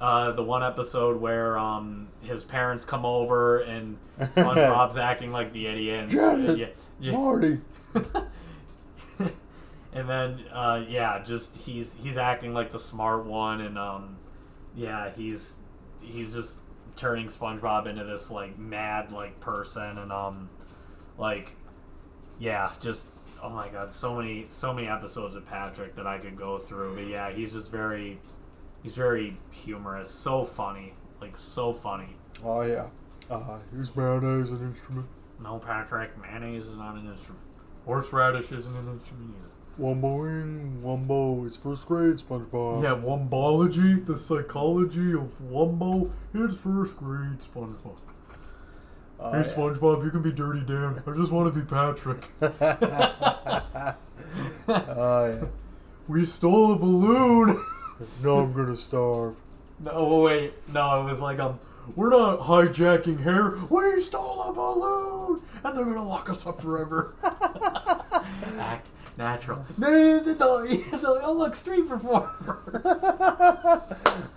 [0.00, 5.66] uh, the one episode where um, his parents come over and SpongeBob's acting like the
[5.66, 6.66] idiot and yeah,
[7.00, 7.12] yeah.
[7.12, 7.60] Marty.
[9.94, 14.18] and then uh, yeah, just he's he's acting like the smart one, and um,
[14.74, 15.54] yeah, he's
[16.00, 16.58] he's just
[16.96, 20.50] turning SpongeBob into this like mad like person, and um,
[21.16, 21.52] like
[22.38, 23.10] yeah, just
[23.42, 26.96] oh my god, so many so many episodes of Patrick that I could go through,
[26.96, 28.18] but yeah, he's just very
[28.82, 32.16] he's very humorous, so funny, like so funny.
[32.44, 32.86] Oh yeah.
[33.30, 35.06] Uh, use mayonnaise an instrument.
[35.40, 37.42] No, Patrick, mayonnaise is not an instrument.
[37.84, 39.50] Horseradish isn't an instrument either.
[39.80, 41.44] Wumboing, Wumbo.
[41.46, 42.82] It's first grade, SpongeBob.
[42.82, 46.10] Yeah, Wumbology, the psychology of Wumbo.
[46.32, 47.96] It's first grade, SpongeBob.
[49.18, 49.44] Oh, hey, yeah.
[49.44, 51.02] SpongeBob, you can be Dirty Dan.
[51.06, 52.24] I just want to be Patrick.
[54.68, 55.44] oh yeah.
[56.08, 57.60] we stole a balloon.
[58.22, 59.36] No, I'm gonna starve.
[59.80, 61.58] no, wait, no, it was like um,
[61.96, 63.56] we're not hijacking hair.
[63.70, 67.14] We stole a balloon, and they're gonna lock us up forever.
[68.58, 69.64] Act natural.
[69.78, 70.64] No, no, no,
[71.02, 72.30] no, oh look, street performers.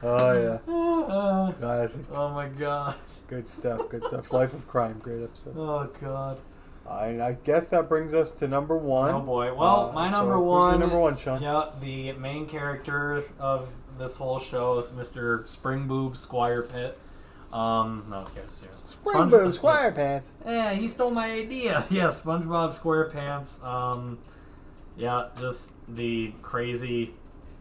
[0.03, 0.73] Oh yeah.
[0.73, 2.05] Uh, Classic.
[2.11, 2.95] oh my god.
[3.27, 3.89] Good stuff.
[3.89, 4.31] Good stuff.
[4.31, 4.99] Life of Crime.
[4.99, 5.55] Great episode.
[5.57, 6.39] Oh god.
[6.87, 9.13] I, I guess that brings us to number one.
[9.13, 9.53] Oh boy.
[9.53, 10.79] Well, Uh, my number who's your one.
[10.79, 11.41] number one, Shaun.
[11.41, 15.45] Yeah, the main character of this whole show is Mr.
[15.47, 16.97] Spring Boob Squire Pitt.
[17.51, 18.89] Um, no, okay, seriously.
[18.89, 20.33] Spring Boom Squire Pants.
[20.45, 21.85] Yeah, he stole my idea.
[21.89, 23.63] Yeah, SpongeBob SquarePants.
[23.63, 24.19] Um,
[24.97, 27.13] yeah, just the crazy,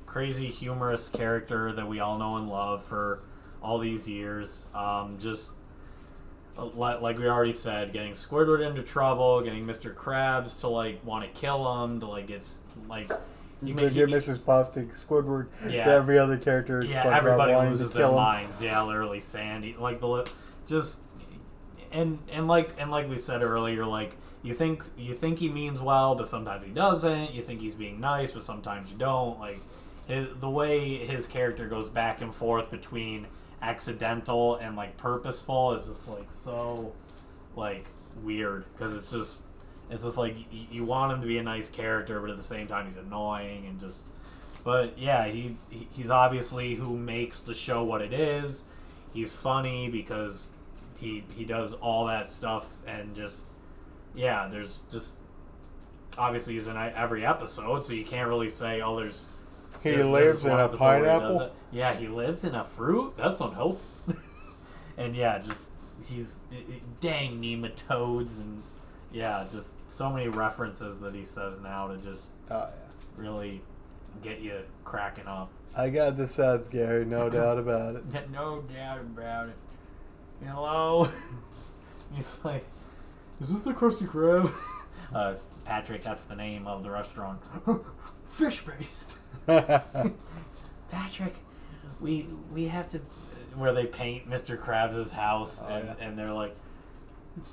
[0.07, 3.21] crazy humorous character that we all know and love for
[3.63, 4.65] all these years.
[4.75, 5.53] Um, just
[6.59, 9.95] uh, like we already said, getting Squidward into trouble, getting Mr.
[9.95, 13.11] Krabs to like want to kill him, to like it's like
[13.63, 14.45] You make- could get he- Mrs.
[14.45, 15.85] Puff to Squidward Yeah.
[15.85, 16.83] to every other character.
[16.83, 18.61] yeah, SpongeBob everybody loses their minds.
[18.63, 20.31] Yeah, literally Sandy, like the
[20.67, 21.01] just
[21.93, 25.81] and and like and like we said earlier, like you think you think he means
[25.81, 27.33] well, but sometimes he doesn't.
[27.33, 29.39] You think he's being nice, but sometimes you don't.
[29.41, 29.61] Like
[30.07, 33.27] his, the way his character goes back and forth between
[33.63, 36.93] accidental and like purposeful is just like so
[37.57, 37.87] like
[38.23, 39.43] weird because it's just
[39.91, 42.43] it's just like y- you want him to be a nice character, but at the
[42.43, 44.01] same time he's annoying and just.
[44.65, 48.65] But yeah, he he- he's obviously who makes the show what it is.
[49.13, 50.49] He's funny because
[50.99, 53.45] he he does all that stuff and just
[54.15, 55.15] yeah, there's just
[56.19, 59.25] obviously he's in every episode, so you can't really say, oh, there's.
[59.83, 61.51] He this- this lives is in a where he pineapple.
[61.71, 63.15] Yeah, he lives in a fruit.
[63.17, 63.81] That's unhealthy.
[64.97, 65.71] and yeah, just
[66.09, 68.63] he's i- i- dang nematodes and
[69.13, 72.69] yeah, just so many references that he says now to just Oh,
[73.17, 73.63] really
[74.23, 75.51] get you cracking up.
[75.77, 77.05] I got the suds, Gary.
[77.05, 78.31] No doubt about it.
[78.31, 79.57] No doubt about it.
[80.45, 81.09] Hello.
[82.15, 82.65] He's like,
[83.41, 84.53] is this the Krusty Krab?
[85.15, 87.41] Uh, Patrick, that's the name of the restaurant.
[88.29, 89.19] Fish based.
[90.91, 91.37] Patrick,
[92.01, 92.99] we we have to
[93.55, 94.59] where they paint Mr.
[94.59, 95.95] Krabs' house Oh, and, yeah.
[96.07, 96.57] and they're like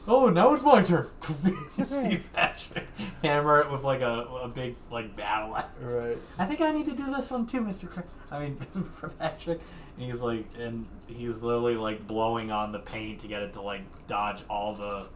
[0.07, 1.07] Oh, now it's my turn.
[1.77, 2.85] you see Patrick
[3.21, 5.67] hammer it with like a, a big like battle axe.
[5.81, 6.17] right.
[6.39, 7.89] I think I need to do this one too, Mr.
[7.89, 8.05] Krabs.
[8.31, 8.55] I mean,
[8.95, 9.59] for Patrick.
[9.97, 13.61] And he's like, and he's literally like blowing on the paint to get it to
[13.61, 15.07] like dodge all the,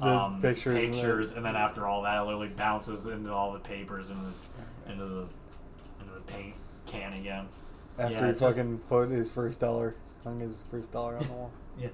[0.00, 3.52] The um, pictures and pictures, and then after all that, it literally bounces into all
[3.52, 5.26] the papers and the, into the
[6.00, 6.54] into the paint
[6.86, 7.46] can again.
[7.98, 9.94] After Yeah, he it's just- fucking put his first dollar,
[10.24, 11.50] hung his first dollar on the wall.
[11.78, 11.88] Yeah.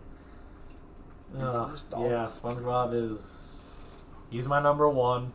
[1.38, 3.62] Uh, yeah, SpongeBob is
[4.30, 5.32] he's my number one.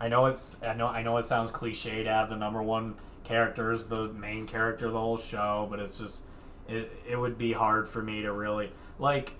[0.00, 2.94] I know it's I know I know it sounds cliche to have the number one
[3.24, 6.22] character as the main character of the whole show, but it's just
[6.68, 9.32] it it would be hard for me to really like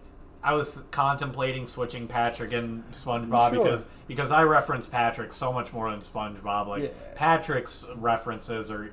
[0.43, 3.65] I was contemplating switching Patrick and SpongeBob Sure.
[3.65, 6.69] because because I reference Patrick so much more than SpongeBob.
[6.69, 6.89] Like Yeah.
[7.17, 8.91] Patrick's references are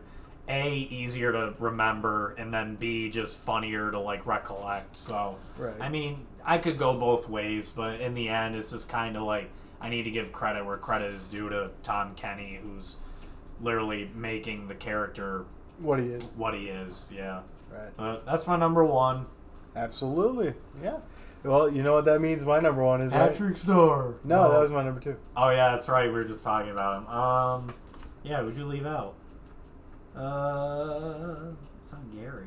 [0.49, 4.97] a easier to remember and then b just funnier to like recollect.
[4.97, 5.75] So Right.
[5.79, 9.23] I mean, I could go both ways, but in the end, it's just kind of
[9.23, 9.49] like
[9.81, 12.97] I need to give credit where credit is due to Tom Kenny, who's
[13.61, 15.45] literally making the character
[15.79, 16.31] What he is.
[16.35, 17.09] what he is.
[17.13, 17.41] Yeah,
[17.71, 17.89] Right.
[17.97, 19.25] but that's my number one.
[19.75, 20.53] Absolutely.
[20.83, 20.97] Yeah.
[21.43, 22.45] Well, you know what that means.
[22.45, 23.31] My number one is right.
[23.31, 24.13] Patrick Star.
[24.23, 25.17] No, that was my number two.
[25.35, 26.07] Oh yeah, that's right.
[26.07, 27.07] We were just talking about him.
[27.07, 27.73] Um,
[28.23, 29.15] yeah, would you leave out?
[30.15, 31.51] Uh,
[31.81, 32.45] it's not Gary.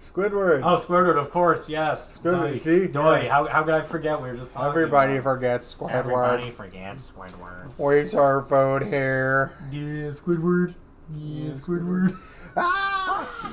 [0.00, 0.60] Squidward.
[0.62, 2.18] Oh, Squidward, of course, yes.
[2.18, 2.54] Squidward, Doy.
[2.56, 2.86] see?
[2.86, 3.22] Doy.
[3.24, 3.30] Yeah.
[3.32, 4.20] How, how could I forget?
[4.20, 4.68] We were just talking.
[4.68, 5.74] Everybody about forgets.
[5.74, 5.90] Squidward.
[5.94, 7.70] Everybody forgets Squidward.
[7.78, 9.52] Where's our food here?
[9.70, 10.74] Yeah, Squidward.
[11.16, 12.18] Yeah, Squidward.
[12.56, 13.52] Ah!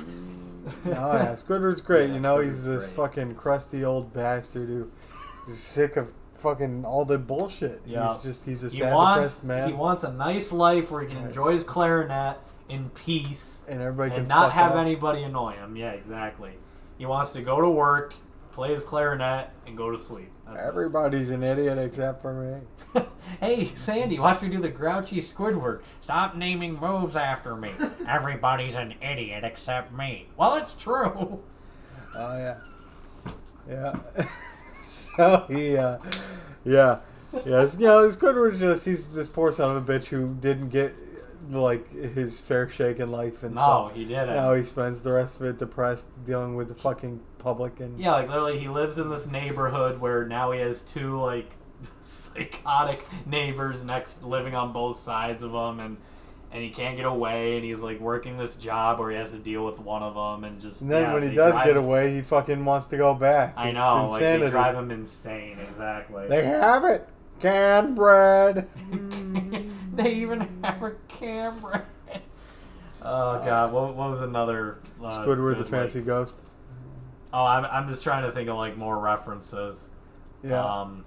[0.86, 2.08] oh yeah, Squidward's great.
[2.08, 2.96] Yeah, you know, Squidward's he's this great.
[2.96, 4.90] fucking crusty old bastard who
[5.48, 7.80] is sick of fucking all the bullshit.
[7.86, 8.06] Yeah.
[8.08, 11.00] He's just he's a He sad, wants depressed man, he wants a nice life where
[11.02, 11.26] he can Right.
[11.26, 12.36] enjoy his clarinet
[12.68, 14.78] in peace and everybody and not have off.
[14.78, 15.76] anybody annoy him.
[15.76, 16.52] Yeah, exactly.
[16.98, 18.14] He wants to go to work,
[18.52, 20.30] play his clarinet, and go to sleep.
[20.46, 20.62] That's it.
[20.62, 23.02] Everybody's an idiot except for me.
[23.40, 25.80] hey, Sandy, watch me do the grouchy Squidward.
[26.00, 27.72] Stop naming moves after me.
[28.08, 30.28] Everybody's an idiot except me.
[30.36, 31.42] Well, it's true.
[32.16, 32.56] Oh yeah,
[33.68, 33.96] yeah.
[34.88, 35.98] so he, uh,
[36.64, 37.00] yeah,
[37.44, 37.76] yes.
[37.78, 40.92] You know, Squidward's just he's this poor son of a bitch who didn't get
[41.50, 44.34] like his fair shake in life, and No, so he didn't.
[44.36, 48.12] now he spends the rest of it depressed, dealing with the fucking public and Yeah,
[48.12, 51.50] like literally, he lives in this neighborhood where now he has two like
[52.02, 55.96] psychotic neighbors next, living on both sides of him, and
[56.52, 59.38] and he can't get away, and he's like working this job where he has to
[59.38, 61.78] deal with one of them, and just And then yeah, when he does get him-
[61.78, 63.54] away, he fucking wants to go back.
[63.56, 64.44] I It's know, like insanity.
[64.44, 65.58] they drive him insane.
[65.58, 66.28] Exactly.
[66.28, 67.08] They have it.
[67.44, 68.68] Canned bread.
[69.94, 71.84] they even have a camera.
[73.02, 74.78] Oh god, what, what was another?
[74.98, 76.40] Uh, Squidward the fancy like- ghost.
[77.34, 79.90] oh, I'm, I'm just trying to think of like more references.
[80.42, 80.64] Yeah.
[80.64, 81.04] Um,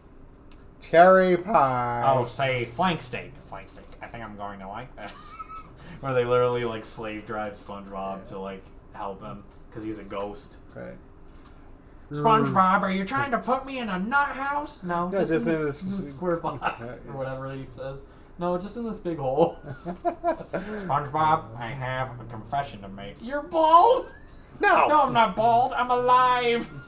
[0.79, 2.03] Cherry pie.
[2.05, 3.31] Oh, say flank steak.
[3.49, 3.85] Flank steak.
[3.99, 5.35] I think I'm going to like this.
[6.01, 10.57] Where they literally like slave drive SpongeBob to like help him because he's a ghost.
[10.75, 10.97] Right.
[12.11, 14.81] SpongeBob, are you trying to put me in a nut house?
[14.83, 16.95] No, No, just, just in in this, this- this square box Yeah.
[17.11, 17.97] or whatever he says.
[18.39, 19.57] No, just in this big hole.
[19.85, 23.15] SpongeBob, I have a confession to make.
[23.21, 24.07] You're bald?
[24.59, 24.87] no.
[24.87, 25.73] No, I'm not bald.
[25.73, 26.69] I'm alive.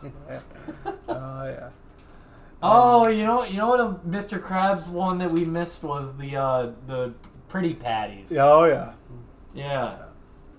[1.08, 1.70] Oh yeah.
[2.62, 3.80] Oh, you know, you know what?
[3.80, 4.40] A Mr.
[4.40, 7.14] Krabs one that we missed was the uh, the
[7.48, 8.32] pretty patties.
[8.32, 8.94] Yeah, Oh yeah.
[9.54, 9.98] Yeah.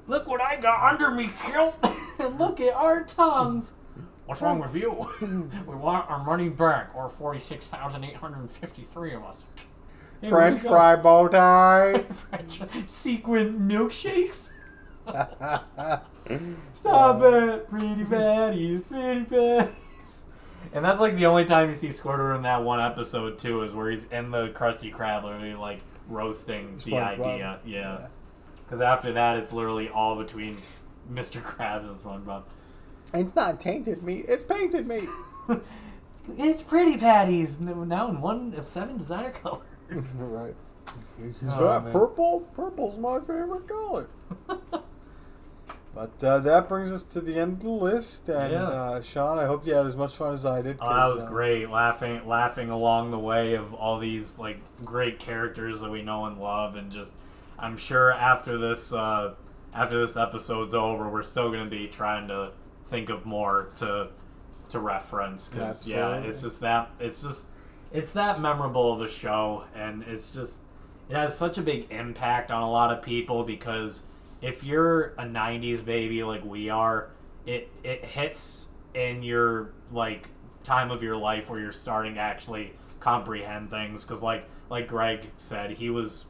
[0.08, 1.76] Look what I got under me kilt.
[2.18, 3.72] and look at our tongues.
[4.30, 5.10] What's wrong with you?
[5.66, 9.38] we want our money back, or forty-six thousand eight hundred and fifty-three of us.
[10.20, 12.06] Here French fry bow ties.
[12.30, 14.50] French sequin milkshakes.
[16.74, 17.26] Stop uh.
[17.26, 20.18] it, pretty baddies, pretty baddies.
[20.72, 23.74] And that's like the only time you see Squidward in that one episode too, is
[23.74, 27.20] where he's in the Krusty Krab, literally like roasting the SpongeBob.
[27.20, 27.58] idea.
[27.66, 28.06] Yeah.
[28.64, 30.58] Because after that, it's literally all between
[31.12, 31.42] Mr.
[31.42, 32.44] Krabs and SpongeBob.
[33.14, 34.26] It's not tainted meat.
[34.28, 35.08] It's painted meat.
[36.38, 39.62] it's pretty patties now in one of seven designer colors.
[40.16, 40.54] right.
[41.20, 41.92] Is Oh, that man.
[41.92, 42.40] purple?
[42.54, 44.08] Purple's my favorite color.
[45.94, 48.28] but uh, that brings us to the end of the list.
[48.28, 48.62] And Yeah.
[48.68, 50.78] uh, Shaun, I hope you had as much fun as I did.
[50.80, 51.68] Oh, that 'cause, was uh, great.
[51.68, 56.38] Laughing, laughing along the way of all these like great characters that we know and
[56.40, 57.14] love, and just
[57.58, 59.34] I'm sure after this, uh,
[59.74, 62.52] after this episode's over, we're still gonna be trying to
[62.90, 64.08] think of more to
[64.70, 67.46] to reference because yeah, it's just that it's just
[67.92, 70.60] it's that memorable of a show, and it's just
[71.08, 74.02] it has such a big impact on a lot of people because
[74.42, 77.10] if you're a 90s baby like we are
[77.46, 80.28] it it hits in your like
[80.64, 85.26] time of your life where you're starting to actually comprehend things because like like greg
[85.36, 86.26] said he was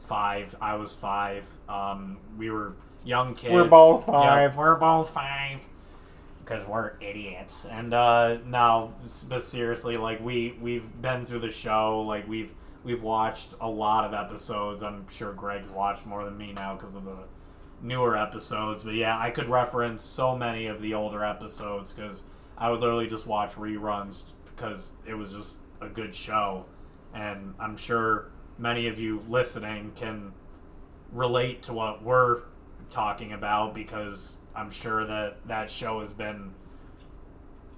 [0.00, 2.74] five i was five um we were
[3.04, 3.52] young kids.
[3.52, 4.56] We're both Yeah, five.
[4.56, 5.60] we're both five
[6.44, 7.64] because we're idiots.
[7.64, 8.94] And uh, now,
[9.28, 12.52] but seriously, like we we've been through the show, like we've
[12.84, 14.82] we've watched a lot of episodes.
[14.82, 17.24] I'm sure Greg's watched more than me now because of the
[17.82, 18.82] newer episodes.
[18.82, 22.22] But yeah, I could reference so many of the older episodes because
[22.58, 26.66] I would literally just watch reruns because it was just a good show,
[27.14, 30.32] and I'm sure many of you listening can
[31.12, 32.42] relate to what we're
[32.90, 36.52] talking about because I'm sure that that show has been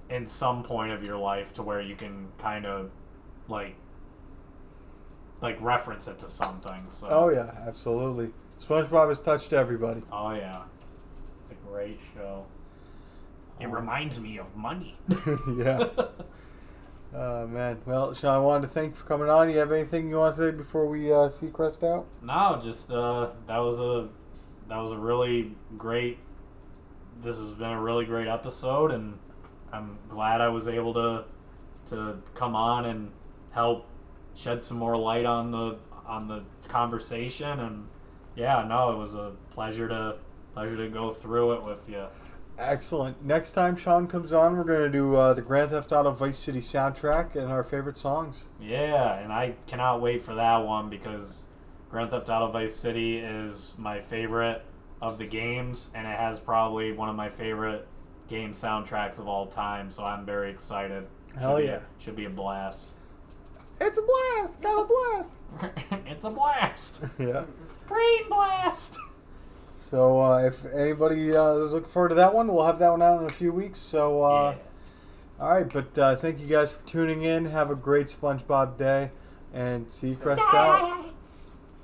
[0.08, 2.90] in some point of your life to where you can kind of
[3.48, 3.76] like
[5.40, 6.86] like reference it to something.
[6.88, 8.30] So Oh yeah, absolutely.
[8.60, 10.02] SpongeBob has touched everybody.
[10.12, 10.62] Oh yeah.
[11.42, 12.46] It's a great show.
[13.60, 14.96] It reminds me of money.
[15.56, 15.88] yeah.
[17.14, 17.80] Oh man.
[17.86, 19.48] Well, Shaun, I wanted to thank you for coming on.
[19.48, 22.06] You have anything you want to say before we uh, see Crest out?
[22.20, 24.08] No, just uh, that was a
[24.68, 26.18] that was a really great.
[27.22, 29.18] This has been a really great episode, and
[29.72, 31.24] I'm glad I was able to
[31.86, 33.10] to come on and
[33.52, 33.86] help
[34.34, 37.58] shed some more light on the on the conversation.
[37.60, 37.88] And
[38.34, 40.16] yeah, no, it was a pleasure to
[40.54, 42.06] pleasure to go through it with you.
[42.58, 43.22] Excellent.
[43.22, 46.38] Next time Shaun comes on, we're going to do uh, the Grand Theft Auto Vice
[46.38, 48.46] City soundtrack and our favorite songs.
[48.58, 51.46] Yeah, and I cannot wait for that one because
[51.90, 54.62] Grand Theft Auto Vice City is my favorite
[55.02, 57.86] of the games, and it has probably one of my favorite
[58.28, 59.90] game soundtracks of all time.
[59.90, 61.06] So I'm very excited.
[61.38, 61.76] Hell Should be yeah.
[61.76, 62.86] a- should be a blast.
[63.78, 64.62] It's a blast!
[64.62, 65.32] Got a blast!
[66.06, 67.04] it's a blast.
[67.18, 67.44] yeah.
[67.86, 68.98] Brain blast.
[69.74, 73.02] So uh, if anybody uh, is looking forward to that one, we'll have that one
[73.02, 73.78] out in a few weeks.
[73.78, 75.44] So uh, Yeah.
[75.44, 77.44] all right, but uh, thank you guys for tuning in.
[77.44, 79.10] Have a great SpongeBob day,
[79.52, 81.04] and see you Crest out.